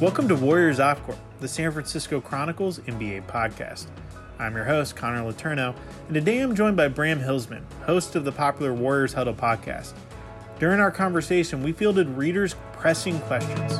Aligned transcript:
Welcome 0.00 0.28
to 0.28 0.36
Warriors 0.36 0.78
Off 0.78 1.02
Court, 1.02 1.18
the 1.40 1.48
San 1.48 1.72
Francisco 1.72 2.20
Chronicles 2.20 2.78
NBA 2.78 3.26
podcast. 3.26 3.88
I'm 4.38 4.54
your 4.54 4.64
host, 4.64 4.94
Connor 4.94 5.28
Letourneau, 5.28 5.74
and 6.06 6.14
today 6.14 6.38
I'm 6.38 6.54
joined 6.54 6.76
by 6.76 6.86
Bram 6.86 7.18
Hillsman, 7.18 7.64
host 7.82 8.14
of 8.14 8.24
the 8.24 8.30
popular 8.30 8.72
Warriors 8.72 9.12
Huddle 9.12 9.34
podcast. 9.34 9.94
During 10.60 10.78
our 10.78 10.92
conversation, 10.92 11.64
we 11.64 11.72
fielded 11.72 12.08
readers' 12.10 12.54
pressing 12.74 13.18
questions. 13.22 13.76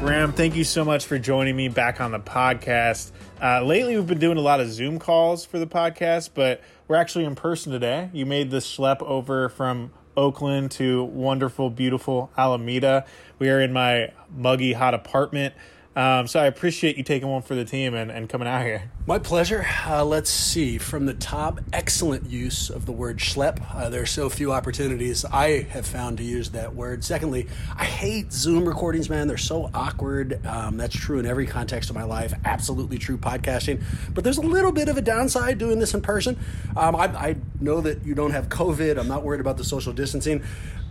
Bram, 0.00 0.32
thank 0.32 0.56
you 0.56 0.64
so 0.64 0.86
much 0.86 1.04
for 1.04 1.18
joining 1.18 1.54
me 1.54 1.68
back 1.68 2.00
on 2.00 2.10
the 2.10 2.18
podcast. 2.18 3.10
Uh, 3.42 3.62
lately, 3.62 3.94
we've 3.94 4.06
been 4.06 4.18
doing 4.18 4.38
a 4.38 4.40
lot 4.40 4.58
of 4.58 4.70
Zoom 4.70 4.98
calls 4.98 5.44
for 5.44 5.58
the 5.58 5.66
podcast, 5.66 6.30
but 6.32 6.62
we're 6.86 6.96
actually 6.96 7.26
in 7.26 7.34
person 7.34 7.72
today. 7.72 8.08
You 8.14 8.24
made 8.24 8.50
the 8.50 8.56
schlep 8.60 9.02
over 9.02 9.50
from 9.50 9.90
Oakland 10.18 10.72
to 10.72 11.04
wonderful, 11.04 11.70
beautiful 11.70 12.30
Alameda. 12.36 13.06
We 13.38 13.48
are 13.50 13.60
in 13.60 13.72
my 13.72 14.12
muggy, 14.36 14.72
hot 14.72 14.92
apartment. 14.92 15.54
Um, 15.94 16.26
so 16.26 16.40
I 16.40 16.46
appreciate 16.46 16.96
you 16.96 17.04
taking 17.04 17.28
one 17.28 17.42
for 17.42 17.54
the 17.54 17.64
team 17.64 17.94
and, 17.94 18.10
and 18.10 18.28
coming 18.28 18.48
out 18.48 18.62
here. 18.62 18.90
My 19.08 19.18
pleasure. 19.18 19.64
Uh, 19.86 20.04
let's 20.04 20.28
see. 20.28 20.76
From 20.76 21.06
the 21.06 21.14
top, 21.14 21.60
excellent 21.72 22.28
use 22.28 22.68
of 22.68 22.84
the 22.84 22.92
word 22.92 23.16
schlep. 23.16 23.58
Uh, 23.74 23.88
there 23.88 24.02
are 24.02 24.06
so 24.06 24.28
few 24.28 24.52
opportunities 24.52 25.24
I 25.24 25.62
have 25.62 25.86
found 25.86 26.18
to 26.18 26.22
use 26.22 26.50
that 26.50 26.74
word. 26.74 27.02
Secondly, 27.02 27.46
I 27.74 27.86
hate 27.86 28.30
Zoom 28.34 28.68
recordings, 28.68 29.08
man. 29.08 29.26
They're 29.26 29.38
so 29.38 29.70
awkward. 29.72 30.44
Um, 30.44 30.76
that's 30.76 30.94
true 30.94 31.18
in 31.18 31.24
every 31.24 31.46
context 31.46 31.88
of 31.88 31.96
my 31.96 32.02
life. 32.02 32.34
Absolutely 32.44 32.98
true 32.98 33.16
podcasting. 33.16 33.82
But 34.12 34.24
there's 34.24 34.36
a 34.36 34.42
little 34.42 34.72
bit 34.72 34.90
of 34.90 34.98
a 34.98 35.02
downside 35.02 35.56
doing 35.56 35.78
this 35.78 35.94
in 35.94 36.02
person. 36.02 36.38
Um, 36.76 36.94
I, 36.94 37.04
I 37.04 37.36
know 37.62 37.80
that 37.80 38.04
you 38.04 38.14
don't 38.14 38.32
have 38.32 38.50
COVID. 38.50 38.98
I'm 38.98 39.08
not 39.08 39.22
worried 39.22 39.40
about 39.40 39.56
the 39.56 39.64
social 39.64 39.94
distancing. 39.94 40.44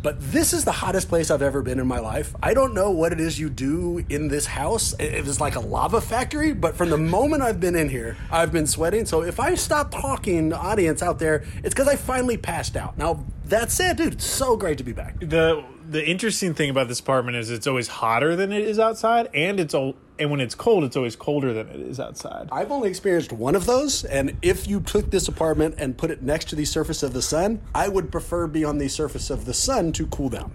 But 0.03 0.21
this 0.31 0.53
is 0.53 0.63
the 0.63 0.71
hottest 0.71 1.09
place 1.09 1.31
I've 1.31 1.41
ever 1.41 1.63
been 1.63 1.79
in 1.79 1.87
my 1.87 1.99
life. 1.99 2.35
I 2.41 2.53
don't 2.53 2.73
know 2.75 2.91
what 2.91 3.11
it 3.11 3.19
is 3.19 3.39
you 3.39 3.49
do 3.49 4.05
in 4.09 4.27
this 4.27 4.45
house. 4.45 4.93
It 4.93 5.27
is 5.27 5.41
like 5.41 5.55
a 5.55 5.59
lava 5.59 6.01
factory, 6.01 6.53
but 6.53 6.75
from 6.75 6.91
the 6.91 6.97
moment 6.97 7.41
I've 7.41 7.59
been 7.59 7.75
in 7.75 7.89
here, 7.89 8.06
I've 8.31 8.51
been 8.51 8.67
sweating. 8.67 9.05
So 9.05 9.23
if 9.23 9.39
I 9.39 9.55
stop 9.55 9.91
talking, 9.91 10.53
audience 10.53 11.01
out 11.01 11.19
there, 11.19 11.43
it's 11.63 11.73
because 11.73 11.87
I 11.87 11.95
finally 11.95 12.37
passed 12.37 12.75
out. 12.75 12.97
Now, 12.97 13.25
that 13.45 13.71
said, 13.71 13.97
dude, 13.97 14.13
it's 14.13 14.25
so 14.25 14.55
great 14.55 14.77
to 14.77 14.83
be 14.83 14.93
back. 14.93 15.19
The 15.19 15.63
the 15.89 16.05
interesting 16.05 16.53
thing 16.53 16.69
about 16.69 16.89
this 16.89 16.99
apartment 16.99 17.37
is 17.37 17.49
it's 17.49 17.65
always 17.65 17.87
hotter 17.87 18.35
than 18.35 18.51
it 18.51 18.63
is 18.63 18.77
outside, 18.77 19.29
and 19.33 19.59
it's 19.59 19.73
all 19.73 19.95
and 20.19 20.31
when 20.31 20.41
it's 20.41 20.55
cold, 20.55 20.83
it's 20.83 20.97
always 20.97 21.15
colder 21.15 21.53
than 21.53 21.67
it 21.67 21.79
is 21.79 21.99
outside. 21.99 22.49
I've 22.51 22.71
only 22.71 22.89
experienced 22.89 23.31
one 23.31 23.55
of 23.55 23.65
those, 23.65 24.03
and 24.03 24.35
if 24.41 24.67
you 24.67 24.81
took 24.81 25.11
this 25.11 25.27
apartment 25.27 25.75
and 25.77 25.97
put 25.97 26.11
it 26.11 26.21
next 26.21 26.49
to 26.49 26.55
the 26.55 26.65
surface 26.65 27.03
of 27.03 27.13
the 27.13 27.21
sun, 27.21 27.61
I 27.73 27.87
would 27.87 28.11
prefer 28.11 28.47
be 28.47 28.65
on 28.65 28.79
the 28.79 28.87
surface 28.87 29.29
of 29.29 29.45
the 29.45 29.53
sun 29.53 29.91
to 29.93 30.07
cool 30.07 30.29
down. 30.29 30.51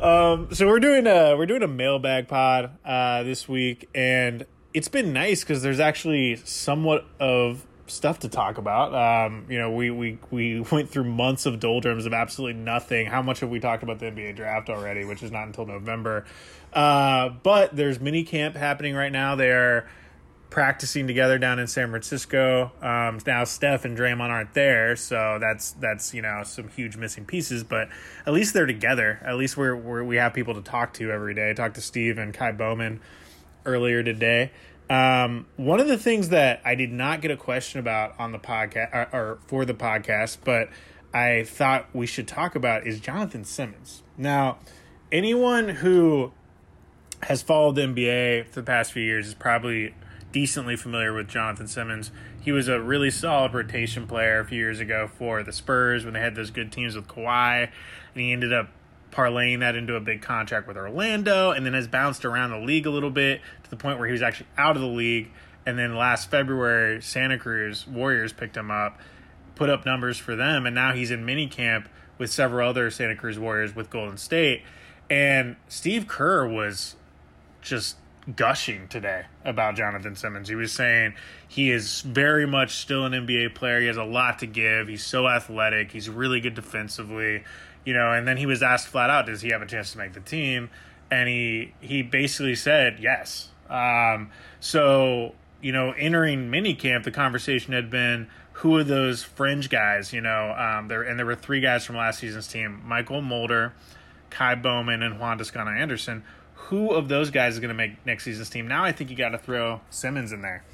Um, 0.00 0.48
so 0.52 0.66
we're 0.66 0.80
doing 0.80 1.06
a 1.06 1.36
we're 1.36 1.46
doing 1.46 1.62
a 1.62 1.68
mailbag 1.68 2.26
pod 2.26 2.76
uh, 2.84 3.22
this 3.22 3.48
week, 3.48 3.88
and 3.94 4.46
it's 4.74 4.88
been 4.88 5.12
nice 5.12 5.42
because 5.42 5.62
there's 5.62 5.80
actually 5.80 6.36
somewhat 6.36 7.06
of 7.20 7.66
stuff 7.86 8.20
to 8.20 8.28
talk 8.28 8.58
about. 8.58 8.94
Um, 8.94 9.46
you 9.48 9.58
know, 9.58 9.70
we, 9.70 9.90
we 9.90 10.18
we 10.30 10.60
went 10.72 10.90
through 10.90 11.04
months 11.04 11.46
of 11.46 11.60
doldrums 11.60 12.06
of 12.06 12.12
absolutely 12.12 12.60
nothing. 12.60 13.06
How 13.06 13.22
much 13.22 13.40
have 13.40 13.50
we 13.50 13.60
talked 13.60 13.82
about 13.82 13.98
the 13.98 14.06
NBA 14.06 14.36
draft 14.36 14.68
already, 14.70 15.04
which 15.04 15.22
is 15.22 15.30
not 15.30 15.46
until 15.46 15.66
November? 15.66 16.24
Uh, 16.72 17.28
but 17.28 17.76
there's 17.76 18.00
mini 18.00 18.24
camp 18.24 18.56
happening 18.56 18.94
right 18.94 19.12
now. 19.12 19.34
They're 19.36 19.88
practicing 20.48 21.06
together 21.06 21.38
down 21.38 21.58
in 21.58 21.66
San 21.66 21.88
Francisco. 21.88 22.72
Um, 22.82 23.18
now 23.26 23.44
Steph 23.44 23.86
and 23.86 23.96
Draymond 23.96 24.28
aren't 24.28 24.52
there, 24.54 24.96
so 24.96 25.38
that's 25.40 25.72
that's 25.72 26.14
you 26.14 26.22
know 26.22 26.42
some 26.44 26.68
huge 26.68 26.96
missing 26.96 27.24
pieces. 27.24 27.64
But 27.64 27.88
at 28.26 28.32
least 28.32 28.54
they're 28.54 28.66
together. 28.66 29.20
At 29.24 29.36
least 29.36 29.56
we're, 29.56 29.76
we're 29.76 30.04
we 30.04 30.16
have 30.16 30.34
people 30.34 30.54
to 30.54 30.62
talk 30.62 30.94
to 30.94 31.10
every 31.10 31.34
day. 31.34 31.50
I 31.50 31.52
talked 31.54 31.74
to 31.76 31.80
Steve 31.82 32.18
and 32.18 32.32
Ky 32.32 32.52
Bowman 32.52 33.00
earlier 33.64 34.02
today. 34.02 34.50
Um, 34.92 35.46
one 35.56 35.80
of 35.80 35.88
the 35.88 35.96
things 35.96 36.28
that 36.28 36.60
I 36.66 36.74
did 36.74 36.92
not 36.92 37.22
get 37.22 37.30
a 37.30 37.36
question 37.38 37.80
about 37.80 38.14
on 38.18 38.32
the 38.32 38.38
podcast 38.38 38.92
or, 38.92 39.08
or, 39.10 39.38
for 39.46 39.64
the 39.64 39.72
podcast, 39.72 40.36
but 40.44 40.68
I 41.14 41.44
thought 41.44 41.86
we 41.94 42.06
should 42.06 42.28
talk 42.28 42.54
about 42.54 42.86
is 42.86 43.00
Jonathan 43.00 43.42
Simmons. 43.44 44.02
Now, 44.18 44.58
anyone 45.10 45.70
who 45.70 46.32
has 47.22 47.40
followed 47.40 47.76
the 47.76 47.82
NBA 47.82 48.48
for 48.48 48.60
the 48.60 48.66
past 48.66 48.92
few 48.92 49.02
years 49.02 49.28
is 49.28 49.34
probably 49.34 49.94
decently 50.30 50.76
familiar 50.76 51.14
with 51.14 51.26
Jonathan 51.26 51.68
Simmons. 51.68 52.10
He 52.42 52.52
was 52.52 52.68
a 52.68 52.78
really 52.78 53.10
solid 53.10 53.54
rotation 53.54 54.06
player 54.06 54.40
a 54.40 54.44
few 54.44 54.58
years 54.58 54.78
ago 54.78 55.08
for 55.08 55.42
the 55.42 55.54
Spurs 55.54 56.04
when 56.04 56.12
they 56.12 56.20
had 56.20 56.34
those 56.34 56.50
good 56.50 56.70
teams 56.70 56.96
with 56.96 57.08
Kawhi, 57.08 57.62
and 57.62 58.22
he 58.22 58.30
ended 58.30 58.52
up 58.52 58.68
parlaying 59.12 59.60
that 59.60 59.76
into 59.76 59.94
a 59.94 60.00
big 60.00 60.22
contract 60.22 60.66
with 60.66 60.76
Orlando, 60.76 61.50
and 61.50 61.64
then 61.64 61.74
has 61.74 61.86
bounced 61.86 62.24
around 62.24 62.50
the 62.50 62.58
league 62.58 62.86
a 62.86 62.90
little 62.90 63.10
bit 63.10 63.40
to 63.62 63.70
the 63.70 63.76
point 63.76 63.98
where 63.98 64.08
he 64.08 64.12
was 64.12 64.22
actually 64.22 64.48
out 64.56 64.74
of 64.74 64.82
the 64.82 64.88
league. 64.88 65.30
And 65.64 65.78
then 65.78 65.94
last 65.94 66.30
February, 66.30 67.00
Santa 67.02 67.38
Cruz 67.38 67.86
Warriors 67.86 68.32
picked 68.32 68.56
him 68.56 68.70
up, 68.70 68.98
put 69.54 69.70
up 69.70 69.86
numbers 69.86 70.18
for 70.18 70.34
them, 70.34 70.66
and 70.66 70.74
now 70.74 70.92
he's 70.92 71.10
in 71.10 71.24
mini 71.24 71.46
camp 71.46 71.88
with 72.18 72.32
several 72.32 72.68
other 72.68 72.90
Santa 72.90 73.14
Cruz 73.14 73.38
Warriors 73.38 73.76
with 73.76 73.90
Golden 73.90 74.16
State. 74.16 74.62
And 75.08 75.56
Steve 75.68 76.08
Kerr 76.08 76.48
was 76.48 76.96
just 77.60 77.96
gushing 78.36 78.88
today 78.88 79.24
about 79.44 79.74
Jonathan 79.74 80.14
Simmons. 80.14 80.48
He 80.48 80.54
was 80.54 80.72
saying 80.72 81.14
he 81.46 81.70
is 81.70 82.00
very 82.02 82.46
much 82.46 82.76
still 82.76 83.04
an 83.04 83.12
NBA 83.12 83.54
player. 83.54 83.80
He 83.80 83.86
has 83.88 83.96
a 83.96 84.04
lot 84.04 84.38
to 84.40 84.46
give. 84.46 84.88
He's 84.88 85.04
so 85.04 85.28
athletic. 85.28 85.92
He's 85.92 86.08
really 86.08 86.40
good 86.40 86.54
defensively 86.54 87.44
you 87.84 87.94
know, 87.94 88.12
and 88.12 88.26
then 88.26 88.36
he 88.36 88.46
was 88.46 88.62
asked 88.62 88.88
flat 88.88 89.10
out, 89.10 89.26
does 89.26 89.42
he 89.42 89.50
have 89.50 89.62
a 89.62 89.66
chance 89.66 89.92
to 89.92 89.98
make 89.98 90.12
the 90.12 90.20
team? 90.20 90.70
And 91.10 91.28
he 91.28 91.74
he 91.80 92.02
basically 92.02 92.54
said 92.54 92.98
yes. 93.00 93.48
Um, 93.68 94.30
so 94.60 95.34
you 95.60 95.72
know, 95.72 95.92
entering 95.92 96.50
minicamp, 96.50 97.04
the 97.04 97.10
conversation 97.10 97.72
had 97.72 97.90
been 97.90 98.28
who 98.54 98.76
are 98.76 98.84
those 98.84 99.22
fringe 99.22 99.70
guys? 99.70 100.12
You 100.12 100.20
know, 100.20 100.52
um, 100.52 100.88
there 100.88 101.02
and 101.02 101.18
there 101.18 101.26
were 101.26 101.34
three 101.34 101.60
guys 101.60 101.84
from 101.84 101.96
last 101.96 102.20
season's 102.20 102.48
team: 102.48 102.82
Mychal 102.86 103.22
Mulder, 103.22 103.72
Ky 104.30 104.54
Bowman, 104.54 105.02
and 105.02 105.18
Juan 105.18 105.38
Toscano 105.38 105.70
Anderson. 105.70 106.22
Who 106.66 106.92
of 106.92 107.08
those 107.08 107.30
guys 107.30 107.54
is 107.54 107.60
going 107.60 107.68
to 107.70 107.74
make 107.74 108.04
next 108.06 108.24
season's 108.24 108.48
team? 108.48 108.68
Now 108.68 108.84
I 108.84 108.92
think 108.92 109.10
you 109.10 109.16
got 109.16 109.30
to 109.30 109.38
throw 109.38 109.80
Simmons 109.90 110.32
in 110.32 110.42
there. 110.42 110.64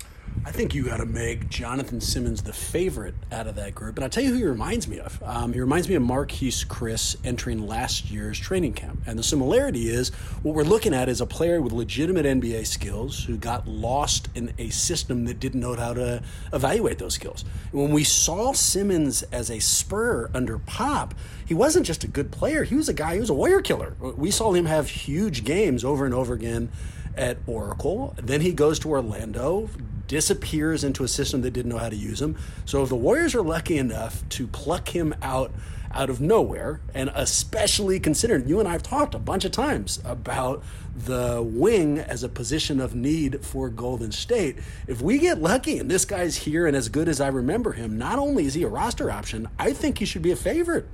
I 0.48 0.50
think 0.50 0.74
you 0.74 0.84
got 0.84 0.96
to 0.96 1.06
make 1.06 1.50
Jonathan 1.50 2.00
Simmons 2.00 2.42
the 2.42 2.54
favorite 2.54 3.14
out 3.30 3.46
of 3.46 3.56
that 3.56 3.74
group. 3.74 3.96
And 3.96 4.04
I'll 4.04 4.10
tell 4.10 4.22
you 4.22 4.30
who 4.30 4.36
he 4.36 4.44
reminds 4.44 4.88
me 4.88 4.98
of. 4.98 5.22
Um, 5.22 5.52
he 5.52 5.60
reminds 5.60 5.88
me 5.88 5.94
of 5.94 6.02
Marquese 6.02 6.66
Chriss 6.66 7.16
entering 7.22 7.66
last 7.66 8.10
year's 8.10 8.38
training 8.38 8.72
camp. 8.72 9.00
And 9.06 9.18
the 9.18 9.22
similarity 9.22 9.90
is 9.90 10.08
what 10.42 10.54
we're 10.54 10.64
looking 10.64 10.94
at 10.94 11.08
is 11.10 11.20
a 11.20 11.26
player 11.26 11.60
with 11.60 11.72
legitimate 11.72 12.24
NBA 12.24 12.66
skills 12.66 13.24
who 13.24 13.36
got 13.36 13.68
lost 13.68 14.28
in 14.34 14.54
a 14.56 14.70
system 14.70 15.26
that 15.26 15.38
didn't 15.38 15.60
know 15.60 15.74
how 15.74 15.92
to 15.92 16.22
evaluate 16.52 16.98
those 16.98 17.14
skills. 17.14 17.44
When 17.70 17.90
we 17.90 18.04
saw 18.04 18.52
Simmons 18.52 19.22
as 19.24 19.50
a 19.50 19.58
spur 19.58 20.30
under 20.32 20.58
Pop, 20.58 21.14
he 21.44 21.52
wasn't 21.52 21.84
just 21.84 22.04
a 22.04 22.08
good 22.08 22.30
player, 22.30 22.64
he 22.64 22.74
was 22.74 22.88
a 22.88 22.94
guy, 22.94 23.14
he 23.14 23.20
was 23.20 23.30
a 23.30 23.34
warrior 23.34 23.60
killer. 23.60 23.96
We 24.00 24.30
saw 24.30 24.52
him 24.52 24.64
have 24.64 24.88
huge 24.88 25.44
games 25.44 25.84
over 25.84 26.06
and 26.06 26.14
over 26.14 26.32
again 26.32 26.70
at 27.16 27.36
Oracle. 27.46 28.14
Then 28.16 28.40
he 28.40 28.52
goes 28.52 28.78
to 28.80 28.90
Orlando, 28.90 29.68
disappears 30.08 30.82
into 30.82 31.04
a 31.04 31.08
system 31.08 31.42
that 31.42 31.52
didn't 31.52 31.70
know 31.70 31.78
how 31.78 31.88
to 31.88 31.96
use 31.96 32.20
him. 32.20 32.36
So 32.64 32.82
if 32.82 32.88
the 32.88 32.96
Warriors 32.96 33.34
are 33.34 33.42
lucky 33.42 33.78
enough 33.78 34.28
to 34.30 34.46
pluck 34.48 34.88
him 34.88 35.14
out 35.22 35.52
out 35.90 36.10
of 36.10 36.20
nowhere, 36.20 36.80
and 36.92 37.10
especially 37.14 37.98
considering 37.98 38.46
you 38.46 38.60
and 38.60 38.68
I 38.68 38.72
have 38.72 38.82
talked 38.82 39.14
a 39.14 39.18
bunch 39.18 39.46
of 39.46 39.52
times 39.52 40.00
about 40.04 40.62
the 40.94 41.42
wing 41.42 41.98
as 41.98 42.22
a 42.22 42.28
position 42.28 42.80
of 42.80 42.94
need 42.94 43.44
for 43.44 43.68
Golden 43.68 44.12
State. 44.12 44.56
If 44.86 45.00
we 45.00 45.18
get 45.18 45.40
lucky 45.40 45.78
and 45.78 45.90
this 45.90 46.04
guy's 46.04 46.36
here 46.36 46.66
and 46.66 46.76
as 46.76 46.88
good 46.88 47.08
as 47.08 47.20
I 47.20 47.28
remember 47.28 47.72
him, 47.72 47.96
not 47.96 48.18
only 48.18 48.44
is 48.44 48.54
he 48.54 48.64
a 48.64 48.68
roster 48.68 49.10
option, 49.10 49.48
I 49.58 49.72
think 49.72 49.98
he 49.98 50.04
should 50.04 50.22
be 50.22 50.32
a 50.32 50.36
favorite. 50.36 50.86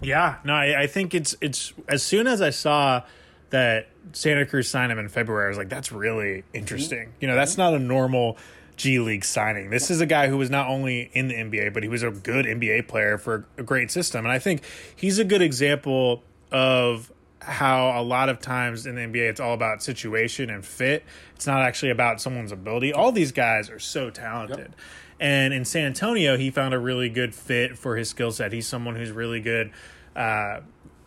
Yeah, 0.00 0.36
no, 0.44 0.54
I, 0.54 0.82
I 0.82 0.86
think 0.86 1.14
it's 1.14 1.36
it's 1.40 1.72
as 1.88 2.02
soon 2.02 2.26
as 2.26 2.42
I 2.42 2.50
saw 2.50 3.02
that 3.50 3.88
Santa 4.12 4.46
Cruz 4.46 4.68
signed 4.68 4.90
him 4.90 4.98
in 4.98 5.08
February. 5.08 5.46
I 5.46 5.48
was 5.48 5.58
like, 5.58 5.68
that's 5.68 5.92
really 5.92 6.44
interesting. 6.52 7.12
You 7.20 7.28
know, 7.28 7.34
that's 7.34 7.56
not 7.56 7.74
a 7.74 7.78
normal 7.78 8.36
G 8.76 8.98
League 8.98 9.24
signing. 9.24 9.70
This 9.70 9.90
is 9.90 10.00
a 10.00 10.06
guy 10.06 10.28
who 10.28 10.36
was 10.36 10.50
not 10.50 10.68
only 10.68 11.10
in 11.12 11.28
the 11.28 11.34
NBA, 11.34 11.72
but 11.72 11.82
he 11.82 11.88
was 11.88 12.02
a 12.02 12.10
good 12.10 12.46
NBA 12.46 12.88
player 12.88 13.18
for 13.18 13.46
a 13.56 13.62
great 13.62 13.90
system. 13.90 14.24
And 14.24 14.32
I 14.32 14.38
think 14.38 14.62
he's 14.96 15.18
a 15.18 15.24
good 15.24 15.42
example 15.42 16.22
of 16.50 17.12
how 17.40 18.00
a 18.00 18.02
lot 18.02 18.28
of 18.28 18.40
times 18.40 18.86
in 18.86 18.94
the 18.94 19.02
NBA 19.02 19.28
it's 19.28 19.40
all 19.40 19.54
about 19.54 19.82
situation 19.82 20.50
and 20.50 20.64
fit. 20.64 21.04
It's 21.36 21.46
not 21.46 21.60
actually 21.60 21.90
about 21.90 22.20
someone's 22.20 22.52
ability. 22.52 22.92
All 22.92 23.12
these 23.12 23.32
guys 23.32 23.70
are 23.70 23.78
so 23.78 24.10
talented. 24.10 24.58
Yep. 24.58 24.72
And 25.20 25.54
in 25.54 25.64
San 25.64 25.86
Antonio, 25.86 26.36
he 26.36 26.50
found 26.50 26.74
a 26.74 26.78
really 26.78 27.08
good 27.08 27.34
fit 27.34 27.78
for 27.78 27.96
his 27.96 28.08
skill 28.08 28.32
set. 28.32 28.52
He's 28.52 28.66
someone 28.66 28.96
who's 28.96 29.12
really 29.12 29.40
good 29.40 29.70
uh, 30.16 30.60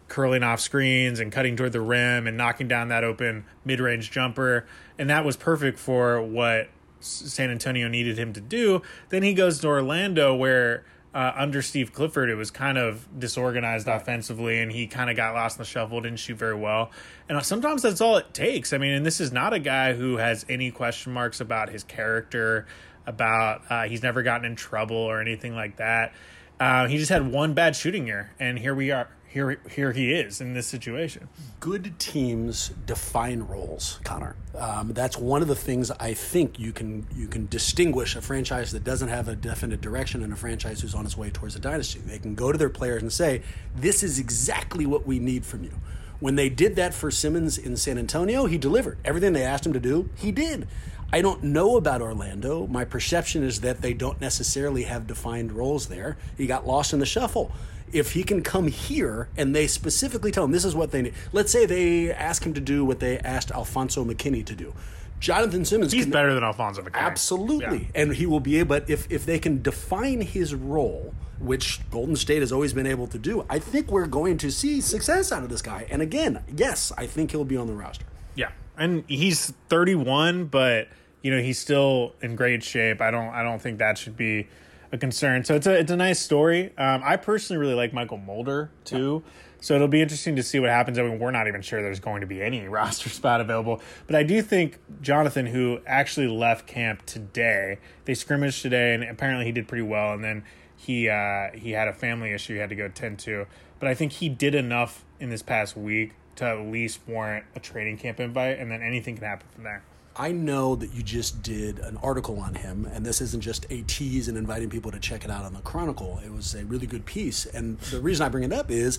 curling 0.07 0.43
off 0.43 0.59
screens 0.59 1.19
and 1.19 1.31
cutting 1.31 1.55
toward 1.55 1.73
the 1.73 1.81
rim 1.81 2.27
and 2.27 2.37
knocking 2.37 2.67
down 2.67 2.89
that 2.89 3.03
open 3.03 3.45
mid 3.65 3.79
range 3.79 4.11
jumper. 4.11 4.65
And 4.97 5.09
that 5.09 5.25
was 5.25 5.35
perfect 5.35 5.79
for 5.79 6.21
what 6.21 6.69
San 6.99 7.51
Antonio 7.51 7.87
needed 7.87 8.17
him 8.17 8.33
to 8.33 8.41
do. 8.41 8.81
Then 9.09 9.23
he 9.23 9.33
goes 9.33 9.59
to 9.59 9.67
Orlando, 9.67 10.35
where 10.35 10.83
uh, 11.13 11.33
under 11.35 11.61
Steve 11.61 11.93
Clifford, 11.93 12.29
it 12.29 12.35
was 12.35 12.51
kind 12.51 12.77
of 12.77 13.07
disorganized 13.19 13.87
offensively, 13.87 14.59
and 14.59 14.71
he 14.71 14.87
kind 14.87 15.09
of 15.09 15.15
got 15.15 15.33
lost 15.33 15.57
in 15.57 15.61
the 15.61 15.65
shuffle, 15.65 16.01
didn't 16.01 16.19
shoot 16.19 16.37
very 16.37 16.55
well. 16.55 16.91
And 17.29 17.43
sometimes 17.45 17.81
that's 17.81 18.01
all 18.01 18.17
it 18.17 18.33
takes. 18.33 18.73
I 18.73 18.77
mean, 18.77 18.91
and 18.91 19.05
this 19.05 19.19
is 19.19 19.31
not 19.31 19.53
a 19.53 19.59
guy 19.59 19.93
who 19.93 20.17
has 20.17 20.45
any 20.49 20.71
question 20.71 21.13
marks 21.13 21.39
about 21.39 21.69
his 21.69 21.83
character, 21.83 22.67
about 23.05 23.63
uh, 23.69 23.83
he's 23.83 24.03
never 24.03 24.21
gotten 24.21 24.45
in 24.45 24.55
trouble 24.55 24.97
or 24.97 25.21
anything 25.21 25.55
like 25.55 25.77
that. 25.77 26.13
Uh, 26.59 26.87
he 26.87 26.97
just 26.97 27.11
had 27.11 27.31
one 27.31 27.53
bad 27.53 27.75
shooting 27.75 28.07
year, 28.07 28.31
and 28.39 28.57
here 28.59 28.75
we 28.75 28.91
are. 28.91 29.07
Here, 29.29 29.59
here 29.69 29.91
he 29.91 30.13
is 30.13 30.39
in 30.39 30.53
this 30.53 30.67
situation. 30.67 31.27
Good 31.59 31.99
teams 31.99 32.69
define 32.85 33.41
roles, 33.41 33.99
Connor. 34.03 34.35
Um, 34.57 34.93
that's 34.93 35.17
one 35.17 35.41
of 35.41 35.49
the 35.49 35.55
things 35.55 35.91
I 35.91 36.13
think 36.13 36.57
you 36.57 36.71
can 36.71 37.05
you 37.13 37.27
can 37.27 37.47
distinguish 37.47 38.15
a 38.15 38.21
franchise 38.21 38.71
that 38.71 38.83
doesn't 38.85 39.09
have 39.09 39.27
a 39.27 39.35
definite 39.35 39.81
direction 39.81 40.23
and 40.23 40.31
a 40.31 40.35
franchise 40.35 40.81
who's 40.81 40.95
on 40.95 41.05
its 41.05 41.17
way 41.17 41.29
towards 41.29 41.55
a 41.55 41.59
dynasty. 41.59 41.99
They 41.99 42.19
can 42.19 42.35
go 42.35 42.51
to 42.51 42.57
their 42.57 42.69
players 42.69 43.01
and 43.01 43.11
say, 43.11 43.41
"This 43.75 44.01
is 44.01 44.17
exactly 44.17 44.85
what 44.85 45.05
we 45.05 45.19
need 45.19 45.45
from 45.45 45.63
you." 45.63 45.73
When 46.19 46.35
they 46.35 46.49
did 46.49 46.75
that 46.77 46.93
for 46.93 47.11
Simmons 47.11 47.57
in 47.57 47.75
San 47.75 47.97
Antonio, 47.97 48.45
he 48.45 48.57
delivered 48.57 48.97
everything 49.05 49.33
they 49.33 49.43
asked 49.43 49.65
him 49.65 49.73
to 49.73 49.79
do. 49.79 50.09
He 50.15 50.31
did. 50.31 50.67
I 51.11 51.21
don't 51.21 51.43
know 51.43 51.77
about 51.77 52.01
Orlando. 52.01 52.65
My 52.67 52.83
perception 52.85 53.43
is 53.43 53.61
that 53.61 53.81
they 53.81 53.93
don't 53.93 54.19
necessarily 54.19 54.83
have 54.83 55.05
defined 55.05 55.51
roles 55.51 55.87
there. 55.87 56.17
He 56.37 56.47
got 56.47 56.65
lost 56.65 56.91
in 56.91 56.99
the 56.99 57.05
shuffle. 57.05 57.51
If 57.91 58.13
he 58.13 58.23
can 58.23 58.41
come 58.43 58.67
here 58.67 59.29
and 59.37 59.55
they 59.55 59.67
specifically 59.67 60.31
tell 60.31 60.43
him 60.43 60.51
this 60.51 60.65
is 60.65 60.75
what 60.75 60.91
they 60.91 61.03
need, 61.03 61.13
let's 61.31 61.51
say 61.51 61.65
they 61.65 62.11
ask 62.11 62.45
him 62.45 62.53
to 62.53 62.61
do 62.61 62.83
what 62.83 62.99
they 62.99 63.19
asked 63.19 63.51
Alfonzo 63.51 64.03
McKinnie 64.03 64.45
to 64.45 64.55
do. 64.55 64.73
Jonathan 65.19 65.65
Simmons 65.65 65.91
He's 65.91 66.03
can, 66.03 66.11
better 66.11 66.33
than 66.33 66.43
Alfonzo 66.43 66.81
McKinnie. 66.81 67.01
Absolutely. 67.01 67.89
Yeah. 67.93 68.01
And 68.01 68.15
he 68.15 68.25
will 68.25 68.39
be 68.39 68.59
able, 68.59 68.69
but 68.69 68.89
if, 68.89 69.11
if 69.11 69.25
they 69.25 69.39
can 69.39 69.61
define 69.61 70.21
his 70.21 70.53
role, 70.53 71.13
which 71.39 71.79
Golden 71.89 72.15
State 72.15 72.41
has 72.41 72.51
always 72.51 72.73
been 72.73 72.87
able 72.87 73.07
to 73.07 73.17
do, 73.17 73.45
I 73.49 73.59
think 73.59 73.91
we're 73.91 74.07
going 74.07 74.37
to 74.39 74.51
see 74.51 74.81
success 74.81 75.31
out 75.31 75.43
of 75.43 75.49
this 75.49 75.61
guy. 75.61 75.87
And 75.89 76.01
again, 76.01 76.43
yes, 76.55 76.91
I 76.97 77.07
think 77.07 77.31
he'll 77.31 77.45
be 77.45 77.57
on 77.57 77.67
the 77.67 77.73
roster. 77.73 78.05
Yeah, 78.35 78.51
and 78.77 79.03
he's 79.07 79.53
31, 79.69 80.45
but 80.45 80.89
you 81.21 81.31
know 81.31 81.41
he's 81.41 81.59
still 81.59 82.13
in 82.21 82.35
great 82.35 82.63
shape. 82.63 83.01
I 83.01 83.11
don't 83.11 83.29
I 83.29 83.43
don't 83.43 83.61
think 83.61 83.79
that 83.79 83.97
should 83.97 84.15
be 84.15 84.47
a 84.91 84.97
concern. 84.97 85.43
So 85.43 85.55
it's 85.55 85.67
a 85.67 85.73
it's 85.73 85.91
a 85.91 85.95
nice 85.95 86.19
story. 86.19 86.75
Um, 86.77 87.01
I 87.03 87.17
personally 87.17 87.59
really 87.59 87.73
like 87.73 87.91
Mychal 87.91 88.23
Mulder 88.23 88.71
too. 88.83 89.23
So 89.59 89.73
it'll 89.73 89.87
be 89.87 90.01
interesting 90.01 90.35
to 90.35 90.43
see 90.43 90.59
what 90.59 90.69
happens. 90.69 90.99
I 90.99 91.01
mean, 91.01 91.17
we're 91.17 91.31
not 91.31 91.47
even 91.47 91.61
sure 91.61 91.81
there's 91.81 91.99
going 91.99 92.21
to 92.21 92.27
be 92.27 92.41
any 92.41 92.67
roster 92.67 93.09
spot 93.09 93.41
available, 93.41 93.81
but 94.05 94.15
I 94.15 94.23
do 94.23 94.41
think 94.41 94.79
Jonathan, 95.01 95.47
who 95.47 95.79
actually 95.87 96.27
left 96.27 96.67
camp 96.67 97.05
today, 97.05 97.79
they 98.05 98.13
scrimmaged 98.13 98.61
today, 98.61 98.93
and 98.93 99.03
apparently 99.03 99.45
he 99.45 99.51
did 99.51 99.67
pretty 99.67 99.83
well. 99.83 100.13
And 100.13 100.23
then 100.23 100.43
he 100.75 101.09
uh, 101.09 101.49
he 101.53 101.71
had 101.71 101.87
a 101.87 101.93
family 101.93 102.31
issue 102.31 102.53
he 102.53 102.59
had 102.59 102.69
to 102.69 102.75
go 102.75 102.87
tend 102.87 103.19
to, 103.19 103.47
but 103.79 103.89
I 103.89 103.93
think 103.93 104.13
he 104.13 104.29
did 104.29 104.55
enough 104.55 105.03
in 105.19 105.29
this 105.29 105.41
past 105.41 105.75
week 105.75 106.13
to 106.35 106.45
at 106.45 106.59
least 106.67 106.99
warrant 107.07 107.45
a 107.55 107.59
training 107.59 107.97
camp 107.97 108.19
invite, 108.19 108.59
and 108.59 108.71
then 108.71 108.81
anything 108.81 109.15
can 109.15 109.25
happen 109.25 109.47
from 109.53 109.63
there. 109.63 109.83
I 110.19 110.31
know 110.31 110.75
that 110.75 110.93
you 110.93 111.03
just 111.03 111.43
did 111.43 111.79
an 111.79 111.97
article 111.97 112.39
on 112.39 112.55
him, 112.55 112.89
and 112.91 113.05
this 113.05 113.21
isn't 113.21 113.41
just 113.41 113.67
a 113.69 113.83
tease 113.83 114.27
and 114.27 114.37
inviting 114.37 114.69
people 114.69 114.91
to 114.91 114.99
check 114.99 115.23
it 115.23 115.29
out 115.29 115.45
on 115.45 115.53
the 115.53 115.59
Chronicle. 115.59 116.19
It 116.25 116.33
was 116.33 116.55
a 116.55 116.65
really 116.65 116.87
good 116.87 117.05
piece. 117.05 117.45
And 117.45 117.79
the 117.79 118.01
reason 118.01 118.25
I 118.25 118.29
bring 118.29 118.43
it 118.43 118.51
up 118.51 118.71
is 118.71 118.97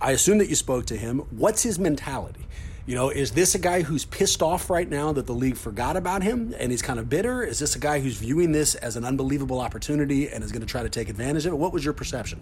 I 0.00 0.12
assume 0.12 0.38
that 0.38 0.48
you 0.48 0.54
spoke 0.54 0.84
to 0.86 0.96
him. 0.96 1.20
What's 1.30 1.62
his 1.62 1.78
mentality? 1.78 2.46
You 2.84 2.94
know, 2.94 3.10
is 3.10 3.32
this 3.32 3.54
a 3.54 3.58
guy 3.58 3.82
who's 3.82 4.04
pissed 4.04 4.42
off 4.42 4.70
right 4.70 4.88
now 4.88 5.12
that 5.12 5.26
the 5.26 5.34
league 5.34 5.56
forgot 5.56 5.96
about 5.96 6.22
him 6.22 6.54
and 6.58 6.70
he's 6.70 6.82
kind 6.82 6.98
of 6.98 7.08
bitter? 7.08 7.42
Is 7.42 7.58
this 7.58 7.76
a 7.76 7.78
guy 7.78 8.00
who's 8.00 8.16
viewing 8.16 8.52
this 8.52 8.74
as 8.74 8.96
an 8.96 9.04
unbelievable 9.04 9.60
opportunity 9.60 10.28
and 10.28 10.42
is 10.42 10.52
going 10.52 10.62
to 10.62 10.66
try 10.66 10.82
to 10.82 10.88
take 10.88 11.08
advantage 11.08 11.44
of 11.44 11.52
it? 11.52 11.56
What 11.56 11.72
was 11.72 11.84
your 11.84 11.92
perception? 11.94 12.40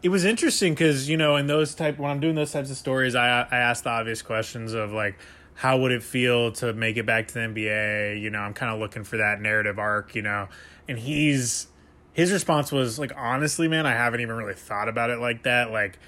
It 0.00 0.10
was 0.10 0.24
interesting 0.24 0.74
because 0.74 1.08
you 1.08 1.16
know, 1.16 1.34
in 1.34 1.48
those 1.48 1.74
type 1.74 1.98
when 1.98 2.08
I'm 2.08 2.20
doing 2.20 2.36
those 2.36 2.52
types 2.52 2.70
of 2.70 2.76
stories, 2.76 3.16
I 3.16 3.48
I 3.50 3.56
ask 3.56 3.82
the 3.82 3.90
obvious 3.90 4.22
questions 4.22 4.74
of 4.74 4.92
like, 4.92 5.18
how 5.58 5.76
would 5.76 5.90
it 5.90 6.04
feel 6.04 6.52
to 6.52 6.72
make 6.72 6.96
it 6.96 7.04
back 7.04 7.26
to 7.26 7.34
the 7.34 7.40
NBA? 7.40 8.22
You 8.22 8.30
know, 8.30 8.38
I'm 8.38 8.54
kind 8.54 8.72
of 8.72 8.78
looking 8.78 9.02
for 9.02 9.16
that 9.16 9.40
narrative 9.40 9.76
arc. 9.76 10.14
You 10.14 10.22
know, 10.22 10.48
and 10.86 10.96
he's 11.00 11.66
his 12.12 12.30
response 12.32 12.70
was 12.70 12.96
like, 12.96 13.10
honestly, 13.16 13.66
man, 13.66 13.84
I 13.84 13.92
haven't 13.92 14.20
even 14.20 14.36
really 14.36 14.54
thought 14.54 14.88
about 14.88 15.10
it 15.10 15.18
like 15.18 15.42
that. 15.42 15.72
Like, 15.72 15.98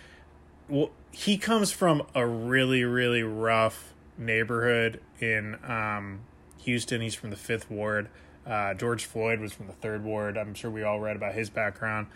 well, 0.69 0.91
he 1.11 1.37
comes 1.37 1.73
from 1.73 2.06
a 2.14 2.25
really 2.25 2.85
really 2.85 3.25
rough 3.25 3.93
neighborhood 4.17 5.00
in 5.19 5.58
um, 5.67 6.20
Houston. 6.58 7.00
He's 7.00 7.17
from 7.17 7.31
the 7.31 7.37
Fifth 7.37 7.69
Ward. 7.69 8.08
Uh, 8.47 8.75
George 8.75 9.05
Floyd 9.05 9.41
was 9.41 9.52
from 9.52 9.67
the 9.67 9.73
Third 9.73 10.05
Ward. 10.05 10.38
I'm 10.38 10.55
sure 10.55 10.70
we 10.70 10.85
all 10.85 11.00
read 11.00 11.17
about 11.17 11.35
his 11.35 11.50
background. 11.50 12.06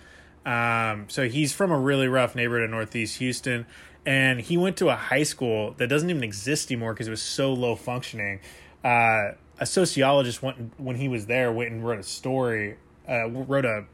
Um, 0.46 1.06
so 1.08 1.28
he's 1.28 1.52
from 1.52 1.72
a 1.72 1.78
really 1.78 2.06
rough 2.06 2.36
neighborhood 2.36 2.64
in 2.64 2.70
Northeast 2.70 3.18
Houston, 3.18 3.66
and 4.06 4.40
he 4.40 4.56
went 4.56 4.76
to 4.78 4.88
a 4.88 4.96
high 4.96 5.22
school 5.22 5.74
that 5.78 5.88
doesn't 5.88 6.10
even 6.10 6.24
exist 6.24 6.70
anymore 6.70 6.92
because 6.92 7.08
it 7.08 7.10
was 7.10 7.22
so 7.22 7.52
low 7.52 7.76
functioning. 7.76 8.40
Uh, 8.84 9.32
a 9.58 9.66
sociologist 9.66 10.42
went 10.42 10.72
when 10.78 10.96
he 10.96 11.08
was 11.08 11.26
there 11.26 11.50
went 11.52 11.70
and 11.70 11.86
wrote 11.86 11.98
a 11.98 12.02
story, 12.02 12.76
uh, 13.08 13.28
wrote 13.28 13.64
a 13.64 13.84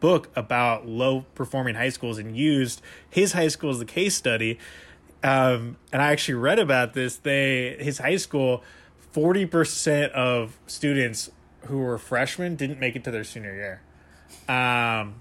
book 0.00 0.30
about 0.36 0.86
low 0.86 1.24
performing 1.34 1.74
high 1.74 1.88
schools 1.88 2.18
and 2.18 2.36
used 2.36 2.82
his 3.08 3.32
high 3.32 3.48
school 3.48 3.70
as 3.70 3.78
the 3.78 3.84
case 3.84 4.14
study. 4.14 4.58
Um, 5.22 5.76
and 5.92 6.02
I 6.02 6.12
actually 6.12 6.34
read 6.34 6.58
about 6.58 6.92
this. 6.92 7.16
They 7.16 7.76
his 7.80 7.98
high 7.98 8.16
school, 8.16 8.62
forty 9.12 9.46
percent 9.46 10.12
of 10.12 10.58
students 10.66 11.30
who 11.62 11.78
were 11.78 11.98
freshmen 11.98 12.56
didn't 12.56 12.78
make 12.78 12.96
it 12.96 13.04
to 13.04 13.10
their 13.10 13.24
senior 13.24 13.54
year. 13.54 13.80
Um, 14.48 15.20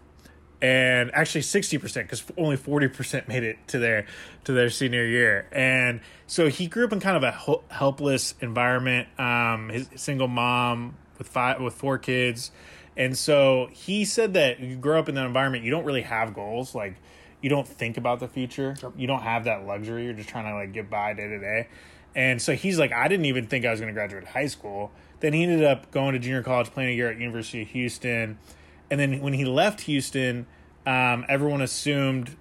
and 0.61 1.13
actually 1.13 1.41
60% 1.41 1.93
because 2.03 2.23
only 2.37 2.57
40% 2.57 3.27
made 3.27 3.43
it 3.43 3.57
to 3.67 3.79
their 3.79 4.05
to 4.45 4.53
their 4.53 4.69
senior 4.69 5.05
year. 5.05 5.47
And 5.51 6.01
so 6.25 6.47
he 6.47 6.67
grew 6.67 6.85
up 6.85 6.93
in 6.93 6.99
kind 6.99 7.17
of 7.17 7.23
a 7.23 7.73
helpless 7.73 8.33
environment. 8.41 9.07
Um 9.19 9.69
his 9.69 9.89
single 9.95 10.27
mom 10.27 10.95
with 11.17 11.27
five 11.27 11.61
with 11.61 11.75
four 11.75 11.97
kids. 11.97 12.51
And 12.95 13.15
so 13.15 13.69
he 13.71 14.05
said 14.05 14.33
that 14.33 14.59
you 14.59 14.75
grow 14.75 14.99
up 14.99 15.09
in 15.09 15.15
that 15.15 15.25
environment 15.25 15.63
you 15.63 15.71
don't 15.71 15.85
really 15.85 16.01
have 16.01 16.33
goals. 16.33 16.73
Like 16.73 16.95
you 17.41 17.49
don't 17.49 17.67
think 17.67 17.97
about 17.97 18.19
the 18.19 18.27
future. 18.27 18.75
You 18.95 19.05
don't 19.05 19.21
have 19.21 19.43
that 19.43 19.67
luxury. 19.67 20.05
You're 20.05 20.13
just 20.13 20.29
trying 20.29 20.45
to 20.45 20.55
like 20.55 20.73
get 20.73 20.89
by 20.89 21.13
day 21.13 21.27
to 21.27 21.39
day. 21.39 21.67
And 22.15 22.41
so 22.41 22.55
he's 22.55 22.79
like 22.79 22.91
i 22.91 23.07
didn't 23.07 23.25
even 23.25 23.45
think 23.45 23.63
i 23.63 23.69
was 23.69 23.79
going 23.79 23.93
to 23.93 23.93
graduate 23.93 24.25
high 24.25 24.47
school. 24.47 24.91
Then 25.19 25.33
he 25.33 25.43
ended 25.43 25.63
up 25.63 25.91
going 25.91 26.13
to 26.13 26.19
junior 26.19 26.41
college 26.41 26.71
playing 26.71 26.89
a 26.89 26.93
year 26.93 27.11
at 27.11 27.19
university 27.19 27.61
of 27.61 27.67
houston 27.67 28.39
and 28.89 28.99
then 28.99 29.21
when 29.21 29.33
he 29.33 29.45
left 29.45 29.81
Houston, 29.81 30.47
um, 30.85 31.25
everyone 31.27 31.61
assumed, 31.61 32.35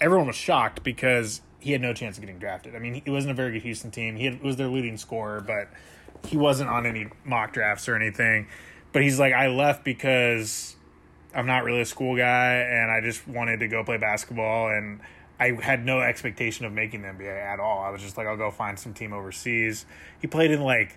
everyone 0.00 0.26
was 0.26 0.36
shocked 0.36 0.82
because 0.82 1.40
he 1.58 1.72
had 1.72 1.80
no 1.80 1.92
chance 1.92 2.16
of 2.16 2.22
getting 2.22 2.38
drafted. 2.38 2.76
I 2.76 2.78
mean, 2.78 3.02
it 3.04 3.10
wasn't 3.10 3.32
a 3.32 3.34
very 3.34 3.52
good 3.52 3.62
Houston 3.62 3.90
team. 3.90 4.16
He 4.16 4.26
had, 4.26 4.42
was 4.42 4.56
their 4.56 4.68
leading 4.68 4.96
scorer, 4.96 5.40
but 5.40 5.68
he 6.28 6.36
wasn't 6.36 6.70
on 6.70 6.86
any 6.86 7.08
mock 7.24 7.52
drafts 7.52 7.88
or 7.88 7.96
anything. 7.96 8.48
But 8.92 9.02
he's 9.02 9.18
like, 9.18 9.32
I 9.32 9.48
left 9.48 9.84
because 9.84 10.76
I'm 11.34 11.46
not 11.46 11.64
really 11.64 11.80
a 11.80 11.86
school 11.86 12.16
guy, 12.16 12.54
and 12.54 12.90
I 12.90 13.00
just 13.00 13.26
wanted 13.26 13.60
to 13.60 13.68
go 13.68 13.84
play 13.84 13.96
basketball, 13.96 14.68
and 14.68 15.00
I 15.38 15.52
had 15.60 15.84
no 15.84 16.00
expectation 16.00 16.64
of 16.64 16.72
making 16.72 17.02
the 17.02 17.08
NBA 17.08 17.52
at 17.52 17.60
all. 17.60 17.82
I 17.82 17.90
was 17.90 18.00
just 18.00 18.16
like, 18.16 18.26
I'll 18.26 18.36
go 18.36 18.50
find 18.50 18.78
some 18.78 18.94
team 18.94 19.12
overseas. 19.12 19.86
He 20.20 20.26
played 20.26 20.50
in 20.50 20.62
like 20.62 20.96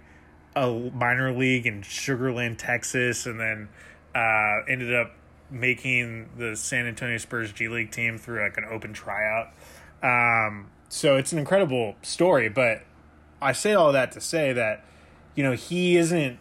a 0.56 0.70
minor 0.94 1.32
league 1.32 1.66
in 1.66 1.82
Sugarland, 1.82 2.58
Texas, 2.58 3.26
and 3.26 3.40
then 3.40 3.70
uh, 4.16 4.62
ended 4.68 4.94
up 4.94 5.12
making 5.52 6.30
the 6.38 6.56
San 6.56 6.86
Antonio 6.86 7.18
Spurs 7.18 7.52
G 7.52 7.68
League 7.68 7.92
team 7.92 8.18
through 8.18 8.42
like 8.44 8.58
an 8.58 8.66
open 8.70 8.94
tryout. 8.94 9.48
Um, 10.04 10.70
so 10.90 11.18
it's 11.18 11.32
an 11.34 11.40
incredible 11.40 11.96
story, 12.02 12.50
but 12.50 12.84
I 13.42 13.52
say 13.54 13.74
all 13.74 13.92
that 13.92 14.12
to 14.14 14.22
say 14.22 14.54
that 14.54 14.84
you 15.36 15.44
know 15.44 15.54
he 15.54 15.98
isn't 15.98 16.38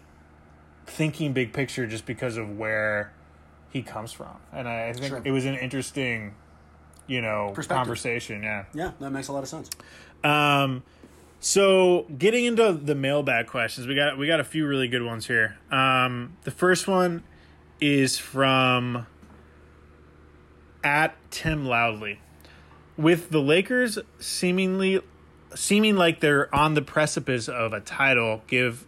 thinking 0.87 1.33
big 1.33 1.53
picture 1.53 1.87
just 1.87 2.07
because 2.07 2.37
of 2.37 2.57
where 2.59 3.13
he 3.71 3.83
comes 3.83 4.13
from, 4.13 4.37
and 4.53 4.69
I, 4.69 4.89
I 4.89 4.93
think 4.93 5.07
Sure. 5.09 5.23
it 5.25 5.31
was 5.31 5.45
an 5.45 5.55
interesting, 5.55 6.35
you 7.07 7.21
know, 7.21 7.55
conversation. 7.69 8.43
Yeah. 8.43 8.65
Yeah, 8.73 8.93
that 9.01 9.11
makes 9.11 9.29
a 9.29 9.33
lot 9.33 9.43
of 9.43 9.49
sense. 9.49 9.69
Um, 10.25 10.83
so 11.41 12.07
getting 12.19 12.45
into 12.47 12.73
the 12.73 12.95
mailbag 12.95 13.47
questions, 13.47 13.87
we 13.87 13.95
got 13.95 14.19
we 14.19 14.27
got 14.27 14.41
a 14.41 14.45
few 14.45 14.67
really 14.67 14.89
good 14.89 15.05
ones 15.05 15.27
here. 15.27 15.59
Um, 15.71 16.37
the 16.45 16.51
first 16.51 16.89
one 16.89 17.23
is 17.81 18.19
from 18.19 19.07
at 20.83 21.17
Tim 21.31 21.67
Loudly. 21.67 22.21
With 22.97 23.31
the 23.31 23.41
Lakers 23.41 23.99
seemingly 24.19 25.01
seeming 25.55 25.97
like 25.97 26.21
they're 26.21 26.53
on 26.55 26.75
the 26.75 26.83
precipice 26.83 27.49
of 27.49 27.73
a 27.73 27.81
title, 27.81 28.43
give 28.47 28.87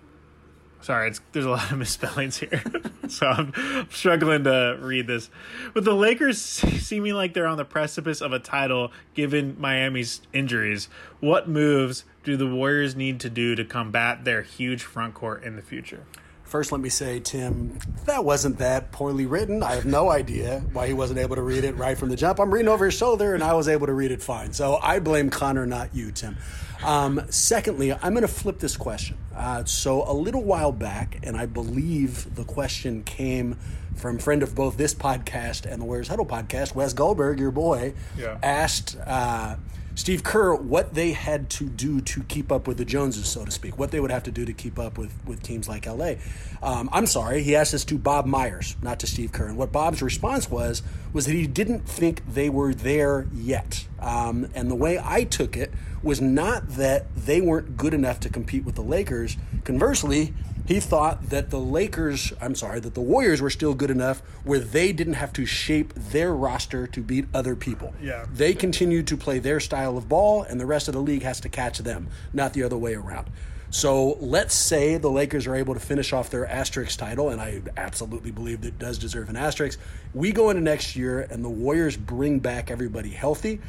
sorry, 0.83 1.13
there's 1.33 1.45
a 1.45 1.51
lot 1.51 1.71
of 1.71 1.79
misspellings 1.79 2.39
here, 2.39 2.63
so 3.09 3.27
I'm, 3.27 3.53
I'm 3.55 3.91
struggling 3.91 4.45
to 4.45 4.79
read 4.81 5.07
this. 5.07 5.31
With 5.75 5.85
the 5.85 5.95
Lakers 5.95 6.41
seeming 6.43 7.15
like 7.15 7.35
they're 7.35 7.47
on 7.47 7.59
the 7.59 7.65
precipice 7.65 8.21
of 8.21 8.33
a 8.33 8.39
title, 8.39 8.93
given 9.15 9.57
Miami's 9.61 10.23
injuries, 10.33 10.89
what 11.21 11.49
moves 11.49 12.05
do 12.25 12.37
the 12.37 12.47
Warriors 12.47 12.97
need 12.97 13.21
to 13.21 13.31
do 13.31 13.55
to 13.55 13.65
combat 13.65 14.25
their 14.25 14.43
huge 14.43 14.83
front 14.83 15.15
court 15.15 15.45
in 15.45 15.57
the 15.57 15.63
future? 15.63 16.05
First, 16.51 16.73
let 16.73 16.81
me 16.81 16.89
say, 16.89 17.21
Tim, 17.21 17.79
that 18.07 18.25
wasn't 18.25 18.59
that 18.59 18.91
poorly 18.91 19.25
written. 19.25 19.63
I 19.63 19.77
have 19.77 19.87
no 19.87 20.11
idea 20.11 20.59
why 20.73 20.89
he 20.89 20.93
wasn't 20.93 21.21
able 21.21 21.37
to 21.37 21.43
read 21.43 21.63
it 21.63 21.77
right 21.77 21.97
from 21.97 22.09
the 22.09 22.17
jump. 22.17 22.41
I'm 22.41 22.53
reading 22.53 22.67
over 22.67 22.87
his 22.87 22.95
shoulder, 22.95 23.35
and 23.37 23.45
I 23.45 23.55
was 23.55 23.69
able 23.69 23.87
to 23.87 23.93
read 23.93 24.11
it 24.11 24.21
fine. 24.21 24.53
So 24.53 24.77
I 24.83 24.99
blame 24.99 25.31
Connor, 25.31 25.65
not 25.65 25.95
you, 25.95 26.11
Tim. 26.11 26.37
Um, 26.85 27.23
secondly, 27.31 27.93
I'm 27.93 28.15
going 28.15 28.23
to 28.23 28.27
flip 28.29 28.59
this 28.59 28.77
question. 28.77 29.17
Uh, 29.33 29.65
so 29.65 30.03
a 30.03 30.13
little 30.13 30.43
while 30.43 30.73
back, 30.73 31.21
and 31.23 31.37
I 31.37 31.47
believe 31.47 32.35
the 32.35 32.43
question 32.45 33.05
came 33.05 33.57
from 33.95 34.19
friend 34.19 34.43
of 34.43 34.57
both 34.57 34.77
this 34.77 34.93
podcast 34.93 35.71
and 35.71 35.81
the 35.81 35.85
Warriors 35.87 36.09
Huddle 36.09 36.27
podcast, 36.27 36.75
Wes 36.75 36.93
Goldberg, 36.95 37.39
your 37.39 37.53
boy, 37.53 37.95
Yeah. 38.19 38.39
asked. 38.43 38.97
Uh, 39.07 39.55
Steve 40.01 40.23
Kerr, 40.23 40.55
what 40.55 40.95
they 40.95 41.13
had 41.13 41.51
to 41.51 41.65
do 41.65 42.01
to 42.01 42.23
keep 42.23 42.51
up 42.51 42.67
with 42.67 42.79
the 42.79 42.87
Joneses, 42.87 43.29
so 43.29 43.45
to 43.45 43.51
speak, 43.51 43.79
what 43.79 43.91
they 43.91 44.01
would 44.01 44.11
have 44.11 44.23
to 44.23 44.31
do 44.31 44.47
to 44.47 44.53
keep 44.55 44.79
up 44.79 44.97
with, 44.97 45.13
with 45.27 45.43
teams 45.43 45.69
like 45.69 45.85
LA. 45.85 46.15
Um, 46.63 46.89
I'm 46.91 47.05
sorry, 47.05 47.43
he 47.43 47.55
asked 47.55 47.73
this 47.73 47.85
to 47.85 47.99
Bob 47.99 48.25
Myers, 48.25 48.77
not 48.81 48.99
to 49.01 49.07
Steve 49.07 49.31
Kerr. 49.31 49.49
And 49.49 49.59
what 49.59 49.73
Bob's 49.73 50.01
response 50.01 50.51
was, 50.51 50.83
was 51.13 51.27
that 51.27 51.33
he 51.35 51.47
didn't 51.47 51.87
think 51.87 52.23
they 52.33 52.49
were 52.49 52.73
there 52.73 53.27
yet. 53.31 53.87
Um, 54.01 54.49
and 54.55 54.71
the 54.71 54.75
way 54.75 54.99
I 54.99 55.25
took 55.25 55.55
it 55.55 55.71
was 56.03 56.19
not 56.19 56.67
that 56.77 57.15
they 57.15 57.43
weren't 57.43 57.77
good 57.77 57.93
enough 57.93 58.21
to 58.21 58.31
compete 58.31 58.65
with 58.65 58.77
the 58.77 58.83
Lakers. 58.83 59.37
Conversely, 59.65 60.33
he 60.71 60.79
thought 60.79 61.31
that 61.31 61.51
the 61.51 61.59
Lakers, 61.59 62.33
I'm 62.41 62.55
sorry, 62.55 62.79
that 62.79 62.95
the 62.95 63.01
Warriors 63.01 63.43
were 63.43 63.51
still 63.51 63.75
good 63.75 63.91
enough 63.91 64.21
where 64.45 64.61
they 64.61 64.93
didn't 64.93 65.15
have 65.15 65.33
to 65.33 65.45
shape 65.45 65.93
their 65.95 66.33
roster 66.33 66.87
to 66.87 67.01
beat 67.01 67.27
other 67.35 67.57
people. 67.57 67.93
Yeah. 68.01 68.25
They 68.33 68.55
continued 68.55 69.09
to 69.09 69.17
play 69.17 69.41
their 69.41 69.59
style 69.59 69.99
of 69.99 70.09
ball, 70.09 70.45
and 70.45 70.61
the 70.61 70.67
rest 70.67 70.87
of 70.87 70.95
the 70.95 71.01
league 71.01 71.25
has 71.25 71.41
to 71.41 71.49
catch 71.49 71.79
them, 71.79 72.07
not 72.33 72.53
the 72.53 72.63
other 72.63 72.77
way 72.77 72.95
around. 72.95 73.27
So 73.71 74.17
let's 74.21 74.55
say 74.55 74.97
the 74.97 75.11
Lakers 75.11 75.49
are 75.49 75.57
able 75.57 75.75
to 75.75 75.81
finish 75.81 76.13
off 76.13 76.31
their 76.31 76.47
asterisk 76.47 76.97
title, 76.97 77.31
and 77.31 77.41
I 77.41 77.63
absolutely 77.77 78.31
believe 78.31 78.61
that 78.61 78.69
it 78.69 78.79
does 78.79 78.97
deserve 78.97 79.29
an 79.29 79.35
asterisk. 79.35 79.81
We 80.15 80.31
go 80.31 80.51
into 80.51 80.63
next 80.63 80.95
year, 80.95 81.23
and 81.33 81.45
the 81.45 81.49
Warriors 81.49 81.97
bring 81.97 82.39
back 82.39 82.71
everybody 82.71 83.11
healthy. 83.11 83.61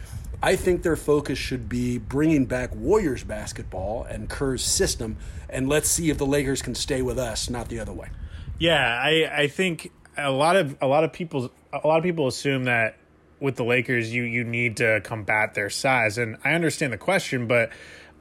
I 0.43 0.55
think 0.55 0.81
their 0.81 0.95
focus 0.95 1.37
should 1.37 1.69
be 1.69 1.99
bringing 1.99 2.45
back 2.45 2.73
Warriors 2.73 3.23
basketball 3.23 4.03
and 4.03 4.27
Kerr's 4.27 4.63
system, 4.63 5.17
and 5.49 5.69
let's 5.69 5.87
see 5.87 6.09
if 6.09 6.17
the 6.17 6.25
Lakers 6.25 6.61
can 6.61 6.73
stay 6.73 7.01
with 7.01 7.19
us, 7.19 7.49
not 7.49 7.69
the 7.69 7.79
other 7.79 7.93
way. 7.93 8.09
Yeah, 8.57 8.99
I 9.01 9.43
I 9.43 9.47
think 9.47 9.91
a 10.17 10.31
lot 10.31 10.55
of 10.55 10.75
a 10.81 10.87
lot 10.87 11.03
of 11.03 11.13
people 11.13 11.51
a 11.71 11.87
lot 11.87 11.97
of 11.97 12.03
people 12.03 12.27
assume 12.27 12.63
that 12.65 12.97
with 13.39 13.55
the 13.55 13.63
Lakers 13.63 14.13
you 14.13 14.23
you 14.23 14.43
need 14.43 14.77
to 14.77 15.01
combat 15.01 15.53
their 15.53 15.69
size, 15.69 16.17
and 16.17 16.37
I 16.43 16.53
understand 16.53 16.93
the 16.93 16.97
question, 16.97 17.47
but 17.47 17.69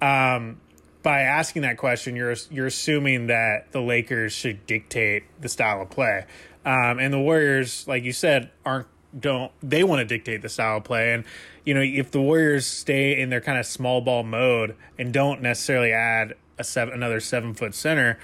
um, 0.02 0.60
by 1.02 1.20
asking 1.20 1.62
that 1.62 1.78
question, 1.78 2.16
you're 2.16 2.34
you're 2.50 2.66
assuming 2.66 3.28
that 3.28 3.72
the 3.72 3.80
Lakers 3.80 4.32
should 4.32 4.66
dictate 4.66 5.24
the 5.40 5.48
style 5.48 5.80
of 5.80 5.90
play, 5.90 6.26
um, 6.64 6.98
and 6.98 7.12
the 7.12 7.20
Warriors, 7.20 7.86
like 7.88 8.04
you 8.04 8.12
said, 8.12 8.50
aren't 8.64 8.88
don't 9.18 9.50
they 9.62 9.82
want 9.82 9.98
to 9.98 10.04
dictate 10.04 10.40
the 10.42 10.48
style 10.48 10.76
of 10.76 10.84
play 10.84 11.12
and 11.12 11.24
you 11.64 11.74
know 11.74 11.80
if 11.80 12.10
the 12.12 12.20
warriors 12.20 12.66
stay 12.66 13.20
in 13.20 13.28
their 13.28 13.40
kind 13.40 13.58
of 13.58 13.66
small 13.66 14.00
ball 14.00 14.22
mode 14.22 14.76
and 14.98 15.12
don't 15.12 15.42
necessarily 15.42 15.92
add 15.92 16.34
a 16.58 16.64
seven 16.64 16.94
another 16.94 17.18
seven 17.18 17.52
foot 17.52 17.74
center 17.74 18.18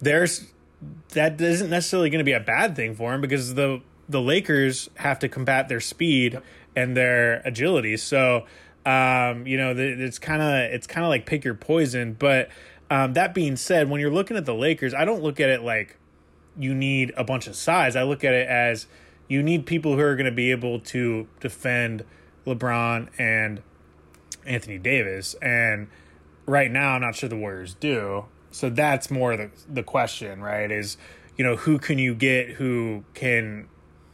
there's 0.00 0.52
that 1.10 1.40
isn't 1.40 1.70
necessarily 1.70 2.10
going 2.10 2.18
to 2.18 2.24
be 2.24 2.32
a 2.32 2.40
bad 2.40 2.76
thing 2.76 2.94
for 2.94 3.12
them 3.12 3.20
because 3.20 3.54
the 3.54 3.80
the 4.10 4.20
Lakers 4.20 4.90
have 4.96 5.18
to 5.20 5.28
combat 5.28 5.68
their 5.68 5.80
speed 5.80 6.40
and 6.74 6.96
their 6.96 7.40
agility. 7.44 7.96
So, 7.96 8.46
um, 8.84 9.46
you 9.46 9.56
know, 9.56 9.74
it's 9.76 10.18
kind 10.18 10.42
of 10.42 10.72
it's 10.72 10.86
kind 10.86 11.04
of 11.04 11.10
like 11.10 11.26
pick 11.26 11.44
your 11.44 11.54
poison. 11.54 12.14
But 12.18 12.48
um, 12.90 13.12
that 13.14 13.34
being 13.34 13.56
said, 13.56 13.88
when 13.88 14.00
you're 14.00 14.10
looking 14.10 14.36
at 14.36 14.46
the 14.46 14.54
Lakers, 14.54 14.92
I 14.94 15.04
don't 15.04 15.22
look 15.22 15.38
at 15.38 15.48
it 15.48 15.62
like 15.62 15.96
you 16.58 16.74
need 16.74 17.12
a 17.16 17.24
bunch 17.24 17.46
of 17.46 17.54
size. 17.54 17.94
I 17.94 18.02
look 18.02 18.24
at 18.24 18.34
it 18.34 18.48
as 18.48 18.86
you 19.30 19.44
need 19.44 19.64
people 19.64 19.94
who 19.94 20.00
are 20.00 20.16
going 20.16 20.26
to 20.26 20.32
be 20.32 20.50
able 20.50 20.80
to 20.80 21.28
defend 21.38 22.04
LeBron 22.46 23.08
and 23.16 23.62
Anthony 24.44 24.76
Davis. 24.76 25.34
And 25.34 25.86
right 26.46 26.70
now, 26.70 26.94
I'm 26.96 27.00
not 27.00 27.14
sure 27.14 27.28
the 27.28 27.36
Warriors 27.36 27.74
do. 27.74 28.24
So 28.50 28.68
that's 28.68 29.08
more 29.08 29.36
the 29.36 29.50
the 29.68 29.84
question, 29.84 30.42
right? 30.42 30.70
Is 30.70 30.96
you 31.36 31.44
know 31.44 31.54
who 31.54 31.78
can 31.78 31.98
you 31.98 32.12
get 32.12 32.50
who 32.50 33.04
can 33.14 33.68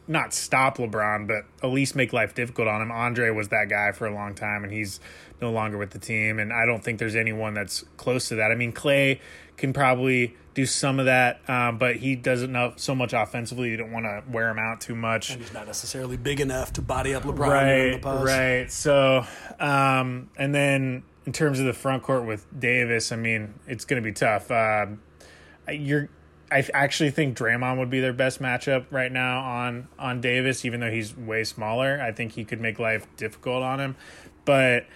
not 0.06 0.34
stop 0.34 0.76
LeBron, 0.76 1.26
but 1.26 1.46
at 1.66 1.72
least 1.72 1.96
make 1.96 2.12
life 2.12 2.34
difficult 2.34 2.68
on 2.68 2.82
him. 2.82 2.92
Andre 2.92 3.30
was 3.30 3.48
that 3.48 3.70
guy 3.70 3.92
for 3.92 4.06
a 4.06 4.14
long 4.14 4.34
time, 4.34 4.64
and 4.64 4.72
he's 4.72 5.00
no 5.40 5.50
longer 5.50 5.78
with 5.78 5.90
the 5.90 5.98
team. 5.98 6.38
And 6.38 6.52
I 6.52 6.66
don't 6.66 6.84
think 6.84 6.98
there's 6.98 7.16
anyone 7.16 7.54
that's 7.54 7.86
close 7.96 8.28
to 8.28 8.34
that. 8.34 8.52
I 8.52 8.54
mean, 8.54 8.72
Klay 8.72 9.18
can 9.56 9.72
probably 9.72 10.36
do 10.56 10.64
some 10.64 10.98
of 10.98 11.04
that, 11.04 11.38
um, 11.50 11.76
but 11.76 11.96
he 11.96 12.16
doesn't 12.16 12.50
know 12.50 12.72
so 12.76 12.94
much 12.94 13.12
offensively. 13.12 13.68
You 13.68 13.76
don't 13.76 13.92
want 13.92 14.06
to 14.06 14.22
wear 14.28 14.48
him 14.48 14.58
out 14.58 14.80
too 14.80 14.96
much. 14.96 15.28
And 15.30 15.42
he's 15.42 15.52
not 15.52 15.66
necessarily 15.66 16.16
big 16.16 16.40
enough 16.40 16.72
to 16.72 16.82
body 16.82 17.14
up 17.14 17.24
LeBron 17.24 17.32
in 17.32 17.36
the 17.36 17.92
Right, 17.92 18.02
post. 18.02 18.26
right. 18.26 18.72
So, 18.72 19.26
um, 19.60 20.30
and 20.38 20.54
then 20.54 21.02
in 21.26 21.32
terms 21.34 21.60
of 21.60 21.66
the 21.66 21.74
front 21.74 22.02
court 22.02 22.24
with 22.24 22.46
Davis, 22.58 23.12
I 23.12 23.16
mean, 23.16 23.52
it's 23.66 23.84
going 23.84 24.02
to 24.02 24.04
be 24.04 24.14
tough. 24.14 24.50
Um, 24.50 25.02
you're, 25.70 26.08
I 26.50 26.66
actually 26.72 27.10
think 27.10 27.36
Draymond 27.36 27.78
would 27.78 27.90
be 27.90 28.00
their 28.00 28.14
best 28.14 28.40
matchup 28.40 28.86
right 28.90 29.12
now 29.12 29.40
on 29.40 29.88
on 29.98 30.22
Davis, 30.22 30.64
even 30.64 30.80
though 30.80 30.90
he's 30.90 31.14
way 31.14 31.44
smaller. 31.44 32.00
I 32.00 32.12
think 32.12 32.32
he 32.32 32.44
could 32.46 32.62
make 32.62 32.78
life 32.78 33.06
difficult 33.18 33.62
on 33.62 33.78
him, 33.78 33.94
but. 34.46 34.86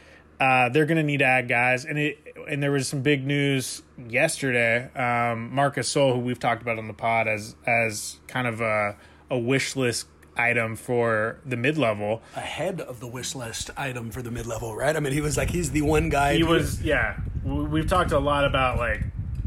Uh, 0.41 0.71
they're 0.71 0.87
going 0.87 0.97
to 0.97 1.03
need 1.03 1.19
to 1.19 1.25
add 1.27 1.49
guys, 1.49 1.85
and 1.85 1.99
it 1.99 2.19
and 2.49 2.63
there 2.63 2.73
was 2.73 2.89
some 2.89 3.03
big 3.03 3.27
news 3.27 3.83
yesterday. 4.09 4.91
Um, 4.95 5.55
Marc 5.55 5.77
Gasol, 5.77 6.15
who 6.15 6.21
we've 6.21 6.39
talked 6.39 6.63
about 6.63 6.79
on 6.79 6.89
the 6.89 6.95
pod 6.95 7.29
as 7.29 7.55
as 7.67 8.19
kind 8.27 8.47
of 8.47 8.61
a 8.63 8.97
a 9.31 9.39
wish 9.39 9.77
list 9.77 10.07
item 10.39 10.77
for 10.77 11.39
the 11.45 11.57
mid 11.59 11.77
level. 11.77 12.23
Ahead 12.35 12.81
of 12.81 13.01
the 13.01 13.07
wish 13.07 13.35
list 13.35 13.71
item 13.77 14.11
for 14.11 14.23
the 14.23 14.31
mid 14.31 14.47
level, 14.47 14.75
right? 14.75 14.97
I 14.97 15.01
mean, 15.01 15.13
he 15.13 15.21
was 15.21 15.37
like, 15.37 15.51
he's 15.51 15.73
the 15.73 15.83
one 15.83 16.09
guy. 16.09 16.35
He 16.37 16.43
was, 16.43 16.81
yeah. 16.83 17.19
We- 17.45 17.65
We've 17.65 17.87
talked 17.89 18.13
a 18.13 18.19
lot 18.19 18.45
about 18.47 18.79
like 18.79 19.03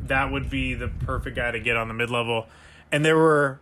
that 0.07 0.31
would 0.31 0.50
be 0.51 0.75
the 0.75 0.89
perfect 0.89 1.35
guy 1.35 1.50
to 1.51 1.59
get 1.59 1.75
on 1.75 1.88
the 1.88 1.93
mid 1.95 2.12
level, 2.12 2.45
and 2.91 3.03
there 3.03 3.17
were, 3.17 3.59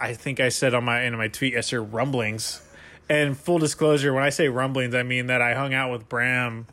I 0.00 0.14
think 0.14 0.40
I 0.40 0.48
said 0.48 0.74
on 0.74 0.82
my 0.84 1.02
in 1.02 1.16
my 1.16 1.28
tweet 1.28 1.52
yesterday, 1.52 1.86
rumblings. 1.88 2.60
And 3.12 3.36
full 3.36 3.58
disclosure, 3.58 4.14
when 4.14 4.24
I 4.24 4.30
say 4.30 4.48
rumblings, 4.48 4.94
I 4.94 5.02
mean 5.02 5.26
that 5.26 5.42
I 5.42 5.52
hung 5.52 5.74
out 5.74 5.92
with 5.92 6.08
Bram 6.08 6.66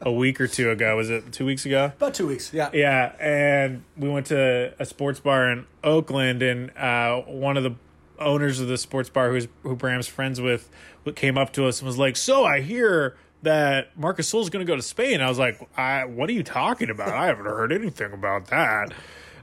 a 0.00 0.12
week 0.12 0.40
or 0.40 0.46
two 0.46 0.70
ago. 0.70 0.96
Was 0.96 1.10
it 1.10 1.32
two 1.32 1.44
weeks 1.44 1.66
ago? 1.66 1.86
about 1.86 2.14
two 2.14 2.28
weeks. 2.28 2.52
Yeah. 2.52 2.70
Yeah, 2.72 3.16
and 3.18 3.82
we 3.96 4.08
went 4.08 4.26
to 4.26 4.72
a 4.78 4.86
sports 4.86 5.18
bar 5.18 5.50
in 5.50 5.66
Oakland, 5.82 6.40
and 6.40 6.70
uh, 6.76 7.22
one 7.22 7.56
of 7.56 7.64
the 7.64 7.74
owners 8.20 8.60
of 8.60 8.68
the 8.68 8.78
sports 8.78 9.08
bar, 9.08 9.30
who's 9.30 9.48
who 9.64 9.74
Bram's 9.74 10.06
friends 10.06 10.40
with, 10.40 10.70
came 11.16 11.36
up 11.36 11.52
to 11.54 11.66
us 11.66 11.80
and 11.80 11.88
was 11.88 11.98
like, 11.98 12.14
"So 12.14 12.44
I 12.44 12.60
hear 12.60 13.16
that 13.42 13.98
Marc 13.98 14.18
Gasol's 14.18 14.50
going 14.50 14.64
to 14.64 14.70
go 14.70 14.76
to 14.76 14.82
Spain." 14.82 15.20
I 15.20 15.28
was 15.28 15.40
like, 15.40 15.60
I, 15.76 16.04
"What 16.04 16.30
are 16.30 16.32
you 16.32 16.44
talking 16.44 16.90
about? 16.90 17.08
I 17.08 17.26
haven't 17.26 17.44
heard 17.44 17.72
anything 17.72 18.12
about 18.12 18.46
that." 18.46 18.92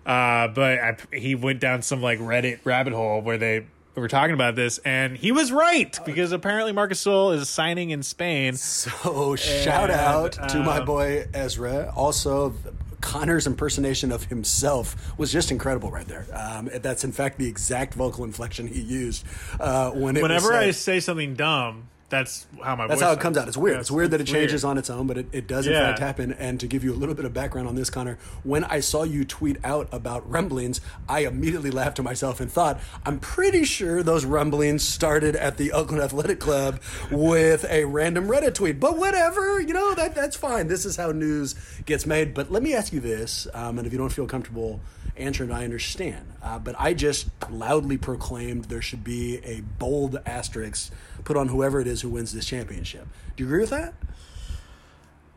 Uh, 0.06 0.48
but 0.48 0.80
I, 0.80 0.98
he 1.12 1.36
went 1.36 1.60
down 1.60 1.82
some 1.82 2.02
like 2.02 2.20
Reddit 2.20 2.60
rabbit 2.64 2.94
hole 2.94 3.22
where 3.22 3.38
they 3.38 3.66
were 4.02 4.08
talking 4.08 4.34
about 4.34 4.56
this, 4.56 4.80
and 4.80 5.16
he 5.16 5.32
was 5.32 5.52
right 5.52 5.98
because 6.06 6.32
apparently 6.32 6.72
Marc 6.72 6.92
Gasol 6.92 7.36
is 7.36 7.50
signing 7.50 7.92
in 7.92 8.04
Spain. 8.04 8.56
So 8.56 9.36
shout 9.36 9.90
out 9.92 10.34
to 10.50 10.60
my 10.60 10.80
um, 10.80 10.86
boy 10.86 11.28
Ezra. 11.34 11.94
Also, 11.96 12.54
Connor's 13.02 13.46
impersonation 13.46 14.12
of 14.12 14.26
himself 14.26 15.18
was 15.18 15.32
just 15.32 15.52
incredible 15.52 15.92
right 15.92 16.08
there. 16.08 16.26
Um, 16.34 16.70
that's 16.82 17.04
in 17.04 17.12
fact 17.12 17.38
the 17.38 17.48
exact 17.48 17.94
vocal 17.94 18.24
inflection 18.24 18.68
he 18.68 18.82
used 18.82 19.26
uh, 19.60 19.92
when 19.92 20.16
it 20.18 20.24
Whenever 20.24 20.50
was 20.50 20.58
I 20.58 20.72
say 20.72 21.00
something 21.00 21.36
dumb, 21.36 21.90
that's 22.10 22.46
how 22.64 22.76
my 22.76 22.86
That's 22.86 23.02
how 23.02 23.12
it 23.12 23.20
comes 23.20 23.38
out. 23.38 23.48
It's 23.48 23.58
weird. 23.58 23.76
Yeah, 23.76 23.80
it's 23.82 23.90
weird 23.90 24.12
that 24.12 24.22
it 24.22 24.26
changes 24.28 24.64
weird. 24.64 24.72
on 24.72 24.78
its 24.78 24.90
own, 24.90 25.08
but 25.08 25.18
it, 25.18 25.28
it 25.32 25.48
does 25.48 25.66
in 25.66 25.74
Yeah. 25.74 25.88
fact 25.88 26.00
happen. 26.00 26.32
And 26.34 26.60
to 26.60 26.68
give 26.68 26.84
you 26.84 26.94
a 26.94 26.96
little 26.96 27.16
bit 27.16 27.26
of 27.26 27.34
background 27.34 27.68
on 27.68 27.74
this, 27.76 27.90
Connor, 27.90 28.20
when 28.44 28.64
I 28.66 28.82
saw 28.82 29.02
you 29.04 29.26
tweet 29.26 29.58
out 29.64 29.88
about 29.92 30.30
rumblings, 30.30 30.80
I 31.10 31.22
immediately 31.22 31.72
laughed 31.72 31.96
to 31.98 32.04
myself 32.04 32.40
and 32.40 32.52
thought, 32.52 32.80
I'm 33.06 33.20
pretty 33.20 33.64
sure 33.64 34.04
those 34.04 34.26
rumblings 34.26 34.88
started 34.88 35.36
at 35.36 35.58
the 35.58 35.72
Oakland 35.72 36.04
Athletic 36.04 36.40
Club 36.40 36.80
with 37.10 37.66
a 37.70 37.86
random 37.86 38.28
Reddit 38.28 38.54
tweet. 38.54 38.80
But 38.80 38.98
whatever, 38.98 39.60
you 39.60 39.74
know, 39.74 39.96
that 39.96 40.14
that's 40.14 40.36
fine. 40.36 40.68
This 40.68 40.86
is 40.86 40.96
how 40.96 41.12
news 41.12 41.56
gets 41.86 42.06
made. 42.06 42.34
But 42.36 42.52
let 42.52 42.62
me 42.62 42.76
ask 42.76 42.94
you 42.94 43.00
this, 43.00 43.48
um, 43.56 43.78
and 43.80 43.88
if 43.88 43.92
you 43.94 43.98
don't 43.98 44.12
feel 44.14 44.28
comfortable 44.28 44.82
answering, 45.18 45.52
I 45.52 45.64
understand. 45.64 46.34
Uh, 46.42 46.60
but 46.60 46.76
I 46.80 46.94
just 46.94 47.28
loudly 47.50 47.98
proclaimed 47.98 48.66
there 48.66 48.82
should 48.82 49.04
be 49.04 49.38
a 49.44 49.62
bold 49.62 50.20
asterisk 50.26 50.92
put 51.24 51.38
on 51.38 51.48
whoever 51.50 51.80
it 51.80 51.88
is 51.88 52.02
who 52.02 52.10
wins 52.10 52.34
this 52.34 52.46
championship. 52.46 53.08
Do 53.36 53.44
you 53.44 53.50
agree 53.50 53.62
with 53.62 53.70
that? 53.70 53.94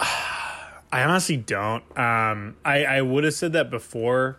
I 0.00 1.02
honestly 1.02 1.37
don't. 1.37 1.83
Um, 1.99 2.56
I 2.64 2.85
I 2.85 3.02
would 3.02 3.25
have 3.25 3.35
said 3.35 3.52
that 3.54 3.71
before 3.71 4.38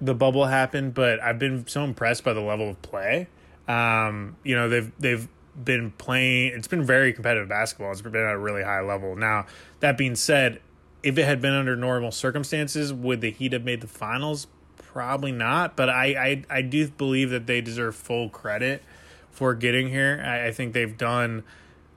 the 0.00 0.14
bubble 0.14 0.46
happened, 0.46 0.94
but 0.94 1.20
I've 1.20 1.38
been 1.38 1.66
so 1.66 1.84
impressed 1.84 2.24
by 2.24 2.32
the 2.32 2.40
level 2.40 2.70
of 2.70 2.82
play. 2.82 3.28
Um, 3.68 4.36
you 4.42 4.54
know, 4.54 4.68
they've 4.68 4.92
they've 4.98 5.28
been 5.62 5.92
playing. 5.92 6.52
It's 6.54 6.68
been 6.68 6.84
very 6.84 7.12
competitive 7.12 7.48
basketball. 7.48 7.92
It's 7.92 8.00
been 8.00 8.14
at 8.16 8.34
a 8.34 8.38
really 8.38 8.62
high 8.62 8.80
level. 8.80 9.16
Now 9.16 9.46
that 9.80 9.96
being 9.96 10.16
said, 10.16 10.60
if 11.04 11.18
it 11.18 11.24
had 11.24 11.40
been 11.40 11.54
under 11.54 11.76
normal 11.76 12.10
circumstances, 12.10 12.92
would 12.92 13.20
the 13.20 13.30
Heat 13.30 13.52
have 13.52 13.64
made 13.64 13.80
the 13.80 13.86
finals? 13.86 14.46
probably 14.94 15.32
not. 15.32 15.76
But 15.76 15.90
I, 15.90 16.04
I, 16.06 16.58
I 16.58 16.62
do 16.62 16.88
believe 16.88 17.30
that 17.30 17.46
they 17.46 17.60
deserve 17.60 17.96
full 17.96 18.30
credit 18.30 18.82
for 19.30 19.52
getting 19.54 19.88
here. 19.88 20.22
I, 20.24 20.46
I 20.46 20.52
think 20.52 20.72
they've 20.72 20.96
done. 20.96 21.42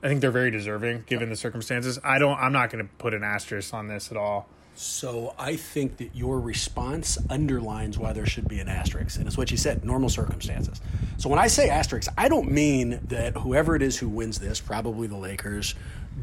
I 0.02 0.08
think 0.08 0.20
they're 0.20 0.30
very 0.30 0.50
deserving 0.50 1.04
given 1.06 1.30
the 1.30 1.36
circumstances. 1.36 1.98
I 2.04 2.18
don't. 2.18 2.38
I'm 2.38 2.52
not 2.52 2.70
going 2.70 2.84
to 2.84 2.92
put 2.98 3.14
an 3.14 3.22
asterisk 3.22 3.72
on 3.72 3.86
this 3.86 4.10
at 4.10 4.16
all. 4.16 4.48
So 4.74 5.34
I 5.36 5.56
think 5.56 5.96
that 5.96 6.14
your 6.14 6.38
response 6.38 7.18
underlines 7.28 7.98
why 7.98 8.12
there 8.12 8.26
should 8.26 8.46
be 8.46 8.60
an 8.60 8.68
asterisk, 8.68 9.18
and 9.18 9.26
it's 9.26 9.36
what 9.36 9.50
you 9.50 9.56
said: 9.56 9.84
normal 9.84 10.08
circumstances. 10.08 10.80
So 11.16 11.28
when 11.28 11.38
I 11.38 11.46
say 11.46 11.68
asterisk, 11.68 12.10
I 12.18 12.28
don't 12.28 12.50
mean 12.50 13.00
that 13.08 13.36
whoever 13.36 13.74
it 13.74 13.82
is 13.82 13.96
who 13.96 14.08
wins 14.08 14.38
this, 14.38 14.60
probably 14.60 15.08
the 15.08 15.16
Lakers, 15.16 15.74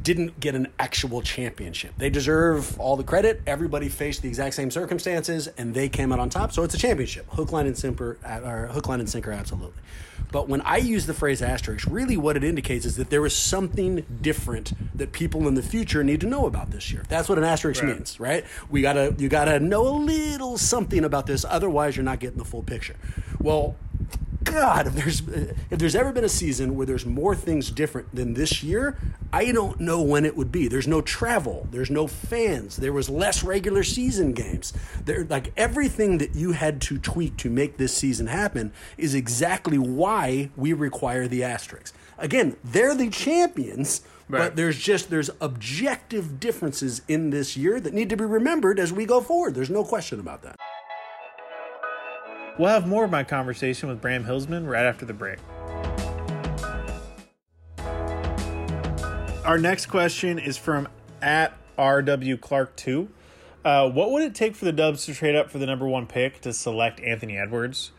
didn't 0.01 0.39
get 0.39 0.55
an 0.55 0.67
actual 0.79 1.21
championship. 1.21 1.93
They 1.97 2.09
deserve 2.09 2.79
all 2.79 2.97
the 2.97 3.03
credit. 3.03 3.41
Everybody 3.47 3.89
faced 3.89 4.21
the 4.21 4.27
exact 4.27 4.55
same 4.55 4.69
circumstances, 4.71 5.47
and 5.57 5.73
they 5.73 5.89
came 5.89 6.11
out 6.11 6.19
on 6.19 6.29
top. 6.29 6.51
So 6.51 6.63
it's 6.63 6.73
a 6.73 6.77
championship. 6.77 7.27
Hook, 7.29 7.51
line, 7.51 7.65
and 7.67 7.77
sinker. 7.77 8.17
Or 8.25 8.67
hook, 8.71 8.87
line, 8.87 8.99
and 8.99 9.09
sinker. 9.09 9.31
Absolutely. 9.31 9.81
But 10.31 10.49
when 10.49 10.61
I 10.61 10.77
use 10.77 11.05
the 11.05 11.13
phrase 11.13 11.41
asterisk, 11.41 11.87
really 11.89 12.17
what 12.17 12.35
it 12.35 12.43
indicates 12.43 12.85
is 12.85 12.95
that 12.97 13.09
there 13.09 13.25
is 13.25 13.35
something 13.35 14.05
different 14.21 14.73
that 14.97 15.11
people 15.11 15.47
in 15.47 15.53
the 15.55 15.61
future 15.61 16.03
need 16.03 16.19
to 16.21 16.27
know 16.27 16.45
about 16.45 16.71
this 16.71 16.91
year. 16.91 17.03
That's 17.07 17.29
what 17.29 17.37
an 17.37 17.43
asterisk 17.43 17.83
Right. 17.83 17.95
means, 17.95 18.19
right? 18.19 18.43
We 18.69 18.81
gotta 18.81 19.13
you 19.17 19.29
gotta 19.29 19.59
know 19.59 19.87
a 19.87 19.95
little 19.97 20.57
something 20.57 21.03
about 21.05 21.25
this, 21.27 21.45
otherwise 21.47 21.95
you're 21.95 22.03
not 22.05 22.19
getting 22.19 22.37
the 22.37 22.45
full 22.45 22.63
picture. 22.63 22.95
Well, 23.39 23.75
God, 24.45 24.87
if 24.87 24.93
there's 24.93 25.21
if 25.69 25.79
there's 25.79 25.95
ever 25.95 26.13
been 26.13 26.23
a 26.23 26.29
season 26.29 26.75
where 26.75 26.85
there's 26.85 27.05
more 27.05 27.35
things 27.35 27.71
different 27.71 28.15
than 28.15 28.35
this 28.35 28.63
year, 28.63 28.97
I 29.33 29.51
don't 29.51 29.79
know 29.79 30.01
when 30.01 30.23
it 30.23 30.37
would 30.37 30.51
be. 30.51 30.67
There's 30.67 30.87
no 30.87 31.01
travel, 31.01 31.67
there's 31.71 31.89
no 31.89 32.07
fans, 32.07 32.77
there 32.77 32.93
was 32.93 33.09
less 33.09 33.43
regular 33.43 33.83
season 33.83 34.33
games. 34.33 34.71
There, 35.03 35.25
like 35.25 35.51
everything 35.57 36.19
that 36.19 36.35
you 36.35 36.53
had 36.53 36.79
to 36.81 36.97
tweak 36.97 37.37
to 37.37 37.49
make 37.49 37.77
this 37.77 37.93
season 37.93 38.27
happen 38.27 38.71
is 38.97 39.13
exactly 39.13 39.77
why 39.77 40.51
we 40.55 40.73
require 40.73 41.27
the 41.27 41.43
asterisks. 41.43 41.97
Again, 42.17 42.55
they're 42.63 42.95
the 42.95 43.09
champions. 43.09 44.01
Right. 44.27 44.39
But 44.39 44.55
there's 44.55 44.79
just 44.79 45.11
there's 45.11 45.29
objective 45.39 46.39
differences 46.39 47.03
in 47.07 47.29
this 47.29 47.55
year 47.55 47.79
that 47.79 47.93
need 47.93 48.09
to 48.09 48.17
be 48.17 48.25
remembered 48.25 48.79
as 48.79 48.91
we 48.91 49.05
go 49.05 49.21
forward. 49.21 49.53
There's 49.53 49.69
no 49.69 49.83
question 49.83 50.19
about 50.19 50.41
that. 50.41 50.55
We'll 52.57 52.69
have 52.69 52.87
more 52.87 53.03
of 53.03 53.11
my 53.11 53.23
conversation 53.23 53.89
with 53.89 53.99
Bram 54.01 54.23
Hillsman 54.23 54.67
right 54.67 54.85
after 54.85 55.05
the 55.05 55.13
break. 55.13 55.39
Our 59.45 59.57
next 59.57 59.87
question 59.87 60.39
is 60.39 60.57
from 60.57 60.87
at 61.21 61.53
RW 61.77 62.39
Clark 62.39 62.75
two. 62.75 63.09
Uh, 63.63 63.89
what 63.89 64.11
would 64.11 64.23
it 64.23 64.35
take 64.35 64.55
for 64.55 64.65
the 64.65 64.71
Dubs 64.71 65.05
to 65.05 65.13
trade 65.13 65.35
up 65.35 65.49
for 65.49 65.57
the 65.57 65.65
number 65.65 65.87
one 65.87 66.07
pick 66.07 66.39
to 66.41 66.53
select 66.53 66.99
Anthony 67.01 67.37
Edwards? 67.37 67.91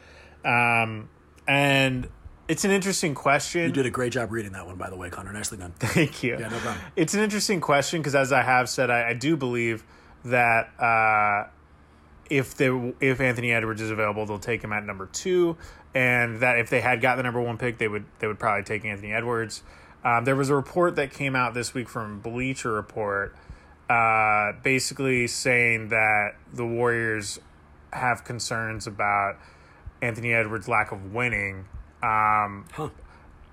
Um, 0.44 1.08
and 1.46 2.08
it's 2.48 2.64
an 2.64 2.70
interesting 2.70 3.14
question. 3.14 3.62
You 3.62 3.72
did 3.72 3.86
a 3.86 3.90
great 3.90 4.12
job 4.12 4.30
reading 4.30 4.52
that 4.52 4.66
one, 4.66 4.76
by 4.76 4.88
the 4.88 4.96
way, 4.96 5.10
Connor. 5.10 5.32
Nicely 5.32 5.58
done. 5.58 5.74
Thank 5.78 6.22
you. 6.22 6.38
Yeah, 6.38 6.48
no 6.48 6.58
problem. 6.58 6.84
It's 6.94 7.14
an 7.14 7.20
interesting 7.20 7.60
question 7.60 8.00
because, 8.00 8.14
as 8.14 8.32
I 8.32 8.42
have 8.42 8.68
said, 8.68 8.90
I, 8.90 9.10
I 9.10 9.12
do 9.14 9.36
believe 9.36 9.84
that 10.24 10.70
uh, 10.80 11.48
if 12.30 12.54
they 12.56 12.94
if 13.00 13.20
Anthony 13.20 13.52
Edwards 13.52 13.80
is 13.80 13.90
available, 13.90 14.26
they'll 14.26 14.38
take 14.38 14.62
him 14.62 14.72
at 14.72 14.84
number 14.84 15.06
two, 15.06 15.56
and 15.94 16.40
that 16.40 16.58
if 16.58 16.70
they 16.70 16.80
had 16.80 17.00
got 17.00 17.16
the 17.16 17.22
number 17.22 17.40
one 17.40 17.58
pick, 17.58 17.78
they 17.78 17.88
would 17.88 18.04
they 18.18 18.26
would 18.26 18.38
probably 18.38 18.64
take 18.64 18.84
Anthony 18.84 19.12
Edwards. 19.12 19.62
Um, 20.04 20.24
there 20.24 20.36
was 20.36 20.50
a 20.50 20.54
report 20.54 20.96
that 20.96 21.12
came 21.12 21.34
out 21.34 21.54
this 21.54 21.74
week 21.74 21.88
from 21.88 22.20
Bleacher 22.20 22.72
Report, 22.72 23.34
uh, 23.90 24.52
basically 24.62 25.26
saying 25.26 25.88
that 25.88 26.34
the 26.52 26.64
Warriors 26.64 27.40
have 27.92 28.24
concerns 28.24 28.86
about 28.86 29.36
Anthony 30.00 30.32
Edwards' 30.32 30.68
lack 30.68 30.92
of 30.92 31.12
winning. 31.12 31.64
Um, 32.02 32.66
Huh. 32.72 32.90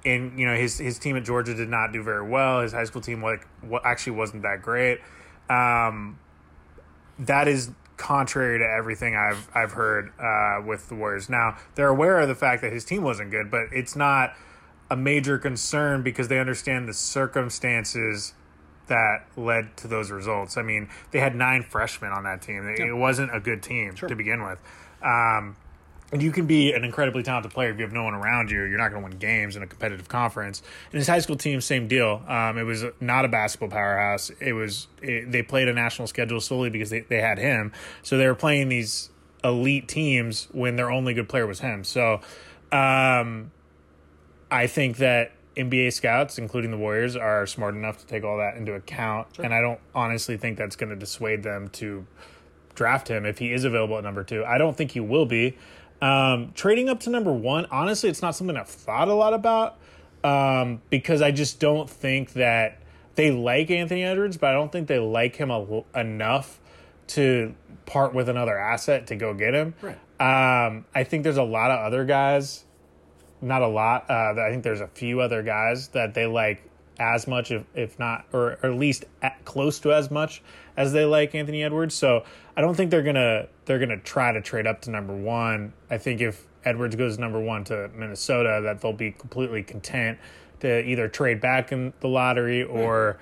and 0.06 0.38
you 0.38 0.46
know 0.46 0.56
his 0.56 0.78
his 0.78 1.00
team 1.00 1.16
at 1.16 1.24
Georgia 1.24 1.54
did 1.56 1.70
not 1.70 1.92
do 1.92 2.04
very 2.04 2.28
well. 2.28 2.62
His 2.62 2.74
high 2.74 2.84
school 2.84 3.02
team 3.02 3.24
like 3.24 3.48
what 3.62 3.86
actually 3.86 4.14
wasn't 4.14 4.44
that 4.44 4.62
great. 4.62 5.00
Um, 5.50 6.20
that 7.20 7.48
is 7.48 7.72
contrary 8.04 8.60
to 8.60 8.66
everything 8.66 9.16
I've 9.16 9.48
I've 9.56 9.72
heard 9.72 10.12
uh, 10.20 10.62
with 10.66 10.90
the 10.90 10.96
Warriors. 10.96 11.30
Now 11.30 11.58
they're 11.76 11.88
aware 11.88 12.20
of 12.20 12.28
the 12.28 12.36
fact 12.36 12.62
that 12.62 12.74
his 12.74 12.84
team 12.84 13.02
wasn't 13.02 13.32
good, 13.32 13.50
but 13.50 13.68
it's 13.72 13.96
not 13.96 14.36
a 14.92 14.98
major 14.98 15.38
concern 15.38 16.04
because 16.04 16.28
they 16.28 16.38
understand 16.38 16.88
the 16.88 16.94
circumstances 16.94 18.34
that 18.88 19.26
led 19.38 19.78
to 19.78 19.88
those 19.88 20.12
results. 20.12 20.58
I 20.58 20.64
mean, 20.64 20.90
they 21.12 21.20
had 21.20 21.34
nine 21.34 21.64
freshmen 21.64 22.12
on 22.12 22.26
that 22.26 22.42
team. 22.42 22.68
It 22.68 22.82
it 22.82 22.94
wasn't 22.94 23.34
a 23.34 23.40
good 23.40 23.64
team 23.64 23.96
to 23.96 24.16
begin 24.16 24.44
with. 24.44 24.60
Um, 25.02 25.56
you 26.22 26.32
can 26.32 26.46
be 26.46 26.74
an 26.74 26.84
incredibly 26.84 27.24
talented 27.24 27.52
player 27.52 27.72
if 27.72 27.78
you 27.78 27.84
have 27.84 27.94
no 27.94 28.04
one 28.04 28.14
around 28.14 28.52
you. 28.52 28.64
You're 28.64 28.78
not 28.78 28.92
going 28.92 29.02
to 29.02 29.10
win 29.10 29.18
games 29.18 29.56
in 29.56 29.64
a 29.64 29.68
competitive 29.68 30.08
conference. 30.08 30.62
And 30.92 31.00
his 31.00 31.08
high 31.08 31.20
school 31.20 31.36
team, 31.36 31.62
same 31.62 31.88
deal. 31.88 32.22
Um, 32.28 32.58
it 32.58 32.64
was 32.64 32.84
not 33.00 33.26
a 33.26 33.28
basketball 33.28 33.70
powerhouse. 33.70 34.30
It 34.40 34.54
was 34.54 34.88
it, 35.02 35.32
they 35.32 35.42
played 35.42 35.68
a 35.68 35.74
national 35.74 36.08
schedule 36.08 36.40
solely 36.40 36.70
because 36.70 36.90
they, 36.90 37.02
they 37.02 37.22
had 37.22 37.40
him. 37.40 37.72
So 38.04 38.18
they 38.18 38.28
were 38.28 38.36
playing 38.36 38.70
these 38.70 39.10
elite 39.44 39.88
teams 39.88 40.48
when 40.52 40.76
their 40.76 40.92
only 40.92 41.14
good 41.14 41.30
player 41.30 41.48
was 41.48 41.60
him. 41.60 41.84
So 41.84 42.22
um, 42.72 43.52
I 44.52 44.68
think 44.68 44.98
that 44.98 45.32
NBA 45.56 45.94
scouts, 45.94 46.38
including 46.38 46.72
the 46.72 46.78
Warriors, 46.78 47.16
are 47.16 47.46
smart 47.46 47.76
enough 47.76 48.00
to 48.00 48.08
take 48.08 48.24
all 48.24 48.38
that 48.38 48.56
into 48.56 48.74
account. 48.74 49.28
And 49.40 49.54
I 49.54 49.62
don't 49.62 49.80
honestly 49.94 50.38
think 50.38 50.58
that's 50.58 50.76
going 50.76 50.90
to 50.90 50.96
dissuade 50.96 51.44
them 51.44 51.70
to 51.70 52.06
draft 52.76 53.08
him 53.08 53.26
if 53.26 53.38
he 53.38 53.54
is 53.54 53.64
available 53.64 53.98
at 53.98 54.04
number 54.04 54.24
two. 54.24 54.44
I 54.44 54.58
don't 54.58 54.76
think 54.76 54.92
he 54.92 55.00
will 55.00 55.26
be. 55.26 55.58
Um, 56.04 56.52
trading 56.54 56.90
up 56.90 57.02
to 57.02 57.10
number 57.10 57.32
one, 57.32 57.66
honestly, 57.72 58.10
it's 58.10 58.22
not 58.22 58.36
something 58.36 58.58
I've 58.58 58.68
thought 58.68 59.08
a 59.08 59.14
lot 59.14 59.34
about 59.34 59.78
um, 60.24 60.82
because 60.90 61.22
I 61.22 61.32
just 61.32 61.60
don't 61.60 61.90
think 61.90 62.34
that 62.34 62.80
they 63.16 63.32
like 63.32 63.72
Anthony 63.72 64.04
Edwards, 64.04 64.38
but 64.38 64.50
I 64.50 64.54
don't 64.54 64.72
think 64.72 64.88
they 64.88 65.00
like 65.00 65.36
him 65.36 65.50
a, 65.52 65.84
enough 65.96 66.60
to 67.08 67.54
part 67.86 68.14
with 68.14 68.30
another 68.30 68.58
asset 68.58 69.08
to 69.08 69.16
go 69.16 69.34
get 69.34 69.54
him. 69.54 69.76
Right. 69.82 69.98
Um, 70.20 70.86
I 70.94 71.04
think 71.04 71.24
there's 71.24 71.38
a 71.38 71.44
lot 71.44 71.72
of 71.72 71.80
other 71.80 72.06
guys 72.06 72.66
not 73.44 73.62
a 73.62 73.68
lot. 73.68 74.10
Uh, 74.10 74.34
I 74.40 74.50
think 74.50 74.64
there's 74.64 74.82
a 74.82 74.88
few 74.88 75.20
other 75.20 75.44
guys 75.44 75.90
that 75.90 76.14
they 76.14 76.26
like 76.26 76.64
as 77.00 77.28
much, 77.28 77.52
if, 77.52 77.64
if 77.74 77.98
not, 78.00 78.26
or, 78.32 78.58
or 78.64 78.72
at 78.72 78.76
least 78.76 79.06
at, 79.22 79.44
close 79.46 79.80
to 79.80 79.94
as 79.94 80.12
much 80.12 80.42
as 80.78 80.94
they 80.94 81.06
like 81.06 81.36
Anthony 81.36 81.64
Edwards. 81.64 81.96
So 81.96 82.24
I 82.56 82.62
don't 82.62 82.76
think 82.76 82.92
they're 82.92 83.04
gonna 83.04 83.48
they're 83.66 83.80
gonna 83.80 84.00
try 84.00 84.32
to 84.32 84.42
trade 84.42 84.68
up 84.68 84.82
to 84.82 84.92
number 84.92 85.16
one. 85.16 85.74
I 85.90 85.98
think 85.98 86.22
if 86.22 86.46
Edwards 86.66 86.96
goes 86.96 87.18
number 87.20 87.40
one 87.40 87.64
to 87.66 87.90
Minnesota, 87.96 88.62
that 88.64 88.82
they'll 88.82 88.94
be 88.94 89.12
completely 89.12 89.64
content 89.64 90.18
to 90.62 90.82
either 90.88 91.08
trade 91.08 91.42
back 91.42 91.72
in 91.72 91.94
the 92.00 92.08
lottery 92.08 92.64
or 92.64 93.20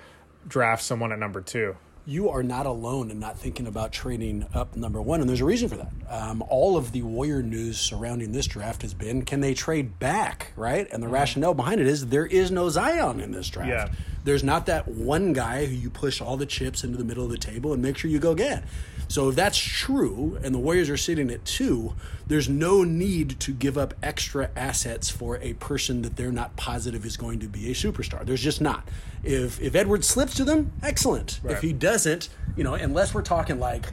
draft 0.48 0.84
someone 0.84 1.12
at 1.12 1.20
number 1.20 1.42
two. 1.42 1.76
You 2.06 2.30
are 2.30 2.44
not 2.44 2.66
alone 2.66 3.12
in 3.12 3.20
not 3.20 3.38
thinking 3.38 3.68
about 3.68 3.92
trading 3.92 4.46
up 4.54 4.76
number 4.76 5.02
one, 5.02 5.22
and 5.22 5.30
there's 5.30 5.42
a 5.42 5.46
reason 5.46 5.70
for 5.70 5.78
that. 5.78 5.92
Um, 6.10 6.44
all 6.50 6.78
of 6.78 6.92
the 6.92 7.02
Warrior 7.04 7.44
news 7.44 7.80
surrounding 7.80 8.32
this 8.32 8.48
draft 8.48 8.82
has 8.82 8.94
been 8.94 9.24
can 9.24 9.42
they 9.42 9.54
trade 9.54 10.00
back, 10.00 10.52
right? 10.56 10.88
And 10.92 11.02
the 11.02 11.08
rationale 11.08 11.54
behind 11.54 11.80
it 11.80 11.88
is 11.88 12.08
there 12.08 12.26
is 12.26 12.52
no 12.52 12.70
Zion 12.70 13.20
in 13.20 13.32
this 13.32 13.50
draft. 13.50 13.70
Yeah. 13.70 13.90
There's 14.24 14.44
not 14.44 14.68
that 14.68 14.88
one 14.88 15.34
guy 15.34 15.66
who 15.66 15.76
you 15.76 15.90
push 15.90 16.22
all 16.22 16.38
the 16.38 16.46
chips 16.46 16.84
into 16.84 16.98
the 16.98 17.04
middle 17.04 17.24
of 17.24 17.32
the 17.32 17.38
table 17.38 17.74
and 17.74 17.82
make 17.82 17.98
sure 17.98 18.10
you 18.12 18.20
go 18.20 18.36
get. 18.36 18.64
So 19.08 19.28
if 19.28 19.36
that's 19.36 19.58
true, 19.58 20.40
and 20.42 20.56
the 20.56 20.60
Warriors 20.60 20.90
are 20.90 20.96
sitting 20.96 21.32
at 21.32 21.44
two, 21.44 21.96
there's 22.28 22.48
no 22.48 22.86
need 22.86 23.42
to 23.42 23.52
give 23.52 23.78
up 23.78 23.94
extra 24.02 24.50
assets 24.56 25.10
for 25.10 25.38
a 25.40 25.54
person 25.56 26.02
that 26.04 26.16
they're 26.16 26.32
not 26.32 26.56
positive 26.56 27.06
is 27.06 27.18
going 27.18 27.40
to 27.40 27.48
be 27.48 27.70
a 27.70 27.74
superstar. 27.74 28.26
There's 28.26 28.42
just 28.42 28.62
not. 28.62 28.88
If 29.24 29.60
if 29.62 29.76
Edwards 29.76 30.08
slips 30.08 30.36
to 30.36 30.46
them, 30.46 30.72
excellent. 30.82 31.42
If 31.44 31.62
he 31.62 31.74
doesn't, 32.04 32.30
you 32.56 32.64
know, 32.64 32.74
unless 32.74 33.14
we're 33.14 33.22
talking 33.22 33.60
like 33.60 33.86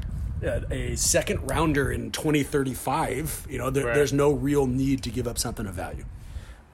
a, 0.43 0.63
a 0.73 0.97
second 0.97 1.49
rounder 1.49 1.91
in 1.93 2.11
2035, 2.11 3.47
you 3.51 3.59
know, 3.59 3.71
there, 3.71 3.87
Right. 3.87 3.95
there's 3.95 4.13
no 4.13 4.31
real 4.33 4.67
need 4.67 5.03
to 5.05 5.11
give 5.11 5.27
up 5.27 5.39
something 5.39 5.67
of 5.67 5.75
value. 5.75 6.05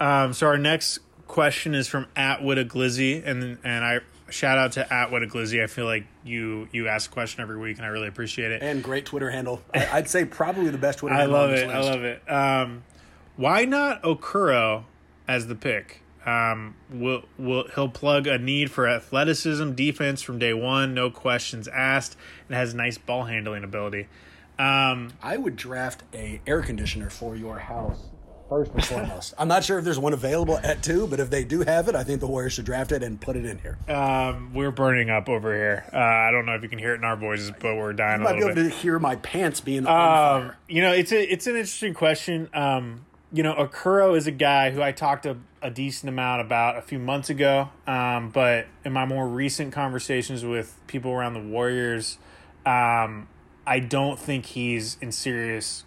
Um, 0.00 0.32
so 0.32 0.46
our 0.46 0.58
next 0.58 0.98
question 1.26 1.74
is 1.74 1.88
from 1.88 2.06
Atwood 2.16 2.58
Glizzy, 2.68 3.24
and 3.26 3.58
and 3.64 3.84
I 3.84 4.00
shout 4.28 4.58
out 4.58 4.72
to 4.72 4.92
Atwood 4.92 5.22
Glizzy. 5.30 5.62
I 5.62 5.66
feel 5.66 5.86
like 5.86 6.04
you 6.24 6.68
you 6.72 6.88
ask 6.88 7.10
a 7.10 7.14
question 7.14 7.40
every 7.42 7.58
week, 7.58 7.76
and 7.78 7.86
I 7.86 7.88
really 7.88 8.08
appreciate 8.08 8.50
it. 8.50 8.62
And 8.62 8.82
great 8.82 9.06
Twitter 9.06 9.30
handle. 9.30 9.62
I, 9.72 9.88
I'd 9.92 10.08
say 10.10 10.24
probably 10.24 10.68
the 10.70 10.78
best 10.78 10.98
Twitter 10.98 11.14
I 11.14 11.20
handle 11.20 11.38
love 11.38 11.50
it. 11.52 11.68
I 11.68 11.80
love 11.80 12.02
it. 12.04 12.30
Um, 12.30 12.82
why 13.36 13.64
not 13.64 14.02
Okoro 14.02 14.84
as 15.28 15.46
the 15.46 15.54
pick? 15.54 16.02
Um, 16.26 16.74
will 16.90 17.24
will 17.38 17.68
he'll 17.74 17.88
plug 17.90 18.26
a 18.26 18.38
need 18.38 18.70
for 18.70 18.88
athleticism, 18.88 19.72
defense 19.72 20.22
from 20.22 20.38
day 20.38 20.54
one, 20.54 20.94
no 20.94 21.10
questions 21.10 21.68
asked, 21.68 22.16
and 22.48 22.56
has 22.56 22.72
nice 22.74 22.96
ball 22.98 23.24
handling 23.24 23.62
ability. 23.64 24.08
Um, 24.58 25.10
I 25.22 25.36
would 25.36 25.56
draft 25.56 26.02
a 26.14 26.40
air 26.46 26.62
conditioner 26.62 27.10
for 27.10 27.34
your 27.36 27.58
house 27.58 27.98
first 28.48 28.70
and 28.72 28.84
foremost. 28.84 29.34
I'm 29.36 29.48
not 29.48 29.64
sure 29.64 29.78
if 29.78 29.84
there's 29.84 29.98
one 29.98 30.12
available 30.12 30.58
at 30.58 30.82
two, 30.82 31.06
but 31.08 31.18
if 31.18 31.28
they 31.28 31.44
do 31.44 31.62
have 31.62 31.88
it, 31.88 31.94
I 31.96 32.04
think 32.04 32.20
the 32.20 32.26
Warriors 32.26 32.52
should 32.52 32.64
draft 32.66 32.92
it 32.92 33.02
and 33.02 33.20
put 33.20 33.36
it 33.36 33.44
in 33.44 33.58
here. 33.58 33.78
Um, 33.88 34.54
we're 34.54 34.70
burning 34.70 35.10
up 35.10 35.28
over 35.28 35.52
here. 35.54 35.84
Uh, 35.92 35.96
I 35.98 36.30
don't 36.30 36.46
know 36.46 36.54
if 36.54 36.62
you 36.62 36.68
can 36.68 36.78
hear 36.78 36.92
it 36.94 36.98
in 36.98 37.04
our 37.04 37.16
voices, 37.16 37.50
but 37.58 37.74
we're 37.74 37.92
dying 37.94 38.20
You 38.20 38.24
might 38.24 38.34
be 38.36 38.44
able 38.44 38.54
bit. 38.54 38.62
to 38.64 38.68
hear 38.70 38.98
my 38.98 39.16
pants 39.16 39.60
being 39.60 39.86
on 39.86 39.92
Um, 40.36 40.42
fire. 40.48 40.56
you 40.68 40.82
know, 40.82 40.92
it's 40.92 41.10
a 41.10 41.32
it's 41.32 41.46
an 41.46 41.56
interesting 41.56 41.94
question. 41.94 42.48
Um, 42.54 43.06
you 43.34 43.42
know, 43.42 43.52
Okoro 43.54 44.16
is 44.16 44.28
a 44.28 44.30
guy 44.30 44.70
who 44.70 44.80
I 44.80 44.92
talked 44.92 45.26
a, 45.26 45.36
a 45.60 45.68
decent 45.68 46.08
amount 46.08 46.40
about 46.40 46.78
a 46.78 46.82
few 46.82 47.00
months 47.00 47.30
ago. 47.30 47.68
Um, 47.84 48.30
but 48.30 48.66
in 48.84 48.92
my 48.92 49.06
more 49.06 49.26
recent 49.26 49.72
conversations 49.72 50.44
with 50.44 50.80
people 50.86 51.10
around 51.10 51.34
the 51.34 51.40
Warriors, 51.40 52.18
um, 52.64 53.26
I 53.66 53.80
don't 53.80 54.20
think 54.20 54.46
he's 54.46 54.96
in 55.00 55.10
serious 55.10 55.82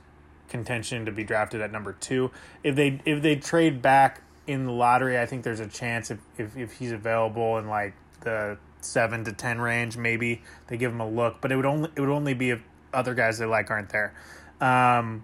contention 0.49 1.05
to 1.05 1.11
be 1.13 1.23
drafted 1.23 1.61
at 1.61 1.71
number 1.71 1.93
two. 1.93 2.31
If 2.63 2.75
they 2.75 2.99
if 3.05 3.21
they 3.21 3.37
trade 3.37 3.81
back 3.81 4.23
in 4.45 4.65
the 4.65 4.73
lottery, 4.73 5.17
I 5.17 5.25
think 5.25 5.43
there's 5.43 5.61
a 5.61 5.67
chance 5.67 6.11
if 6.11 6.19
if, 6.37 6.57
if 6.57 6.73
he's 6.73 6.91
available 6.91 7.57
in 7.59 7.69
like 7.69 7.93
the 8.21 8.57
seven 8.81 9.23
to 9.23 9.31
ten 9.31 9.61
range, 9.61 9.95
maybe 9.95 10.41
they 10.67 10.75
give 10.75 10.91
him 10.91 10.99
a 10.99 11.09
look. 11.09 11.39
But 11.39 11.53
it 11.53 11.55
would 11.55 11.65
only 11.65 11.89
it 11.95 12.01
would 12.01 12.09
only 12.09 12.33
be 12.33 12.49
if 12.49 12.61
other 12.93 13.13
guys 13.13 13.37
they 13.37 13.45
like 13.45 13.71
aren't 13.71 13.89
there. 13.89 14.13
Um, 14.59 15.23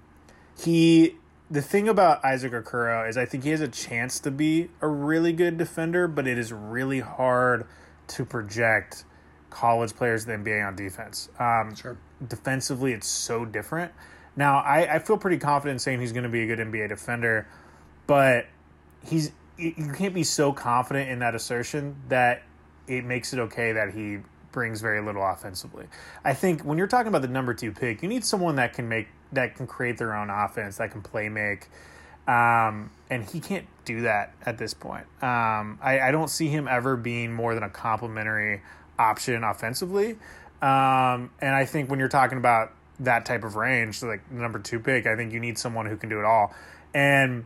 he 0.57 1.17
the 1.53 1.61
thing 1.61 1.87
about 1.87 2.25
Isaac 2.25 2.51
Okoro 2.51 3.07
is 3.07 3.15
I 3.15 3.25
think 3.25 3.43
he 3.43 3.51
has 3.51 3.61
a 3.61 3.67
chance 3.67 4.19
to 4.21 4.31
be 4.31 4.71
a 4.81 4.87
really 4.87 5.31
good 5.31 5.55
defender, 5.59 6.07
but 6.07 6.27
it 6.27 6.39
is 6.39 6.51
really 6.51 6.99
hard 6.99 7.67
to 8.07 8.25
project 8.25 9.05
college 9.51 9.95
players 9.95 10.25
in 10.25 10.43
the 10.43 10.49
NBA 10.49 10.67
on 10.67 10.75
defense. 10.75 11.29
Um, 11.37 11.75
Sure. 11.75 11.95
Defensively, 12.27 12.93
it's 12.93 13.07
so 13.07 13.45
different. 13.45 13.91
Now, 14.35 14.61
I, 14.61 14.95
I 14.95 14.99
feel 14.99 15.15
pretty 15.15 15.37
confident 15.37 15.79
saying 15.79 16.01
he's 16.01 16.11
going 16.11 16.23
to 16.23 16.29
be 16.29 16.41
a 16.41 16.47
good 16.47 16.57
NBA 16.57 16.89
defender, 16.89 17.47
but 18.07 18.47
he's 19.05 19.31
you 19.55 19.91
can't 19.95 20.15
be 20.15 20.23
so 20.23 20.51
confident 20.53 21.11
in 21.11 21.19
that 21.19 21.35
assertion 21.35 21.95
that 22.07 22.41
it 22.87 23.05
makes 23.05 23.31
it 23.31 23.39
okay 23.39 23.73
that 23.73 23.93
he 23.93 24.17
brings 24.51 24.81
very 24.81 25.03
little 25.03 25.23
offensively. 25.23 25.85
I 26.25 26.33
think 26.33 26.63
when 26.63 26.79
you're 26.79 26.87
talking 26.87 27.09
about 27.09 27.21
the 27.21 27.27
number 27.27 27.53
two 27.53 27.71
pick, 27.71 28.01
you 28.01 28.09
need 28.09 28.25
someone 28.25 28.55
that 28.55 28.73
can 28.73 28.89
make 28.89 29.07
that 29.33 29.55
can 29.55 29.67
create 29.67 29.97
their 29.97 30.15
own 30.15 30.29
offense, 30.29 30.77
that 30.77 30.91
can 30.91 31.01
play 31.01 31.29
make. 31.29 31.67
Um, 32.27 32.91
and 33.09 33.25
he 33.25 33.39
can't 33.39 33.67
do 33.83 34.01
that 34.01 34.33
at 34.45 34.57
this 34.57 34.73
point. 34.73 35.05
Um, 35.21 35.77
I, 35.81 35.99
I 36.01 36.11
don't 36.11 36.29
see 36.29 36.47
him 36.47 36.67
ever 36.67 36.95
being 36.95 37.33
more 37.33 37.53
than 37.53 37.63
a 37.63 37.69
complementary 37.69 38.61
option 38.97 39.43
offensively. 39.43 40.11
Um, 40.61 41.31
and 41.41 41.53
I 41.53 41.65
think 41.65 41.89
when 41.89 41.99
you're 41.99 42.07
talking 42.07 42.37
about 42.37 42.71
that 42.99 43.25
type 43.25 43.43
of 43.43 43.55
range, 43.55 44.01
like 44.01 44.31
number 44.31 44.59
two 44.59 44.79
pick, 44.79 45.05
I 45.05 45.15
think 45.15 45.33
you 45.33 45.39
need 45.39 45.57
someone 45.57 45.85
who 45.85 45.97
can 45.97 46.09
do 46.09 46.19
it 46.19 46.25
all. 46.25 46.53
And 46.93 47.45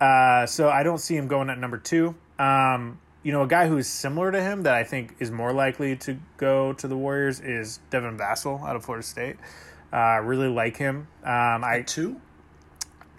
uh, 0.00 0.46
so 0.46 0.68
I 0.68 0.82
don't 0.82 0.98
see 0.98 1.16
him 1.16 1.26
going 1.26 1.48
at 1.48 1.58
number 1.58 1.78
two. 1.78 2.14
Um, 2.38 3.00
you 3.22 3.32
know, 3.32 3.42
a 3.42 3.46
guy 3.46 3.68
who 3.68 3.76
is 3.76 3.88
similar 3.88 4.32
to 4.32 4.42
him 4.42 4.62
that 4.62 4.74
I 4.74 4.84
think 4.84 5.16
is 5.18 5.30
more 5.30 5.52
likely 5.52 5.96
to 5.96 6.18
go 6.36 6.72
to 6.74 6.88
the 6.88 6.96
Warriors 6.96 7.40
is 7.40 7.80
Devin 7.90 8.18
Vassell 8.18 8.62
out 8.66 8.76
of 8.76 8.84
Florida 8.84 9.06
State. 9.06 9.36
Uh, 9.92 10.20
really 10.22 10.48
like 10.48 10.76
him. 10.76 11.08
Um, 11.24 11.64
I 11.64 11.84
Two? 11.86 12.20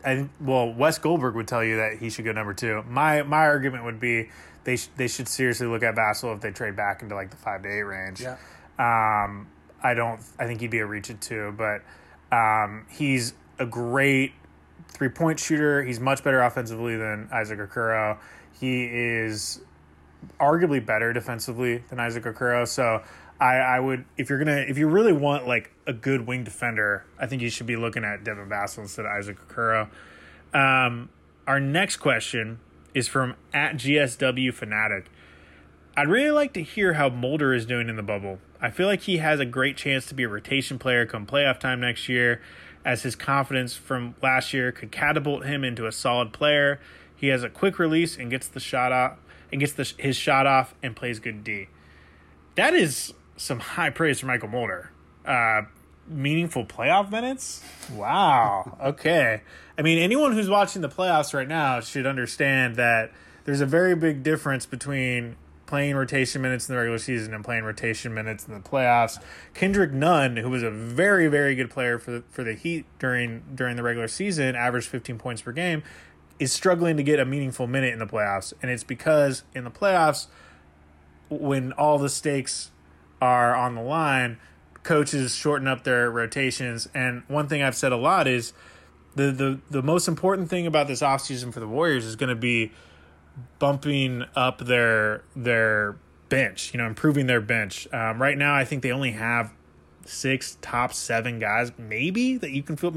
I 0.05 0.27
well, 0.39 0.73
Wes 0.73 0.97
Goldberg 0.97 1.35
would 1.35 1.47
tell 1.47 1.63
you 1.63 1.77
that 1.77 1.97
he 1.97 2.09
should 2.09 2.25
go 2.25 2.31
number 2.31 2.53
two. 2.53 2.83
My 2.87 3.23
my 3.23 3.45
argument 3.45 3.85
would 3.85 3.99
be 3.99 4.29
they 4.63 4.77
sh- 4.77 4.89
they 4.95 5.07
should 5.07 5.27
seriously 5.27 5.67
look 5.67 5.83
at 5.83 5.95
Vassell 5.95 6.35
if 6.35 6.41
they 6.41 6.51
trade 6.51 6.75
back 6.75 7.01
into 7.01 7.15
like 7.15 7.29
the 7.29 7.37
five 7.37 7.63
to 7.63 7.69
eight 7.69 7.81
range. 7.81 8.21
Yeah. 8.21 8.37
Um, 8.79 9.47
I 9.83 9.93
don't. 9.93 10.21
I 10.39 10.45
think 10.45 10.61
he'd 10.61 10.71
be 10.71 10.79
a 10.79 10.85
reach 10.85 11.09
at 11.09 11.21
two, 11.21 11.53
but 11.57 11.81
um, 12.35 12.85
he's 12.89 13.33
a 13.59 13.65
great 13.65 14.33
three 14.87 15.09
point 15.09 15.39
shooter. 15.39 15.83
He's 15.83 15.99
much 15.99 16.23
better 16.23 16.41
offensively 16.41 16.97
than 16.97 17.29
Isaac 17.31 17.59
Okoro. 17.59 18.17
He 18.59 18.85
is 18.85 19.61
arguably 20.39 20.85
better 20.85 21.13
defensively 21.13 21.83
than 21.89 21.99
Isaac 21.99 22.23
Okoro. 22.23 22.67
So 22.67 23.01
I, 23.39 23.55
I 23.55 23.79
would 23.79 24.05
if 24.17 24.29
you're 24.29 24.39
gonna 24.39 24.65
if 24.67 24.77
you 24.77 24.87
really 24.87 25.13
want 25.13 25.47
like 25.47 25.71
a 25.87 25.93
good 25.93 26.27
wing 26.27 26.43
defender, 26.43 27.05
I 27.19 27.25
think 27.25 27.41
you 27.41 27.49
should 27.49 27.65
be 27.65 27.75
looking 27.75 28.03
at 28.03 28.23
Devin 28.23 28.47
Vassell 28.47 28.79
instead 28.79 29.05
of 29.05 29.11
Isaac 29.11 29.37
Okoro. 29.47 29.89
Um, 30.53 31.09
our 31.47 31.59
next 31.59 31.97
question 31.97 32.59
is 32.93 33.07
from 33.07 33.35
at 33.53 33.75
GSW 33.75 34.53
Fanatic. 34.53 35.05
I'd 35.97 36.07
really 36.07 36.31
like 36.31 36.53
to 36.53 36.63
hear 36.63 36.93
how 36.93 37.09
Mulder 37.09 37.53
is 37.53 37.65
doing 37.65 37.89
in 37.89 37.95
the 37.95 38.03
bubble. 38.03 38.39
I 38.61 38.69
feel 38.69 38.87
like 38.87 39.01
he 39.01 39.17
has 39.17 39.39
a 39.39 39.45
great 39.45 39.75
chance 39.75 40.05
to 40.05 40.13
be 40.13 40.23
a 40.23 40.29
rotation 40.29 40.77
player 40.77 41.05
come 41.05 41.25
playoff 41.25 41.59
time 41.59 41.81
next 41.81 42.07
year, 42.07 42.41
as 42.85 43.03
his 43.03 43.15
confidence 43.15 43.75
from 43.75 44.15
last 44.21 44.53
year 44.53 44.71
could 44.71 44.91
catapult 44.91 45.45
him 45.45 45.63
into 45.63 45.87
a 45.87 45.91
solid 45.91 46.31
player. 46.31 46.79
He 47.15 47.27
has 47.27 47.43
a 47.43 47.49
quick 47.49 47.79
release 47.79 48.17
and 48.17 48.29
gets 48.29 48.47
the 48.47 48.59
shot 48.59 48.91
off 48.91 49.17
and 49.51 49.59
gets 49.59 49.73
the, 49.73 49.91
his 49.97 50.15
shot 50.15 50.47
off 50.47 50.73
and 50.81 50.95
plays 50.95 51.19
good 51.19 51.43
D. 51.43 51.67
That 52.55 52.73
is 52.73 53.13
some 53.37 53.59
high 53.59 53.89
praise 53.89 54.19
for 54.19 54.27
Mychal 54.27 54.51
Mulder. 54.51 54.91
Uh, 55.25 55.63
meaningful 56.07 56.65
playoff 56.65 57.11
minutes? 57.11 57.63
Wow. 57.93 58.77
Okay. 58.81 59.41
I 59.77 59.83
mean, 59.83 59.99
anyone 59.99 60.33
who's 60.33 60.49
watching 60.49 60.81
the 60.81 60.89
playoffs 60.89 61.33
right 61.33 61.47
now 61.47 61.79
should 61.79 62.05
understand 62.05 62.75
that 62.75 63.11
there's 63.45 63.61
a 63.61 63.65
very 63.65 63.95
big 63.95 64.23
difference 64.23 64.65
between 64.65 65.35
playing 65.71 65.95
rotation 65.95 66.41
minutes 66.41 66.67
in 66.67 66.73
the 66.75 66.77
regular 66.77 66.97
season 66.97 67.33
and 67.33 67.45
playing 67.45 67.63
rotation 67.63 68.13
minutes 68.13 68.45
in 68.45 68.53
the 68.53 68.59
playoffs. 68.59 69.17
Kendrick 69.53 69.93
Nunn, 69.93 70.35
who 70.35 70.49
was 70.49 70.63
a 70.63 70.69
very, 70.69 71.29
very 71.29 71.55
good 71.55 71.69
player 71.69 71.97
for 71.97 72.11
the, 72.11 72.23
for 72.29 72.43
the 72.43 72.53
Heat 72.53 72.85
during 72.99 73.43
during 73.55 73.77
the 73.77 73.83
regular 73.83 74.09
season, 74.09 74.55
averaged 74.55 74.87
15 74.87 75.17
points 75.17 75.41
per 75.41 75.53
game, 75.53 75.81
is 76.41 76.51
struggling 76.51 76.97
to 76.97 77.03
get 77.03 77.19
a 77.19 77.25
meaningful 77.25 77.67
minute 77.67 77.93
in 77.93 77.99
the 77.99 78.07
playoffs, 78.07 78.51
and 78.61 78.71
it's 78.71 78.83
because 78.83 79.43
in 79.53 79.63
the 79.63 79.69
playoffs, 79.69 80.25
when 81.29 81.71
all 81.73 81.99
the 81.99 82.09
stakes 82.09 82.71
are 83.21 83.55
on 83.55 83.75
the 83.75 83.81
line, 83.81 84.39
coaches 84.81 85.35
shorten 85.35 85.67
up 85.67 85.83
their 85.83 86.09
rotations. 86.09 86.89
And 86.95 87.21
one 87.27 87.47
thing 87.47 87.61
I've 87.61 87.75
said 87.75 87.91
a 87.91 87.97
lot 87.97 88.27
is 88.27 88.53
the 89.15 89.31
the, 89.31 89.59
the 89.69 89.83
most 89.83 90.07
important 90.07 90.49
thing 90.49 90.65
about 90.65 90.87
this 90.87 91.01
offseason 91.01 91.53
for 91.53 91.59
the 91.59 91.67
Warriors 91.67 92.05
is 92.05 92.15
going 92.15 92.31
to 92.31 92.35
be 92.35 92.71
bumping 93.59 94.25
up 94.35 94.57
their 94.57 95.23
their 95.35 95.95
bench, 96.29 96.73
you 96.73 96.79
know, 96.79 96.87
improving 96.87 97.27
their 97.27 97.41
bench. 97.41 97.87
Um, 97.93 98.19
right 98.19 98.37
now, 98.37 98.55
I 98.55 98.65
think 98.65 98.81
they 98.81 98.91
only 98.91 99.11
have 99.11 99.53
six 100.05 100.57
top 100.61 100.91
seven 100.91 101.37
guys, 101.37 101.71
maybe 101.77 102.37
that 102.37 102.49
you 102.49 102.63
can 102.63 102.77
feel, 102.77 102.91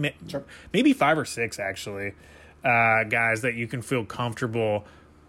maybe 0.72 0.94
five 0.94 1.18
or 1.18 1.26
six 1.26 1.59
actually, 1.59 2.14
uh, 2.64 3.05
guys 3.05 3.42
that 3.42 3.55
you 3.55 3.66
can 3.66 3.83
feel 3.83 4.05
comfortable 4.05 4.85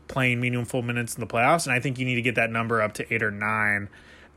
playing 0.08 0.40
meaningful 0.40 0.82
minutes 0.82 1.16
in 1.16 1.20
the 1.20 1.28
playoffs. 1.28 1.66
And 1.66 1.76
I 1.76 1.80
think 1.80 2.00
you 2.00 2.06
need 2.06 2.16
to 2.16 2.22
get 2.22 2.36
that 2.36 2.52
number 2.52 2.82
up 2.82 2.94
to 2.96 3.14
eight 3.14 3.24
or 3.24 3.32
nine 3.32 3.90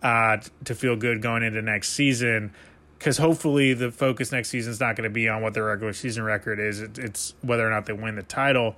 uh, 0.03 0.39
to 0.65 0.75
feel 0.75 0.97
good 0.97 1.23
going 1.23 1.43
into 1.43 1.63
next 1.63 1.91
season. 1.91 2.53
Because 2.99 3.19
hopefully 3.19 3.75
the 3.75 3.93
focus 3.93 4.33
next 4.33 4.49
season 4.49 4.73
is 4.73 4.81
not 4.81 4.97
going 4.97 5.09
to 5.09 5.13
be 5.13 5.29
on 5.29 5.41
what 5.41 5.55
their 5.55 5.65
regular 5.65 5.93
season 5.93 6.25
record 6.25 6.59
is. 6.59 6.81
It, 6.81 6.99
it's 6.99 7.35
whether 7.43 7.67
or 7.67 7.71
not 7.71 7.87
they 7.87 7.93
win 7.93 8.17
the 8.17 8.25
title. 8.25 8.75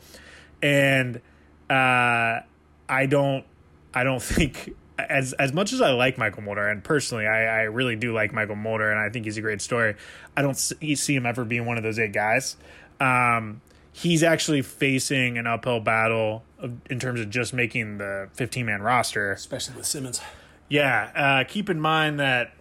And 0.62 1.22
uh, 1.70 2.40
I 2.88 3.06
don't, 3.08 3.46
I 3.94 4.04
don't 4.04 4.22
think 4.22 4.74
as 5.08 5.32
as 5.34 5.52
much 5.54 5.72
as 5.72 5.80
I 5.80 5.92
like 5.92 6.16
Mychal 6.16 6.42
Mulder, 6.42 6.68
and 6.68 6.84
personally, 6.84 7.26
I, 7.26 7.44
I 7.44 7.62
really 7.62 7.96
do 7.96 8.12
like 8.12 8.32
Mychal 8.32 8.56
Mulder, 8.56 8.90
and 8.90 9.00
I 9.00 9.08
think 9.08 9.24
he's 9.24 9.38
a 9.38 9.40
great 9.40 9.62
story. 9.62 9.94
I 10.36 10.42
don't 10.42 10.56
see, 10.56 10.94
see 10.94 11.14
him 11.14 11.24
ever 11.24 11.44
being 11.46 11.64
one 11.64 11.78
of 11.78 11.82
those 11.82 11.98
eight 11.98 12.12
guys. 12.12 12.56
Um, 13.00 13.62
he's 14.00 14.22
actually 14.22 14.62
facing 14.62 15.36
an 15.36 15.46
uphill 15.46 15.80
battle 15.80 16.42
of, 16.58 16.72
in 16.88 16.98
terms 16.98 17.20
of 17.20 17.28
just 17.30 17.52
making 17.52 17.98
the 17.98 18.28
15 18.32 18.66
man 18.66 18.82
roster. 18.82 19.32
Especially 19.32 19.76
with 19.76 19.86
Simmons. 19.86 20.20
Yeah, 20.68 21.10
uh, 21.14 21.44
keep 21.48 21.68
in 21.68 21.80
mind 21.80 22.20
that 22.20 22.52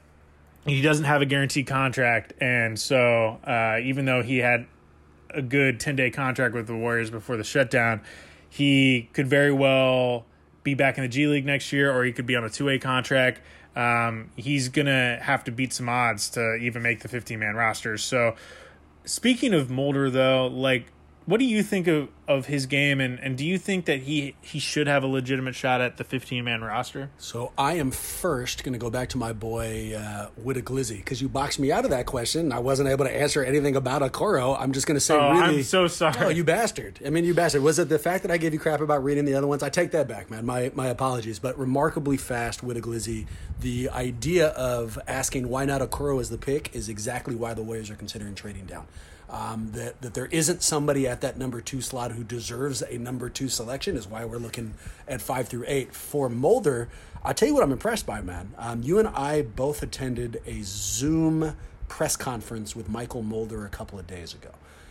he 0.66 0.82
doesn't 0.82 1.06
have 1.06 1.22
a 1.22 1.26
guaranteed 1.26 1.68
contract, 1.68 2.34
and 2.42 2.78
so 2.80 3.40
uh, 3.44 3.80
even 3.82 4.06
though 4.06 4.24
he 4.24 4.40
had 4.40 4.66
a 5.30 5.42
good 5.42 5.80
10 5.80 5.96
day 5.96 6.10
contract 6.10 6.56
with 6.56 6.68
the 6.68 6.76
Warriors 6.76 7.10
before 7.10 7.38
the 7.38 7.44
shutdown, 7.44 8.02
he 8.50 9.10
could 9.14 9.28
very 9.28 9.52
well 9.52 10.26
be 10.64 10.74
back 10.74 10.98
in 10.98 11.04
the 11.04 11.08
G 11.08 11.28
League 11.28 11.46
next 11.46 11.72
year, 11.72 11.92
or 11.92 12.04
he 12.04 12.12
could 12.12 12.26
be 12.26 12.36
on 12.36 12.44
a 12.44 12.50
two 12.50 12.66
way 12.66 12.80
contract. 12.80 13.42
Um, 13.76 14.32
he's 14.36 14.70
gonna 14.70 15.20
have 15.22 15.44
to 15.46 15.52
beat 15.52 15.72
some 15.72 15.88
odds 15.88 16.30
to 16.32 16.56
even 16.56 16.82
make 16.82 17.02
the 17.02 17.08
15 17.08 17.40
man 17.40 17.56
rosters. 17.56 18.04
So, 18.04 18.36
speaking 19.06 19.54
of 19.54 19.70
Mulder, 19.70 20.10
though, 20.10 20.48
like, 20.48 20.88
what 21.30 21.40
do 21.40 21.46
you 21.46 21.62
think 21.62 21.86
of, 21.86 22.10
of 22.28 22.48
his 22.48 22.66
game, 22.66 23.00
and, 23.00 23.20
and 23.20 23.38
do 23.38 23.46
you 23.46 23.60
think 23.60 23.86
that 23.86 24.00
he 24.00 24.34
he 24.42 24.58
should 24.58 24.88
have 24.88 25.04
a 25.04 25.08
legitimate 25.08 25.54
shot 25.54 25.80
at 25.80 25.98
the 25.98 26.04
15 26.04 26.44
man 26.44 26.64
roster? 26.64 27.12
So 27.20 27.52
I 27.56 27.74
am 27.74 27.92
first 27.92 28.64
going 28.64 28.74
to 28.74 28.80
go 28.80 28.90
back 28.90 29.10
to 29.10 29.18
my 29.20 29.32
boy 29.32 29.94
uh, 29.96 30.30
Glizzy 30.44 30.98
because 30.98 31.22
you 31.22 31.30
boxed 31.30 31.60
me 31.60 31.72
out 31.72 31.86
of 31.86 31.92
that 31.92 32.08
question. 32.08 32.52
I 32.52 32.58
wasn't 32.58 32.90
able 32.90 33.06
to 33.06 33.16
answer 33.16 33.44
anything 33.44 33.76
about 33.76 34.02
Okoro. 34.02 34.60
I'm 34.60 34.72
just 34.72 34.88
going 34.88 34.96
to 34.96 35.00
say, 35.00 35.14
Oh, 35.14 35.34
really, 35.34 35.58
I'm 35.58 35.64
so 35.64 35.86
sorry. 35.86 36.16
Oh, 36.18 36.30
you 36.30 36.44
bastard! 36.44 37.00
I 37.06 37.12
mean, 37.12 37.26
you 37.26 37.36
bastard. 37.36 37.62
Was 37.62 37.78
it 37.78 37.90
the 37.90 38.00
fact 38.00 38.24
that 38.24 38.32
I 38.32 38.38
gave 38.38 38.54
you 38.54 38.60
crap 38.60 38.82
about 38.82 39.04
reading 39.04 39.26
the 39.26 39.36
other 39.36 39.46
ones? 39.46 39.62
I 39.62 39.70
take 39.70 39.92
that 39.92 40.08
back, 40.08 40.32
man. 40.32 40.48
My 40.48 40.72
my 40.74 40.88
apologies. 40.88 41.38
But 41.38 41.60
remarkably 41.60 42.18
fast 42.18 42.64
Witta 42.64 42.82
Glizzy. 42.82 43.28
The 43.60 43.92
idea 43.92 44.48
of 44.48 44.98
asking 45.08 45.48
why 45.48 45.66
not 45.66 45.82
Okoro 45.82 46.20
as 46.20 46.32
the 46.32 46.40
pick 46.40 46.76
is 46.76 46.90
exactly 46.90 47.36
why 47.36 47.54
the 47.54 47.62
Warriors 47.62 47.92
are 47.92 47.96
considering 47.96 48.34
trading 48.34 48.66
down. 48.66 48.88
Um, 49.32 49.70
that, 49.74 50.02
that 50.02 50.16
there 50.16 50.26
isn't 50.26 50.64
somebody 50.64 51.08
at 51.08 51.22
that 51.22 51.38
number 51.38 51.62
two 51.62 51.82
slot 51.82 52.14
who 52.14 52.24
deserves 52.24 52.82
a 52.82 52.98
number 52.98 53.30
two 53.30 53.48
selection 53.48 53.96
is 53.96 54.08
why 54.08 54.26
we're 54.26 54.38
looking 54.40 54.74
at 55.08 55.22
five 55.22 55.48
through 55.48 55.66
eight. 55.68 55.94
For 55.94 56.30
Mulder, 56.30 56.90
I'll 57.24 57.36
tell 57.36 57.48
you 57.48 57.54
what 57.54 57.62
I'm 57.62 57.72
impressed 57.72 58.08
by, 58.08 58.22
man. 58.22 58.54
Um, 58.58 58.82
you 58.82 58.98
and 58.98 59.08
I 59.08 59.44
both 59.44 59.84
attended 59.84 60.42
a 60.48 60.62
Zoom 60.64 61.56
press 61.88 62.16
conference 62.16 62.76
with 62.76 62.90
Mychal 62.90 63.24
Mulder 63.24 63.66
a 63.66 63.70
couple 63.70 64.00
of 64.00 64.08
days 64.08 64.34
ago. 64.34 64.50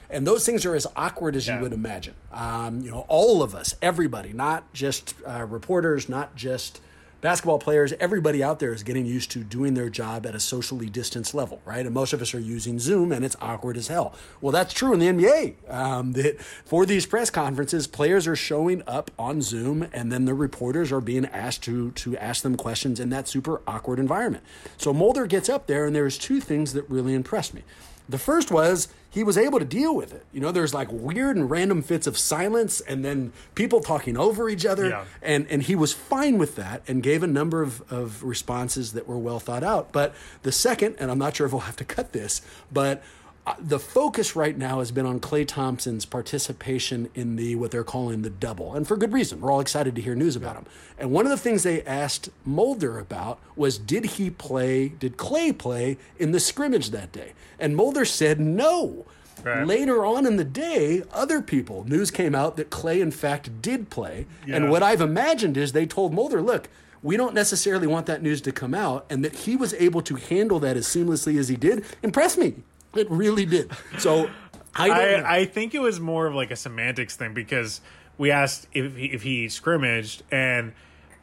And 0.08 0.24
those 0.24 0.46
things 0.46 0.64
are 0.64 0.74
as 0.76 0.86
awkward 0.94 1.34
as 1.34 1.48
Yeah. 1.48 1.56
you 1.56 1.62
would 1.62 1.72
imagine. 1.72 2.14
Um, 2.32 2.80
you 2.80 2.90
know, 2.92 3.06
all 3.08 3.42
of 3.42 3.56
us, 3.56 3.74
everybody, 3.82 4.32
not 4.32 4.72
just 4.72 5.14
uh, 5.26 5.44
reporters, 5.46 6.08
not 6.08 6.36
just 6.36 6.80
basketball 7.20 7.58
players, 7.58 7.92
everybody 8.00 8.42
out 8.42 8.58
there 8.58 8.72
is 8.72 8.82
getting 8.82 9.06
used 9.06 9.30
to 9.32 9.40
doing 9.40 9.74
their 9.74 9.88
job 9.88 10.26
at 10.26 10.34
a 10.34 10.40
socially 10.40 10.88
distanced 10.88 11.34
level, 11.34 11.60
right? 11.64 11.84
And 11.84 11.94
most 11.94 12.12
of 12.12 12.22
us 12.22 12.34
are 12.34 12.40
using 12.40 12.78
Zoom, 12.78 13.12
and 13.12 13.24
it's 13.24 13.36
awkward 13.40 13.76
as 13.76 13.88
hell. 13.88 14.14
Well, 14.40 14.52
that's 14.52 14.72
true 14.72 14.92
in 14.92 15.00
the 15.00 15.06
NBA. 15.06 15.72
Um, 15.72 16.12
that 16.18 16.40
for 16.40 16.86
these 16.86 17.06
press 17.06 17.30
conferences, 17.30 17.86
players 17.86 18.26
are 18.26 18.36
showing 18.36 18.82
up 18.86 19.10
on 19.18 19.42
Zoom, 19.42 19.88
and 19.92 20.12
then 20.12 20.24
the 20.24 20.34
reporters 20.34 20.92
are 20.92 21.00
being 21.00 21.26
asked 21.26 21.62
to 21.64 21.90
to 21.92 22.16
ask 22.18 22.42
them 22.42 22.56
questions 22.56 23.00
in 23.00 23.10
that 23.10 23.28
super 23.28 23.60
awkward 23.66 23.98
environment. 23.98 24.44
So 24.76 24.92
Mulder 24.92 25.26
gets 25.26 25.48
up 25.48 25.66
there, 25.66 25.86
and 25.86 25.94
there's 25.94 26.18
two 26.18 26.40
things 26.40 26.72
that 26.72 26.88
really 26.88 27.14
impressed 27.14 27.54
me. 27.54 27.62
The 28.08 28.18
first 28.18 28.50
was 28.50 28.88
he 29.10 29.24
was 29.24 29.38
able 29.38 29.58
to 29.58 29.64
deal 29.64 29.94
with 29.94 30.12
it. 30.12 30.24
You 30.32 30.40
know, 30.40 30.52
there's 30.52 30.74
like 30.74 30.88
weird 30.90 31.36
and 31.36 31.50
random 31.50 31.82
fits 31.82 32.06
of 32.06 32.16
silence 32.18 32.80
and 32.80 33.04
then 33.04 33.32
people 33.54 33.80
talking 33.80 34.16
over 34.16 34.48
each 34.48 34.66
other. 34.66 34.88
Yeah. 34.88 35.04
And, 35.22 35.46
and 35.50 35.62
he 35.62 35.74
was 35.74 35.92
fine 35.92 36.38
with 36.38 36.56
that 36.56 36.82
and 36.86 37.02
gave 37.02 37.22
a 37.22 37.26
number 37.26 37.62
of, 37.62 37.82
of 37.92 38.22
responses 38.22 38.92
that 38.92 39.06
were 39.06 39.18
well 39.18 39.40
thought 39.40 39.64
out. 39.64 39.92
But 39.92 40.14
the 40.42 40.52
second, 40.52 40.96
and 40.98 41.10
I'm 41.10 41.18
not 41.18 41.36
sure 41.36 41.46
if 41.46 41.52
we'll 41.52 41.62
have 41.62 41.76
to 41.76 41.84
cut 41.84 42.12
this, 42.12 42.42
but 42.70 43.02
Uh, 43.48 43.54
the 43.58 43.78
focus 43.78 44.36
right 44.36 44.58
now 44.58 44.80
has 44.80 44.90
been 44.90 45.06
on 45.06 45.18
Klay 45.18 45.48
Thompson's 45.48 46.04
participation 46.04 47.08
in 47.14 47.36
the 47.36 47.54
what 47.54 47.70
they're 47.70 47.82
calling 47.82 48.20
the 48.20 48.28
double, 48.28 48.74
and 48.74 48.86
for 48.86 48.94
good 48.94 49.10
reason. 49.10 49.40
We're 49.40 49.50
all 49.50 49.60
excited 49.60 49.94
to 49.94 50.02
hear 50.02 50.14
news 50.14 50.36
about 50.36 50.56
him. 50.56 50.66
And 50.98 51.12
one 51.12 51.24
of 51.24 51.30
the 51.30 51.38
things 51.38 51.62
they 51.62 51.82
asked 51.84 52.28
Mulder 52.44 52.98
about 52.98 53.38
was, 53.56 53.78
did 53.78 54.04
he 54.04 54.28
play? 54.28 54.88
Did 54.88 55.16
Klay 55.16 55.56
play 55.56 55.96
in 56.18 56.32
the 56.32 56.40
scrimmage 56.40 56.90
that 56.90 57.10
day? 57.10 57.32
And 57.58 57.74
Mulder 57.74 58.04
said 58.04 58.38
no. 58.38 59.06
Right. 59.42 59.66
Later 59.66 60.04
on 60.04 60.26
in 60.26 60.36
the 60.36 60.44
day, 60.44 61.04
other 61.10 61.40
people 61.40 61.84
news 61.84 62.10
came 62.10 62.34
out 62.34 62.58
that 62.58 62.68
Klay 62.68 63.00
in 63.00 63.10
fact 63.10 63.62
did 63.62 63.88
play. 63.88 64.26
Yeah. 64.46 64.56
And 64.56 64.70
what 64.70 64.82
I've 64.82 65.00
imagined 65.00 65.56
is 65.56 65.72
they 65.72 65.86
told 65.86 66.12
Mulder, 66.12 66.42
look. 66.42 66.68
We 67.00 67.16
don't 67.16 67.32
necessarily 67.32 67.86
want 67.86 68.06
that 68.06 68.22
news 68.22 68.40
to 68.40 68.50
come 68.50 68.74
out, 68.74 69.06
and 69.08 69.24
that 69.24 69.32
he 69.32 69.54
was 69.54 69.72
able 69.74 70.02
to 70.02 70.16
handle 70.16 70.58
that 70.58 70.76
as 70.76 70.84
seamlessly 70.84 71.38
as 71.38 71.48
he 71.48 71.54
did 71.54 71.84
impressed 72.02 72.36
me. 72.36 72.56
It 72.94 73.10
really 73.10 73.46
did. 73.46 73.70
So 73.98 74.30
I. 74.74 74.90
I, 74.90 75.36
I 75.38 75.44
think 75.44 75.74
it 75.74 75.80
was 75.80 76.00
more 76.00 76.26
of 76.26 76.34
like 76.34 76.50
a 76.50 76.56
semantics 76.56 77.16
thing 77.16 77.34
because 77.34 77.80
we 78.16 78.30
asked 78.30 78.66
if 78.72 78.96
he, 78.96 79.06
if 79.06 79.22
he 79.22 79.48
scrimmaged, 79.48 80.22
and 80.30 80.72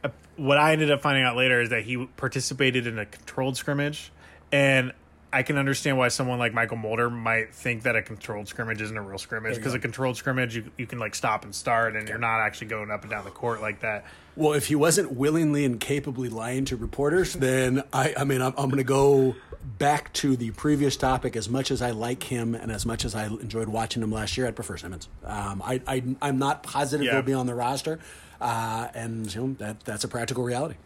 uh, 0.02 0.08
what 0.36 0.58
I 0.58 0.72
ended 0.72 0.90
up 0.90 1.02
finding 1.02 1.24
out 1.24 1.36
later 1.36 1.60
is 1.60 1.70
that 1.70 1.84
he 1.84 2.06
participated 2.16 2.86
in 2.86 2.98
a 2.98 3.06
controlled 3.06 3.56
scrimmage, 3.56 4.12
and 4.52 4.92
I 5.32 5.42
can 5.42 5.58
understand 5.58 5.98
why 5.98 6.08
someone 6.08 6.38
like 6.38 6.52
Mychal 6.52 6.80
Mulder 6.80 7.10
might 7.10 7.54
think 7.54 7.82
that 7.82 7.96
a 7.96 8.02
controlled 8.02 8.48
scrimmage 8.48 8.80
isn't 8.80 8.96
a 8.96 9.02
real 9.02 9.18
scrimmage 9.18 9.56
because 9.56 9.74
a 9.74 9.78
controlled 9.78 10.16
scrimmage 10.16 10.56
you 10.56 10.70
you 10.78 10.86
can 10.86 10.98
like 10.98 11.14
stop 11.14 11.44
and 11.44 11.54
start, 11.54 11.96
and 11.96 12.08
you're 12.08 12.18
not 12.18 12.40
actually 12.40 12.68
going 12.68 12.90
up 12.90 13.02
and 13.02 13.10
down 13.10 13.24
the 13.24 13.30
court 13.30 13.60
like 13.60 13.80
that. 13.80 14.06
Well, 14.36 14.52
if 14.52 14.66
he 14.66 14.74
wasn't 14.74 15.12
willingly 15.12 15.64
and 15.64 15.80
capably 15.80 16.28
lying 16.28 16.66
to 16.66 16.76
reporters, 16.76 17.34
then 17.34 17.82
I, 17.92 18.14
I 18.18 18.24
mean, 18.24 18.42
I'm, 18.42 18.54
I'm 18.56 18.68
going 18.68 18.76
to 18.76 18.84
go 18.84 19.34
back 19.78 20.12
to 20.14 20.36
the 20.36 20.50
previous 20.52 20.96
topic. 20.96 21.36
As 21.36 21.48
much 21.48 21.70
as 21.70 21.82
I 21.82 21.90
like 21.90 22.24
him 22.24 22.54
and 22.54 22.70
as 22.70 22.86
much 22.86 23.04
as 23.04 23.14
I 23.14 23.26
enjoyed 23.26 23.68
watching 23.68 24.02
him 24.02 24.12
last 24.12 24.36
year, 24.36 24.46
I'd 24.46 24.54
prefer 24.56 24.76
Simmons. 24.76 25.08
Um, 25.24 25.60
I, 25.64 25.80
I, 25.86 26.02
I'm 26.22 26.38
not 26.38 26.62
positive 26.62 27.04
Yeah. 27.06 27.12
he'll 27.12 27.22
be 27.22 27.32
on 27.32 27.46
the 27.46 27.54
roster, 27.54 27.98
uh, 28.40 28.88
and 28.94 29.32
you 29.34 29.40
know, 29.40 29.56
that, 29.58 29.80
that's 29.80 30.04
a 30.04 30.08
practical 30.08 30.44
reality. 30.44 30.76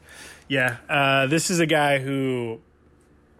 Yeah, 0.49 0.79
uh, 0.89 1.27
this 1.27 1.51
is 1.51 1.61
a 1.61 1.67
guy 1.67 1.99
who 1.99 2.61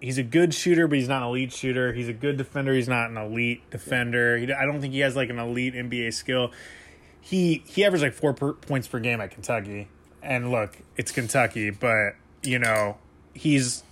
he's 0.01 0.19
a 0.19 0.23
good 0.23 0.55
shooter, 0.55 0.87
but 0.87 0.99
he's 0.99 1.09
not 1.09 1.23
an 1.23 1.29
elite 1.29 1.53
shooter. 1.53 1.93
He's 1.93 2.09
a 2.09 2.13
good 2.13 2.37
defender. 2.37 2.73
He's 2.75 2.89
not 2.89 3.11
an 3.11 3.17
elite 3.17 3.69
defender. 3.71 4.37
He, 4.39 4.53
I 4.53 4.65
don't 4.65 4.81
think 4.81 4.93
he 4.93 5.01
has 5.01 5.17
like 5.17 5.29
an 5.31 5.39
elite 5.39 5.75
NBA 5.75 6.13
skill. 6.15 6.53
He 7.21 7.63
he 7.67 7.85
averaged 7.85 8.03
like 8.05 8.13
four 8.15 8.33
per, 8.35 8.53
points 8.53 8.87
per 8.89 9.01
game 9.01 9.21
at 9.21 9.31
Kentucky. 9.33 9.89
And 10.23 10.51
look, 10.51 10.77
it's 10.97 11.11
Kentucky, 11.13 11.71
but 11.71 12.15
you 12.43 12.59
know 12.59 12.99
he's 13.35 13.83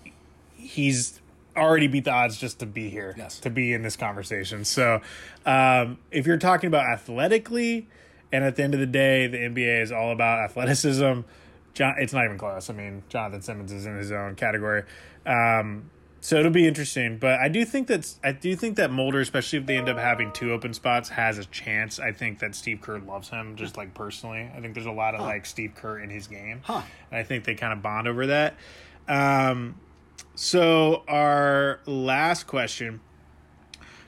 he's 0.57 1.21
already 1.59 1.87
beat 1.89 2.05
the 2.05 2.13
odds 2.13 2.39
just 2.39 2.61
to 2.61 2.67
be 2.67 2.89
here, 2.89 3.15
Yes. 3.19 3.39
to 3.41 3.51
be 3.51 3.73
in 3.73 3.83
this 3.83 3.97
conversation. 3.97 4.65
So 4.65 5.01
um, 5.45 5.99
if 6.11 6.27
you're 6.27 6.39
talking 6.39 6.69
about 6.69 6.87
athletically, 6.91 7.89
and 8.33 8.45
at 8.45 8.57
the 8.57 8.63
end 8.63 8.75
of 8.75 8.81
the 8.81 8.87
day, 8.87 9.27
the 9.27 9.39
NBA 9.39 9.83
is 9.83 9.91
all 9.93 10.13
about 10.13 10.39
athleticism. 10.41 11.21
John, 11.75 11.95
it's 11.99 12.13
not 12.13 12.25
even 12.25 12.39
close. 12.39 12.69
I 12.71 12.73
mean, 12.75 13.03
Jonathan 13.09 13.41
Simmons 13.43 13.73
is 13.73 13.87
in 13.87 13.97
his 13.97 14.11
own 14.13 14.35
category. 14.35 14.83
Um, 15.25 15.91
so 16.21 16.37
it'll 16.37 16.51
be 16.51 16.67
interesting, 16.67 17.19
but 17.19 17.39
I 17.39 17.49
do 17.49 17.65
think 17.65 17.87
that 17.87 18.13
I 18.25 18.33
do 18.33 18.57
think 18.57 18.77
that 18.77 18.91
Mulder, 18.91 19.21
especially 19.21 19.61
if 19.61 19.67
they 19.67 19.77
end 19.77 19.89
up 19.89 19.97
having 19.99 20.33
two 20.33 20.51
open 20.53 20.75
spots, 20.75 21.09
has 21.11 21.39
a 21.39 21.45
chance. 21.45 22.01
I 22.01 22.11
think 22.11 22.41
that 22.41 22.57
Steve 22.57 22.81
Kerr 22.81 22.99
loves 22.99 23.29
him, 23.29 23.55
just 23.55 23.77
like 23.77 23.95
personally. 23.95 24.51
I 24.53 24.61
think 24.61 24.75
there's 24.75 24.87
a 24.87 24.91
lot 24.91 25.15
of 25.15 25.21
like 25.21 25.47
Steve 25.47 25.75
Kerr 25.77 26.01
in 26.01 26.11
his 26.11 26.27
game, 26.27 26.61
Huh. 26.65 26.83
and 27.13 27.21
I 27.21 27.23
think 27.23 27.45
they 27.45 27.55
kind 27.55 27.73
of 27.73 27.83
bond 27.83 28.09
over 28.09 28.27
that. 28.27 28.57
Um, 29.07 29.77
so 30.39 31.03
our 31.09 31.81
last 31.85 32.47
question: 32.47 33.01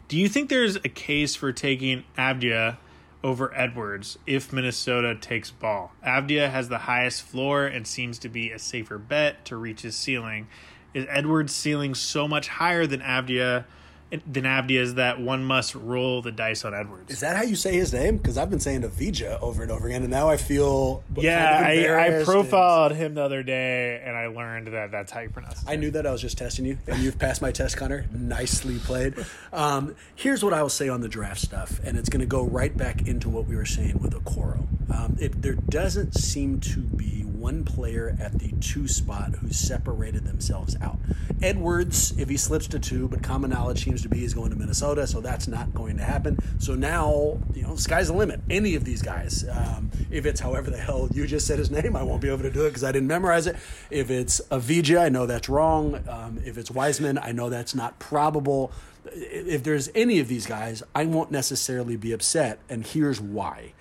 Do 0.07 0.17
you 0.17 0.29
think 0.29 0.49
there's 0.49 0.77
a 0.77 0.89
case 0.89 1.35
for 1.35 1.53
taking 1.53 2.05
Avdija 2.17 2.77
over 3.25 3.53
Edwards 3.53 4.17
if 4.29 4.53
Minnesota 4.53 5.17
takes 5.17 5.51
ball? 5.51 5.91
Avdija 6.07 6.49
has 6.49 6.69
the 6.69 6.79
highest 6.79 7.23
floor 7.23 7.67
and 7.67 7.85
seems 7.85 8.17
to 8.21 8.29
be 8.29 8.53
a 8.53 8.61
safer 8.61 8.97
bet 8.97 9.45
to 9.47 9.57
reach 9.57 9.83
his 9.83 9.97
ceiling. 9.97 10.47
Is 10.95 11.05
Edwards' 11.09 11.53
ceiling 11.53 11.97
so 11.97 12.29
much 12.29 12.47
higher 12.47 12.87
than 12.87 13.01
Avdija 13.01 13.65
than 14.11 14.45
Avdija's 14.45 14.95
that 14.95 15.21
one 15.21 15.45
must 15.45 15.75
roll 15.75 16.23
the 16.23 16.33
dice 16.33 16.65
on 16.65 16.75
Edwards? 16.75 17.13
Is 17.13 17.21
that 17.21 17.37
how 17.37 17.43
you 17.43 17.57
say 17.57 17.75
his 17.75 17.93
name? 17.93 18.17
Because 18.17 18.37
I've 18.37 18.51
been 18.51 18.61
saying 18.61 18.83
Avija 18.83 19.41
over 19.41 19.63
and 19.63 19.71
over 19.71 19.87
again, 19.87 20.03
and 20.03 20.11
now 20.11 20.29
I 20.29 20.37
feel 20.37 21.05
yeah, 21.17 21.63
kind 21.63 21.79
of 21.79 21.91
I, 21.91 22.21
I 22.21 22.25
profiled 22.25 22.93
him 22.93 23.15
the 23.15 23.23
other 23.23 23.43
day, 23.43 24.03
and 24.05 24.17
I 24.17 24.27
learned 24.27 24.69
that 24.69 24.91
that's 24.91 25.13
how 25.13 25.21
you 25.21 25.31
pronounce 25.31 25.63
it. 25.63 25.69
I 25.69 25.77
knew 25.77 25.91
that 25.93 26.07
I 26.07 26.13
was 26.13 26.21
just 26.21 26.39
testing 26.39 26.65
you, 26.65 26.79
and 26.87 26.99
you've 26.99 27.19
passed 27.19 27.41
my 27.41 27.53
test, 27.53 27.77
Connor. 27.77 28.07
Nicely 28.13 28.79
played. 28.79 29.15
Um, 29.53 29.95
here's 30.15 30.45
what 30.45 30.53
I 30.53 30.63
will 30.63 30.69
say 30.69 30.89
on 30.89 31.01
the 31.01 31.09
draft 31.09 31.41
stuff, 31.41 31.81
and 31.85 31.97
it's 31.97 32.09
going 32.09 32.21
to 32.21 32.27
go 32.27 32.43
right 32.43 32.77
back 32.77 33.07
into 33.07 33.29
what 33.29 33.47
we 33.47 33.57
were 33.57 33.67
saying 33.67 33.99
with 34.01 34.13
Okoro. 34.13 34.67
Um, 34.93 35.17
it, 35.21 35.41
there 35.41 35.55
doesn't 35.55 36.15
seem 36.15 36.59
to 36.61 36.81
be 36.81 37.21
one 37.41 37.65
player 37.65 38.17
at 38.21 38.39
the 38.39 38.53
two 38.61 38.87
spot 38.87 39.35
who 39.37 39.51
separated 39.51 40.25
themselves 40.27 40.77
out. 40.83 40.99
Edwards, 41.43 42.13
if 42.19 42.29
he 42.29 42.37
slips 42.37 42.67
to 42.69 42.79
two, 42.79 43.09
but 43.09 43.23
common 43.23 43.51
knowledge 43.51 43.85
seems 43.85 44.00
to 44.03 44.09
be 44.09 44.25
is 44.25 44.35
going 44.35 44.51
to 44.51 44.57
Minnesota, 44.57 45.07
so 45.07 45.21
that's 45.21 45.49
not 45.49 45.73
going 45.75 45.97
to 45.97 46.03
happen. 46.03 46.39
So 46.59 46.75
now, 46.75 47.39
you 47.55 47.63
know, 47.63 47.77
sky's 47.77 48.09
the 48.09 48.15
limit. 48.15 48.41
Any 48.49 48.75
of 48.75 48.85
these 48.85 49.03
guys, 49.03 49.45
um, 49.51 49.91
if 50.11 50.27
it's 50.27 50.41
however 50.41 50.71
the 50.71 50.79
hell 50.79 51.09
you 51.13 51.27
just 51.27 51.47
said 51.47 51.59
his 51.59 51.71
name, 51.71 51.97
I 51.97 52.03
won't 52.03 52.23
be 52.23 52.29
able 52.29 52.43
to 52.43 52.51
do 52.51 52.67
it 52.67 52.71
because 52.71 52.85
I 52.85 52.93
didn't 52.93 53.09
memorize 53.09 53.47
it. 53.47 53.57
If 53.91 54.11
it's 54.11 54.41
Avija, 54.51 55.01
I 55.01 55.09
know 55.09 55.27
that's 55.27 55.49
wrong. 55.49 56.03
Um, 56.09 56.41
if 56.45 56.59
it's 56.59 56.71
Wiseman, 56.71 57.19
I 57.19 57.33
know 57.33 57.49
that's 57.49 57.75
not 57.75 57.99
probable. 57.99 58.73
If 59.13 59.63
there's 59.63 59.89
any 59.95 60.21
of 60.21 60.29
these 60.29 60.47
guys, 60.47 60.83
I 60.95 61.07
won't 61.07 61.31
necessarily 61.31 61.97
be 61.97 62.13
upset, 62.13 62.59
and 62.69 62.87
here's 62.87 63.21
why 63.21 63.73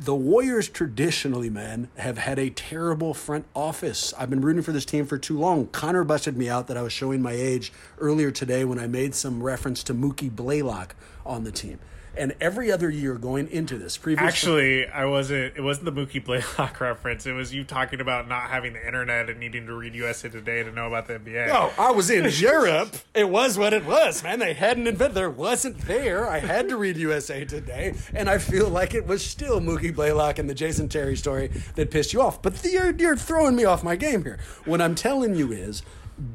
the 0.00 0.14
Warriors 0.14 0.66
traditionally, 0.66 1.50
man, 1.50 1.90
have 1.98 2.16
had 2.16 2.38
a 2.38 2.48
terrible 2.48 3.12
front 3.12 3.44
office. 3.54 4.14
I've 4.18 4.30
been 4.30 4.40
rooting 4.40 4.62
for 4.62 4.72
this 4.72 4.86
team 4.86 5.04
for 5.04 5.18
too 5.18 5.38
long. 5.38 5.66
Connor 5.66 6.04
busted 6.04 6.38
me 6.38 6.48
out 6.48 6.68
that 6.68 6.78
I 6.78 6.82
was 6.82 6.92
showing 6.92 7.20
my 7.20 7.32
age 7.32 7.70
earlier 7.98 8.30
today 8.30 8.64
when 8.64 8.78
I 8.78 8.86
made 8.86 9.14
some 9.14 9.42
reference 9.42 9.82
to 9.84 9.94
Mookie 9.94 10.34
Blaylock 10.34 10.94
on 11.26 11.44
the 11.44 11.52
team. 11.52 11.80
And 12.16 12.34
every 12.40 12.72
other 12.72 12.90
year 12.90 13.14
going 13.14 13.48
into 13.48 13.78
this, 13.78 13.96
previous 13.96 14.26
Actually, 14.26 14.86
I 14.86 15.04
wasn't. 15.04 15.56
It 15.56 15.60
wasn't 15.62 15.86
the 15.86 15.92
Mookie 15.92 16.24
Blaylock 16.24 16.80
reference. 16.80 17.24
It 17.24 17.32
was 17.32 17.54
you 17.54 17.62
talking 17.64 18.00
about 18.00 18.28
not 18.28 18.50
having 18.50 18.72
the 18.72 18.84
internet 18.84 19.30
and 19.30 19.38
needing 19.38 19.66
to 19.66 19.74
read 19.74 19.94
USA 19.94 20.28
Today 20.28 20.62
to 20.62 20.72
know 20.72 20.88
about 20.88 21.06
the 21.06 21.14
NBA. 21.14 21.48
Oh, 21.50 21.72
I 21.78 21.92
was 21.92 22.10
in 22.10 22.28
Europe. 22.30 22.96
It 23.14 23.28
was 23.28 23.56
what 23.56 23.72
it 23.72 23.84
was, 23.84 24.22
man. 24.22 24.40
They 24.40 24.54
hadn't 24.54 24.86
invented. 24.86 25.14
There 25.14 25.30
wasn't 25.30 25.78
there. 25.82 26.28
I 26.28 26.38
had 26.38 26.68
to 26.68 26.76
read 26.76 26.96
USA 26.96 27.44
Today, 27.44 27.94
and 28.12 28.28
I 28.28 28.38
feel 28.38 28.68
like 28.68 28.94
it 28.94 29.06
was 29.06 29.24
still 29.24 29.60
Mookie 29.60 29.94
Blaylock 29.94 30.38
and 30.38 30.50
the 30.50 30.54
Jason 30.54 30.88
Terry 30.88 31.16
story 31.16 31.50
that 31.76 31.90
pissed 31.90 32.12
you 32.12 32.20
off. 32.20 32.42
But 32.42 32.62
you're, 32.64 32.90
you're 32.92 33.16
throwing 33.16 33.54
me 33.54 33.64
off 33.64 33.84
my 33.84 33.96
game 33.96 34.24
here. 34.24 34.38
What 34.64 34.80
I'm 34.80 34.94
telling 34.94 35.34
you 35.36 35.52
is, 35.52 35.82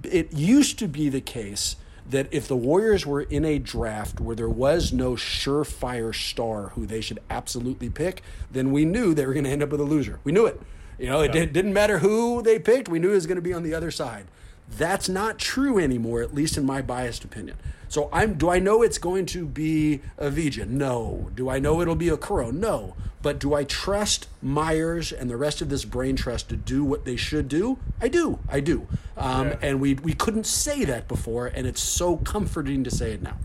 it 0.04 0.34
used 0.34 0.80
to 0.80 0.88
be 0.88 1.10
the 1.10 1.22
case 1.22 1.76
that 2.10 2.28
if 2.32 2.48
the 2.48 2.56
Warriors 2.56 3.06
were 3.06 3.22
in 3.22 3.46
a 3.46 3.58
draft 3.58 4.20
where 4.20 4.36
there 4.36 4.50
was 4.50 4.94
no 4.94 5.14
surefire 5.14 6.14
star 6.14 6.70
who 6.70 6.86
they 6.86 7.02
should 7.02 7.20
absolutely 7.30 7.90
pick, 7.90 8.22
then 8.52 8.72
we 8.72 8.86
knew 8.86 9.14
they 9.14 9.26
were 9.26 9.34
going 9.34 9.46
to 9.46 9.50
end 9.50 9.64
up 9.64 9.70
with 9.70 9.82
a 9.82 9.86
loser. 9.86 10.20
We 10.24 10.32
knew 10.32 10.46
it. 10.46 10.62
You 11.00 11.10
know, 11.10 11.22
it 11.22 11.32
did, 11.32 11.52
didn't 11.52 11.74
matter 11.74 12.00
who 12.00 12.42
they 12.42 12.60
picked. 12.60 12.88
We 12.88 13.00
knew 13.00 13.12
it 13.12 13.16
was 13.16 13.28
going 13.28 13.36
to 13.36 13.42
be 13.42 13.54
on 13.54 13.64
the 13.64 13.74
other 13.74 13.92
side. 13.92 14.28
That's 14.70 15.08
not 15.08 15.38
true 15.40 15.80
anymore, 15.80 16.22
at 16.22 16.34
least 16.34 16.58
in 16.58 16.66
my 16.66 16.82
biased 16.82 17.24
opinion. 17.24 17.58
So 17.88 18.10
I'm 18.12 18.34
do 18.34 18.50
I 18.50 18.60
know 18.60 18.82
it's 18.82 18.98
going 18.98 19.26
to 19.28 19.46
be 19.46 20.02
a 20.18 20.30
Vija? 20.30 20.68
No. 20.68 21.30
Do 21.36 21.50
I 21.50 21.60
know 21.60 21.82
it'll 21.82 21.96
be 21.96 22.10
a 22.10 22.18
Kuro? 22.18 22.52
No. 22.52 22.96
But 23.22 23.40
do 23.40 23.54
I 23.56 23.64
trust 23.64 24.28
Myers 24.42 25.12
and 25.12 25.30
the 25.30 25.38
rest 25.38 25.62
of 25.62 25.70
this 25.70 25.84
brain 25.86 26.16
trust 26.16 26.50
to 26.50 26.56
do 26.56 26.84
what 26.84 27.06
they 27.06 27.16
should 27.16 27.48
do? 27.48 27.80
I 28.02 28.08
do. 28.08 28.40
I 28.50 28.60
do. 28.60 28.88
Um, 29.18 29.48
Yeah. 29.48 29.58
And 29.62 29.80
we 29.80 29.94
we 29.96 30.14
couldn't 30.14 30.46
say 30.46 30.84
that 30.86 31.08
before, 31.08 31.48
and 31.48 31.66
it's 31.66 31.82
so 31.82 32.18
comforting 32.18 32.84
to 32.84 32.92
say 32.92 33.12
it 33.14 33.22
now. 33.22 33.38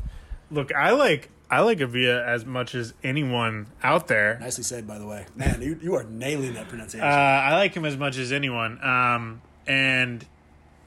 Look, 0.50 0.74
I 0.74 0.90
like 0.90 1.30
I 1.50 1.60
like 1.60 1.80
Avia 1.80 2.24
as 2.26 2.44
much 2.44 2.74
as 2.74 2.94
anyone 3.02 3.66
out 3.82 4.08
there. 4.08 4.38
Nicely 4.40 4.64
said, 4.64 4.86
by 4.86 4.98
the 4.98 5.06
way. 5.06 5.26
Man, 5.34 5.60
you, 5.62 5.78
you 5.82 5.94
are 5.96 6.04
nailing 6.04 6.54
that 6.54 6.68
pronunciation. 6.68 7.06
Uh, 7.06 7.10
I 7.12 7.54
like 7.56 7.74
him 7.74 7.84
as 7.84 7.96
much 7.96 8.18
as 8.18 8.32
anyone. 8.32 8.82
Um, 8.84 9.42
and 9.66 10.24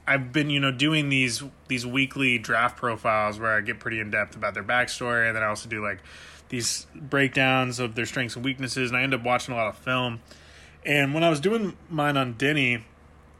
I've 0.06 0.32
been, 0.32 0.50
you 0.50 0.60
know, 0.60 0.70
doing 0.70 1.08
these 1.08 1.42
these 1.68 1.86
weekly 1.86 2.38
draft 2.38 2.76
profiles 2.76 3.38
where 3.38 3.56
I 3.56 3.60
get 3.60 3.80
pretty 3.80 4.00
in 4.00 4.10
depth 4.10 4.36
about 4.36 4.54
their 4.54 4.64
backstory, 4.64 5.26
and 5.26 5.36
then 5.36 5.42
I 5.42 5.46
also 5.46 5.68
do 5.68 5.82
like 5.82 6.00
these 6.50 6.86
breakdowns 6.94 7.80
of 7.80 7.94
their 7.94 8.06
strengths 8.06 8.36
and 8.36 8.44
weaknesses, 8.44 8.90
and 8.90 8.98
I 8.98 9.02
end 9.02 9.14
up 9.14 9.22
watching 9.22 9.54
a 9.54 9.56
lot 9.56 9.68
of 9.68 9.78
film. 9.78 10.20
And 10.84 11.14
when 11.14 11.24
I 11.24 11.30
was 11.30 11.40
doing 11.40 11.76
mine 11.88 12.16
on 12.18 12.34
Deni, 12.34 12.82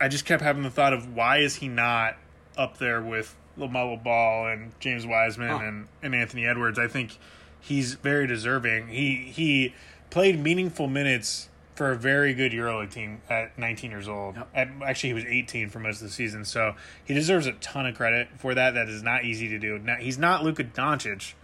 I 0.00 0.08
just 0.08 0.24
kept 0.24 0.42
having 0.42 0.62
the 0.62 0.70
thought 0.70 0.92
of 0.94 1.14
why 1.14 1.38
is 1.38 1.56
he 1.56 1.68
not 1.68 2.16
up 2.56 2.78
there 2.78 3.02
with 3.02 3.36
LaMelo 3.58 4.02
Ball 4.02 4.48
and 4.48 4.72
James 4.80 5.06
Wiseman 5.06 5.48
Huh. 5.50 5.58
and, 5.58 5.88
and 6.02 6.14
Anthony 6.14 6.46
Edwards? 6.46 6.78
I 6.78 6.88
think 6.88 7.18
he's 7.60 7.94
very 7.94 8.26
deserving. 8.26 8.88
He 8.88 9.30
he 9.34 9.74
played 10.08 10.38
meaningful 10.42 10.86
minutes 10.88 11.50
for 11.74 11.90
a 11.90 11.96
very 11.96 12.34
good 12.34 12.52
EuroLeague 12.52 12.92
team 12.92 13.20
at 13.28 13.58
19 13.58 13.90
years 13.90 14.08
old. 14.08 14.36
Yep. 14.36 14.48
At, 14.54 14.68
actually, 14.86 15.10
he 15.10 15.14
was 15.14 15.24
18 15.24 15.70
for 15.70 15.80
most 15.80 15.96
of 16.00 16.08
the 16.08 16.12
season, 16.12 16.44
so 16.44 16.74
he 17.04 17.14
deserves 17.14 17.46
a 17.46 17.52
ton 17.54 17.86
of 17.86 17.96
credit 17.96 18.28
for 18.38 18.54
that. 18.54 18.74
That 18.74 18.88
is 18.88 19.02
not 19.02 19.24
easy 19.24 19.48
to 19.48 19.58
do. 19.58 19.78
Now, 19.78 19.96
he's 19.96 20.18
not 20.18 20.44
Luka 20.44 20.64
Doncic, 20.64 21.34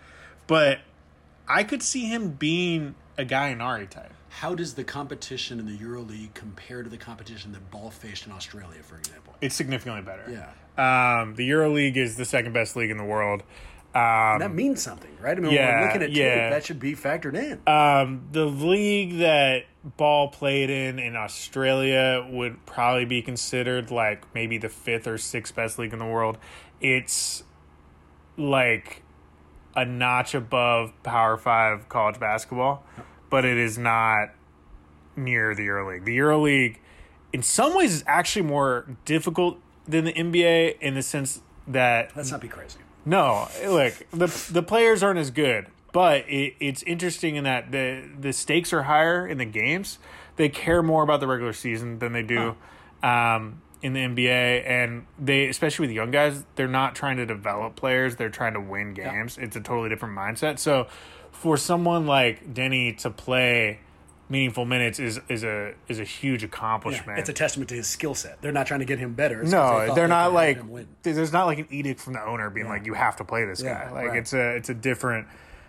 but 0.46 0.80
I 1.48 1.64
could 1.64 1.82
see 1.82 2.06
him 2.06 2.30
being 2.30 2.94
a 3.18 3.24
guy 3.24 3.54
Gallinari 3.54 3.88
type. 3.88 4.12
How 4.28 4.54
does 4.54 4.74
the 4.74 4.84
competition 4.84 5.58
in 5.58 5.66
the 5.66 5.76
EuroLeague 5.76 6.34
compare 6.34 6.84
to 6.84 6.88
the 6.88 6.96
competition 6.96 7.50
that 7.52 7.68
Ball 7.72 7.90
faced 7.90 8.26
in 8.26 8.32
Australia, 8.32 8.80
for 8.82 8.96
example? 8.96 9.34
It's 9.40 9.56
significantly 9.56 10.02
better. 10.02 10.24
Yeah. 10.30 11.20
Um, 11.22 11.34
the 11.34 11.50
EuroLeague 11.50 11.96
is 11.96 12.16
the 12.16 12.24
second 12.24 12.52
best 12.52 12.76
league 12.76 12.90
in 12.90 12.96
the 12.96 13.04
world. 13.04 13.42
Um, 13.94 14.38
That 14.38 14.54
means 14.54 14.80
something, 14.82 15.10
right? 15.20 15.36
I 15.36 15.40
mean, 15.40 15.52
when 15.52 15.80
we're 15.80 15.86
looking 15.86 16.02
at 16.02 16.12
yeah. 16.12 16.34
tape, 16.34 16.50
that 16.52 16.64
should 16.64 16.78
be 16.78 16.94
factored 16.94 17.34
in. 17.34 17.60
um, 17.66 18.22
the 18.30 18.44
league 18.46 19.18
that 19.18 19.64
Ball 19.96 20.28
played 20.28 20.70
in 20.70 20.98
in 20.98 21.16
Australia 21.16 22.26
would 22.30 22.64
probably 22.66 23.04
be 23.06 23.22
considered 23.22 23.90
like 23.90 24.32
maybe 24.34 24.58
the 24.58 24.68
fifth 24.68 25.06
or 25.06 25.18
sixth 25.18 25.56
best 25.56 25.78
league 25.78 25.92
in 25.92 25.98
the 25.98 26.06
world. 26.06 26.38
It's 26.80 27.42
like 28.36 29.02
a 29.74 29.84
notch 29.84 30.34
above 30.34 30.92
Power 31.02 31.36
Five 31.36 31.88
college 31.88 32.20
basketball, 32.20 32.84
but 33.30 33.44
it 33.44 33.56
is 33.56 33.78
not 33.78 34.28
near 35.16 35.54
the 35.54 35.66
EuroLeague. 35.66 36.04
The 36.04 36.16
EuroLeague, 36.18 36.76
in 37.32 37.42
some 37.42 37.74
ways, 37.74 37.94
is 37.94 38.04
actually 38.06 38.42
more 38.42 38.86
difficult 39.04 39.58
than 39.86 40.04
the 40.04 40.12
NBA 40.12 40.78
in 40.80 40.94
the 40.94 41.02
sense 41.02 41.40
that 41.66 42.14
Let's 42.16 42.30
not 42.30 42.40
be 42.40 42.48
crazy. 42.48 42.78
No, 43.04 43.48
look, 43.66 43.94
the 44.10 44.26
the 44.52 44.62
players 44.62 45.02
aren't 45.02 45.18
as 45.18 45.30
good, 45.30 45.66
but 45.92 46.28
it, 46.28 46.54
it's 46.60 46.82
interesting 46.82 47.36
in 47.36 47.44
that 47.44 47.72
the 47.72 48.02
the 48.18 48.32
stakes 48.32 48.72
are 48.72 48.82
higher 48.82 49.26
in 49.26 49.38
the 49.38 49.44
games. 49.44 49.98
They 50.36 50.48
care 50.48 50.82
more 50.82 51.02
about 51.02 51.20
the 51.20 51.26
regular 51.26 51.52
season 51.52 51.98
than 51.98 52.12
they 52.12 52.22
do 52.22 52.56
um, 53.02 53.60
in 53.82 53.92
the 53.94 54.00
NBA, 54.00 54.66
and 54.66 55.06
they 55.18 55.48
especially 55.48 55.86
with 55.86 55.94
young 55.94 56.10
guys, 56.10 56.44
they're 56.56 56.68
not 56.68 56.94
trying 56.94 57.16
to 57.16 57.26
develop 57.26 57.76
players; 57.76 58.16
they're 58.16 58.28
trying 58.30 58.54
to 58.54 58.60
win 58.60 58.94
games. 58.94 59.38
It's 59.38 59.56
a 59.56 59.60
totally 59.60 59.88
different 59.88 60.16
mindset. 60.16 60.58
So, 60.58 60.86
for 61.32 61.56
someone 61.56 62.06
like 62.06 62.52
Deni 62.54 62.96
to 62.98 63.10
play 63.10 63.80
meaningful 64.30 64.64
minutes 64.64 64.98
is 64.98 65.20
is 65.28 65.44
a 65.44 65.74
is 65.88 65.98
a 65.98 66.04
huge 66.04 66.42
accomplishment. 66.44 67.18
It's 67.18 67.28
a 67.28 67.32
testament 67.34 67.68
to 67.70 67.74
his 67.74 67.86
skill 67.88 68.14
set. 68.14 68.40
They're 68.40 68.52
not 68.52 68.66
trying 68.66 68.80
to 68.80 68.86
get 68.86 68.98
him 68.98 69.12
better. 69.12 69.42
It's 69.42 69.50
No, 69.50 69.88
they 69.88 69.94
they're 69.94 70.08
not 70.08 70.32
like 70.32 70.56
have 70.56 70.64
him 70.66 70.70
win. 70.70 70.88
there's 71.02 71.32
not 71.32 71.44
like 71.46 71.58
an 71.58 71.66
edict 71.70 72.00
from 72.00 72.14
the 72.14 72.24
owner 72.24 72.48
being 72.48 72.68
like 72.68 72.86
you 72.86 72.94
have 72.94 73.16
to 73.16 73.24
play 73.24 73.44
this 73.44 73.60
Yeah, 73.62 73.86
guy. 73.86 73.92
Like 73.92 74.08
right. 74.08 74.18
it's 74.18 74.32
a 74.32 74.56
it's 74.56 74.70
a 74.70 74.74
different 74.74 75.26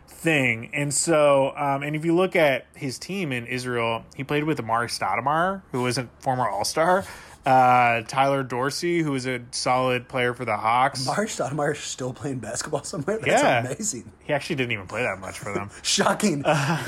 thing. 0.07 0.69
And 0.73 0.93
so 0.93 1.53
um, 1.57 1.83
and 1.83 1.95
if 1.95 2.05
you 2.05 2.15
look 2.15 2.35
at 2.35 2.65
his 2.75 2.99
team 2.99 3.31
in 3.31 3.47
Israel, 3.47 4.05
he 4.15 4.23
played 4.23 4.43
with 4.43 4.59
Amar'e 4.59 4.87
Stoudemire, 4.87 5.63
who 5.71 5.81
was 5.81 5.97
a 5.97 6.07
former 6.19 6.47
All 6.47 6.63
Star. 6.63 7.03
Uh, 7.45 8.01
Tyler 8.07 8.43
Dorsey, 8.43 9.01
who 9.01 9.15
is 9.15 9.25
a 9.25 9.41
solid 9.49 10.07
player 10.07 10.33
for 10.35 10.45
the 10.45 10.55
Hawks. 10.55 11.05
Mark 11.07 11.27
Stoudemire's 11.27 11.79
still 11.79 12.13
playing 12.13 12.37
basketball 12.37 12.83
somewhere? 12.85 13.17
That's 13.17 13.41
Yeah. 13.41 13.65
amazing. 13.65 14.11
He 14.19 14.31
actually 14.33 14.57
didn't 14.57 14.73
even 14.73 14.85
play 14.87 15.01
that 15.01 15.19
much 15.19 15.39
for 15.39 15.51
them. 15.51 15.71
Shocking. 15.81 16.39
He- 16.43 16.45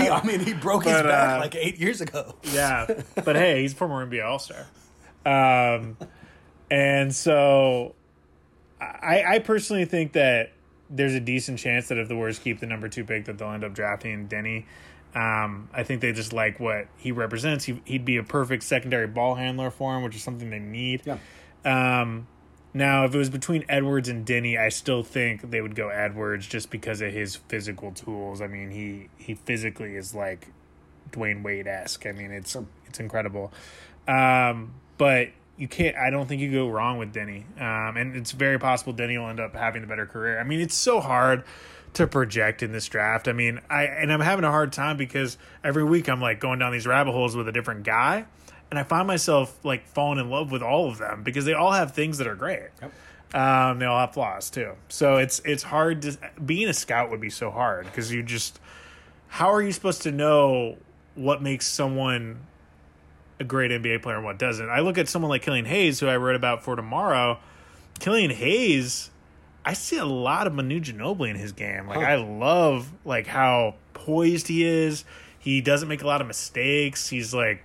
I 0.10 0.22
mean, 0.24 0.42
he 0.42 0.54
broke 0.54 0.84
his 0.84 0.94
back 0.94 1.38
uh, 1.38 1.40
like 1.40 1.56
eight 1.56 1.80
years 1.80 2.02
ago. 2.02 2.36
Yeah, 2.54 2.86
but 3.26 3.36
hey, 3.36 3.62
he's 3.62 3.74
a 3.74 3.76
former 3.76 4.06
NBA 4.06 4.24
All 4.24 4.38
Star, 4.38 4.68
um, 5.26 5.98
and 6.70 7.14
so 7.16 7.96
I, 8.80 9.24
I 9.28 9.40
personally 9.40 9.86
think 9.86 10.14
that 10.14 10.52
there's 10.90 11.16
a 11.16 11.20
decent 11.20 11.58
chance 11.58 11.88
that 11.88 11.98
if 11.98 12.08
the 12.08 12.16
Warriors 12.16 12.38
keep 12.38 12.60
the 12.60 12.68
number 12.68 12.88
two 12.90 13.04
pick, 13.06 13.26
that 13.26 13.40
they'll 13.40 13.50
end 13.52 13.64
up 13.64 13.74
drafting 13.74 14.28
Deni. 14.28 14.66
Um, 15.16 15.70
I 15.72 15.84
think 15.84 16.02
they 16.02 16.12
just 16.12 16.34
like 16.34 16.60
what 16.60 16.88
he 16.98 17.12
represents. 17.12 17.66
He, 17.66 17.82
he'd 17.86 18.06
be 18.06 18.18
a 18.18 18.24
perfect 18.24 18.64
secondary 18.64 19.08
ball 19.08 19.36
handler 19.36 19.70
for 19.70 19.96
him, 19.96 20.04
which 20.04 20.16
is 20.16 20.24
something 20.24 20.50
they 20.50 20.60
need. 20.60 21.04
Yeah. 21.06 21.18
Um, 21.66 22.28
now, 22.74 23.06
if 23.06 23.14
it 23.14 23.18
was 23.18 23.30
between 23.30 23.64
Edwards 23.70 24.10
and 24.10 24.26
Deni, 24.26 24.60
I 24.60 24.70
still 24.70 25.04
think 25.04 25.52
they 25.52 25.62
would 25.62 25.76
go 25.76 25.90
Edwards 25.90 26.48
just 26.48 26.72
because 26.72 27.02
of 27.02 27.14
his 27.14 27.36
physical 27.36 27.92
tools. 27.92 28.42
I 28.42 28.48
mean, 28.48 28.72
he 28.72 29.10
he 29.18 29.36
physically 29.36 29.96
is 29.96 30.16
like 30.16 30.48
Dwyane 31.12 31.44
Wade 31.44 31.68
esque. 31.68 32.08
I 32.08 32.12
mean, 32.12 32.32
it's 32.32 32.58
it's 32.88 33.00
incredible. 33.00 33.54
Um, 34.08 34.74
but 34.98 35.30
you 35.58 35.68
can't. 35.68 35.96
I 35.96 36.10
don't 36.10 36.28
think 36.28 36.42
you 36.42 36.52
go 36.52 36.68
wrong 36.68 36.98
with 36.98 37.14
Deni. 37.14 37.44
Um, 37.62 37.98
and 37.98 38.16
it's 38.16 38.32
very 38.32 38.58
possible 38.58 38.94
Deni 38.94 39.20
will 39.20 39.30
end 39.30 39.40
up 39.40 39.56
having 39.56 39.82
the 39.82 39.88
better 39.88 40.08
career. 40.08 40.40
I 40.40 40.44
mean, 40.44 40.60
it's 40.60 40.76
so 40.76 41.00
hard 41.00 41.44
to 41.94 42.08
project 42.08 42.64
in 42.64 42.72
this 42.72 42.88
draft. 42.88 43.28
I 43.28 43.34
mean, 43.34 43.60
I 43.70 43.84
and 43.84 44.12
I'm 44.12 44.20
having 44.20 44.46
a 44.46 44.52
hard 44.52 44.74
time 44.74 44.98
because 44.98 45.38
every 45.64 45.84
week 45.84 46.10
I'm 46.10 46.22
like 46.22 46.40
going 46.40 46.60
down 46.60 46.72
these 46.72 46.88
rabbit 46.88 47.12
holes 47.12 47.36
with 47.36 47.48
a 47.48 47.52
different 47.52 47.84
guy, 47.84 48.26
and 48.70 48.80
I 48.80 48.84
find 48.84 49.08
myself 49.08 49.58
like 49.64 49.88
falling 49.88 50.20
in 50.20 50.30
love 50.30 50.52
with 50.52 50.64
all 50.64 50.90
of 50.90 50.98
them 50.98 51.24
because 51.24 51.46
they 51.46 51.54
all 51.54 51.72
have 51.72 51.94
things 51.94 52.18
that 52.18 52.28
are 52.28 52.36
great. 52.36 52.70
Um, 53.34 53.80
they 53.80 53.86
all 53.86 54.00
have 54.00 54.14
flaws 54.14 54.50
too. 54.50 54.74
So 54.90 55.18
it's 55.18 55.40
it's 55.46 55.64
hard 55.64 56.02
to 56.04 56.18
being 56.44 56.68
a 56.70 56.74
scout 56.74 57.10
would 57.10 57.22
be 57.22 57.30
so 57.30 57.52
hard 57.52 57.86
because 57.86 58.12
you 58.12 58.24
just 58.24 58.60
how 59.28 59.52
are 59.52 59.62
you 59.62 59.72
supposed 59.72 60.04
to 60.04 60.12
know 60.12 60.78
what 61.16 61.42
makes 61.42 61.68
someone 61.68 62.40
a 63.40 63.44
great 63.44 63.72
NBA 63.72 64.02
player 64.04 64.18
and 64.18 64.26
what 64.26 64.38
doesn't? 64.38 64.70
I 64.70 64.80
look 64.82 64.98
at 64.98 65.08
someone 65.08 65.30
like 65.30 65.42
Killian 65.42 65.66
Hayes, 65.66 66.00
who 66.00 66.08
I 66.08 66.18
wrote 66.18 66.36
about 66.36 66.64
for 66.64 66.76
tomorrow. 66.76 67.40
Killian 68.00 68.32
Hayes, 68.32 69.10
I 69.66 69.74
see 69.74 69.98
a 69.98 70.06
lot 70.06 70.48
of 70.48 70.54
Manu 70.54 70.80
Ginobili 70.82 71.30
in 71.30 71.36
his 71.38 71.52
game. 71.54 71.88
Like 71.88 72.00
Huh. 72.00 72.06
I 72.06 72.16
love 72.16 72.92
like 73.06 73.28
how 73.28 73.76
poised 73.94 74.48
he 74.48 74.66
is. 74.66 75.06
He 75.40 75.62
doesn't 75.62 75.88
make 75.90 76.02
a 76.04 76.08
lot 76.08 76.22
of 76.22 76.28
mistakes. 76.28 77.10
He's 77.10 77.34
like 77.34 77.64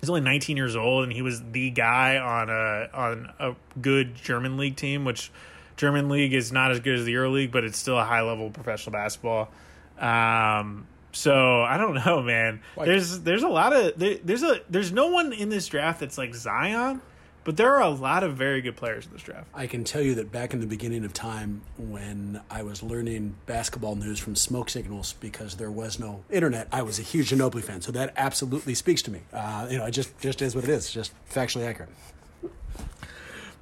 he's 0.00 0.08
only 0.10 0.20
19 0.20 0.56
years 0.56 0.74
old 0.76 1.04
and 1.04 1.12
he 1.12 1.22
was 1.22 1.42
the 1.52 1.70
guy 1.70 2.16
on 2.18 2.48
a 2.50 2.88
on 2.96 3.32
a 3.38 3.54
good 3.80 4.14
German 4.14 4.56
league 4.56 4.76
team, 4.76 5.04
which 5.04 5.30
German 5.76 6.08
league 6.08 6.32
is 6.34 6.52
not 6.52 6.70
as 6.70 6.80
good 6.80 6.96
as 6.98 7.04
the 7.04 7.12
Euro 7.12 7.30
League, 7.30 7.50
but 7.50 7.64
it's 7.64 7.78
still 7.78 7.98
a 7.98 8.04
high 8.04 8.22
level 8.22 8.50
professional 8.50 8.92
basketball. 8.92 9.50
Um, 9.98 10.86
so 11.12 11.62
I 11.62 11.76
don't 11.76 11.94
know, 12.06 12.22
man. 12.22 12.60
Like- 12.76 12.86
there's 12.86 13.20
there's 13.20 13.42
a 13.42 13.48
lot 13.48 13.72
of 13.72 13.98
there, 13.98 14.16
there's 14.24 14.42
a 14.42 14.60
there's 14.70 14.92
no 14.92 15.08
one 15.08 15.32
in 15.32 15.48
this 15.48 15.66
draft 15.66 16.00
that's 16.00 16.18
like 16.18 16.34
Zion, 16.34 17.00
but 17.44 17.56
there 17.56 17.74
are 17.74 17.82
a 17.82 17.90
lot 17.90 18.22
of 18.22 18.36
very 18.36 18.60
good 18.60 18.76
players 18.76 19.06
in 19.06 19.12
this 19.12 19.22
draft. 19.22 19.48
I 19.54 19.66
can 19.66 19.84
tell 19.84 20.02
you 20.02 20.14
that 20.16 20.30
back 20.30 20.54
in 20.54 20.60
the 20.60 20.66
beginning 20.66 21.04
of 21.04 21.12
time 21.12 21.62
when 21.76 22.40
I 22.50 22.62
was 22.62 22.82
learning 22.82 23.34
basketball 23.46 23.96
news 23.96 24.18
from 24.18 24.36
smoke 24.36 24.70
signals 24.70 25.14
because 25.20 25.56
there 25.56 25.70
was 25.70 25.98
no 25.98 26.24
internet, 26.30 26.68
I 26.72 26.82
was 26.82 26.98
a 26.98 27.02
huge 27.02 27.30
Ginobili 27.30 27.62
fan. 27.62 27.80
So 27.80 27.92
that 27.92 28.12
absolutely 28.16 28.74
speaks 28.74 29.02
to 29.02 29.10
me. 29.10 29.20
Uh, 29.32 29.66
you 29.70 29.78
know, 29.78 29.86
it 29.86 29.92
just, 29.92 30.18
just 30.20 30.42
is 30.42 30.54
what 30.54 30.64
it 30.64 30.70
is, 30.70 30.90
just 30.90 31.12
factually 31.30 31.66
accurate. 31.66 31.90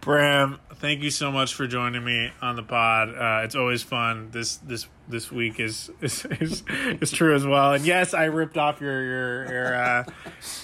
Bram, 0.01 0.59
thank 0.77 1.03
you 1.03 1.11
so 1.11 1.31
much 1.31 1.53
for 1.53 1.67
joining 1.67 2.03
me 2.03 2.33
on 2.41 2.57
the 2.57 2.63
pod. 2.63 3.11
Uh, 3.11 3.45
it's 3.45 3.55
always 3.55 3.83
fun. 3.83 4.31
This 4.31 4.57
this 4.57 4.87
this 5.09 5.31
week 5.31 5.61
is 5.61 5.91
is, 6.01 6.25
is 6.41 6.65
is 6.71 7.11
true 7.13 7.35
as 7.35 7.45
well. 7.45 7.75
And 7.75 7.85
yes, 7.85 8.15
I 8.15 8.25
ripped 8.25 8.57
off 8.57 8.81
your 8.81 9.03
your 9.03 9.53
your 9.53 9.75
uh, 9.75 10.05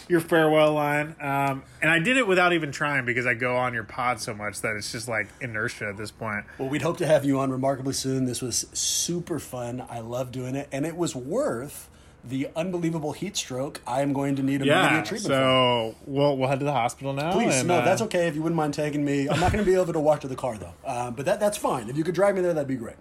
your 0.08 0.20
farewell 0.20 0.72
line, 0.72 1.16
um, 1.20 1.64
and 1.82 1.90
I 1.90 1.98
did 1.98 2.16
it 2.16 2.26
without 2.26 2.54
even 2.54 2.72
trying 2.72 3.04
because 3.04 3.26
I 3.26 3.34
go 3.34 3.56
on 3.56 3.74
your 3.74 3.84
pod 3.84 4.20
so 4.20 4.32
much 4.32 4.62
that 4.62 4.74
it's 4.76 4.90
just 4.90 5.06
like 5.06 5.28
inertia 5.42 5.88
at 5.88 5.98
this 5.98 6.10
point. 6.10 6.46
Well, 6.56 6.70
we'd 6.70 6.82
hope 6.82 6.96
to 6.98 7.06
have 7.06 7.26
you 7.26 7.38
on 7.38 7.50
remarkably 7.50 7.92
soon. 7.92 8.24
This 8.24 8.40
was 8.40 8.66
super 8.72 9.38
fun. 9.38 9.84
I 9.90 10.00
love 10.00 10.32
doing 10.32 10.54
it. 10.54 10.68
And 10.72 10.86
it 10.86 10.96
was 10.96 11.14
worth 11.14 11.90
the 12.28 12.48
unbelievable 12.56 13.12
heat 13.12 13.36
stroke, 13.36 13.80
I 13.86 14.02
am 14.02 14.12
going 14.12 14.36
to 14.36 14.42
need 14.42 14.64
yeah. 14.64 14.86
immediate 14.86 15.06
treatment. 15.06 15.32
for. 15.32 15.40
So 15.40 15.94
we'll 16.06 16.36
we'll 16.36 16.48
head 16.48 16.60
to 16.60 16.64
the 16.64 16.72
hospital 16.72 17.12
now. 17.12 17.32
Please, 17.32 17.58
and, 17.58 17.68
no, 17.68 17.76
uh, 17.76 17.84
that's 17.84 18.02
okay 18.02 18.28
if 18.28 18.34
you 18.34 18.42
wouldn't 18.42 18.56
mind 18.56 18.74
taking 18.74 19.04
me. 19.04 19.28
I'm 19.28 19.40
not 19.40 19.52
going 19.52 19.64
to 19.64 19.70
be 19.70 19.74
able 19.74 19.92
to 19.92 20.00
walk 20.00 20.20
to 20.20 20.28
the 20.28 20.36
car 20.36 20.58
though, 20.58 20.74
uh, 20.84 21.10
but 21.10 21.26
that 21.26 21.40
that's 21.40 21.56
fine. 21.56 21.88
If 21.88 21.96
you 21.96 22.04
could 22.04 22.14
drive 22.14 22.34
me 22.34 22.42
there, 22.42 22.54
that'd 22.54 22.68
be 22.68 22.76
great. 22.76 22.96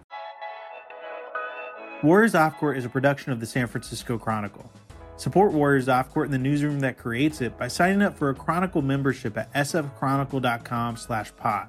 Warriors 2.03 2.35
Off 2.35 2.57
Court 2.57 2.77
is 2.77 2.85
a 2.85 2.89
production 2.89 3.31
of 3.31 3.39
the 3.39 3.45
San 3.45 3.67
Francisco 3.67 4.17
Chronicle. 4.17 4.69
Support 5.17 5.53
Warriors 5.53 5.87
Off 5.87 6.11
Court 6.11 6.25
in 6.25 6.31
the 6.31 6.37
newsroom 6.37 6.81
that 6.81 6.97
creates 6.97 7.39
it 7.41 7.57
by 7.57 7.69
signing 7.69 8.01
up 8.01 8.17
for 8.17 8.29
a 8.29 8.35
Chronicle 8.35 8.81
membership 8.81 9.37
at 9.37 9.51
sfchronicle.com/pod. 9.53 11.67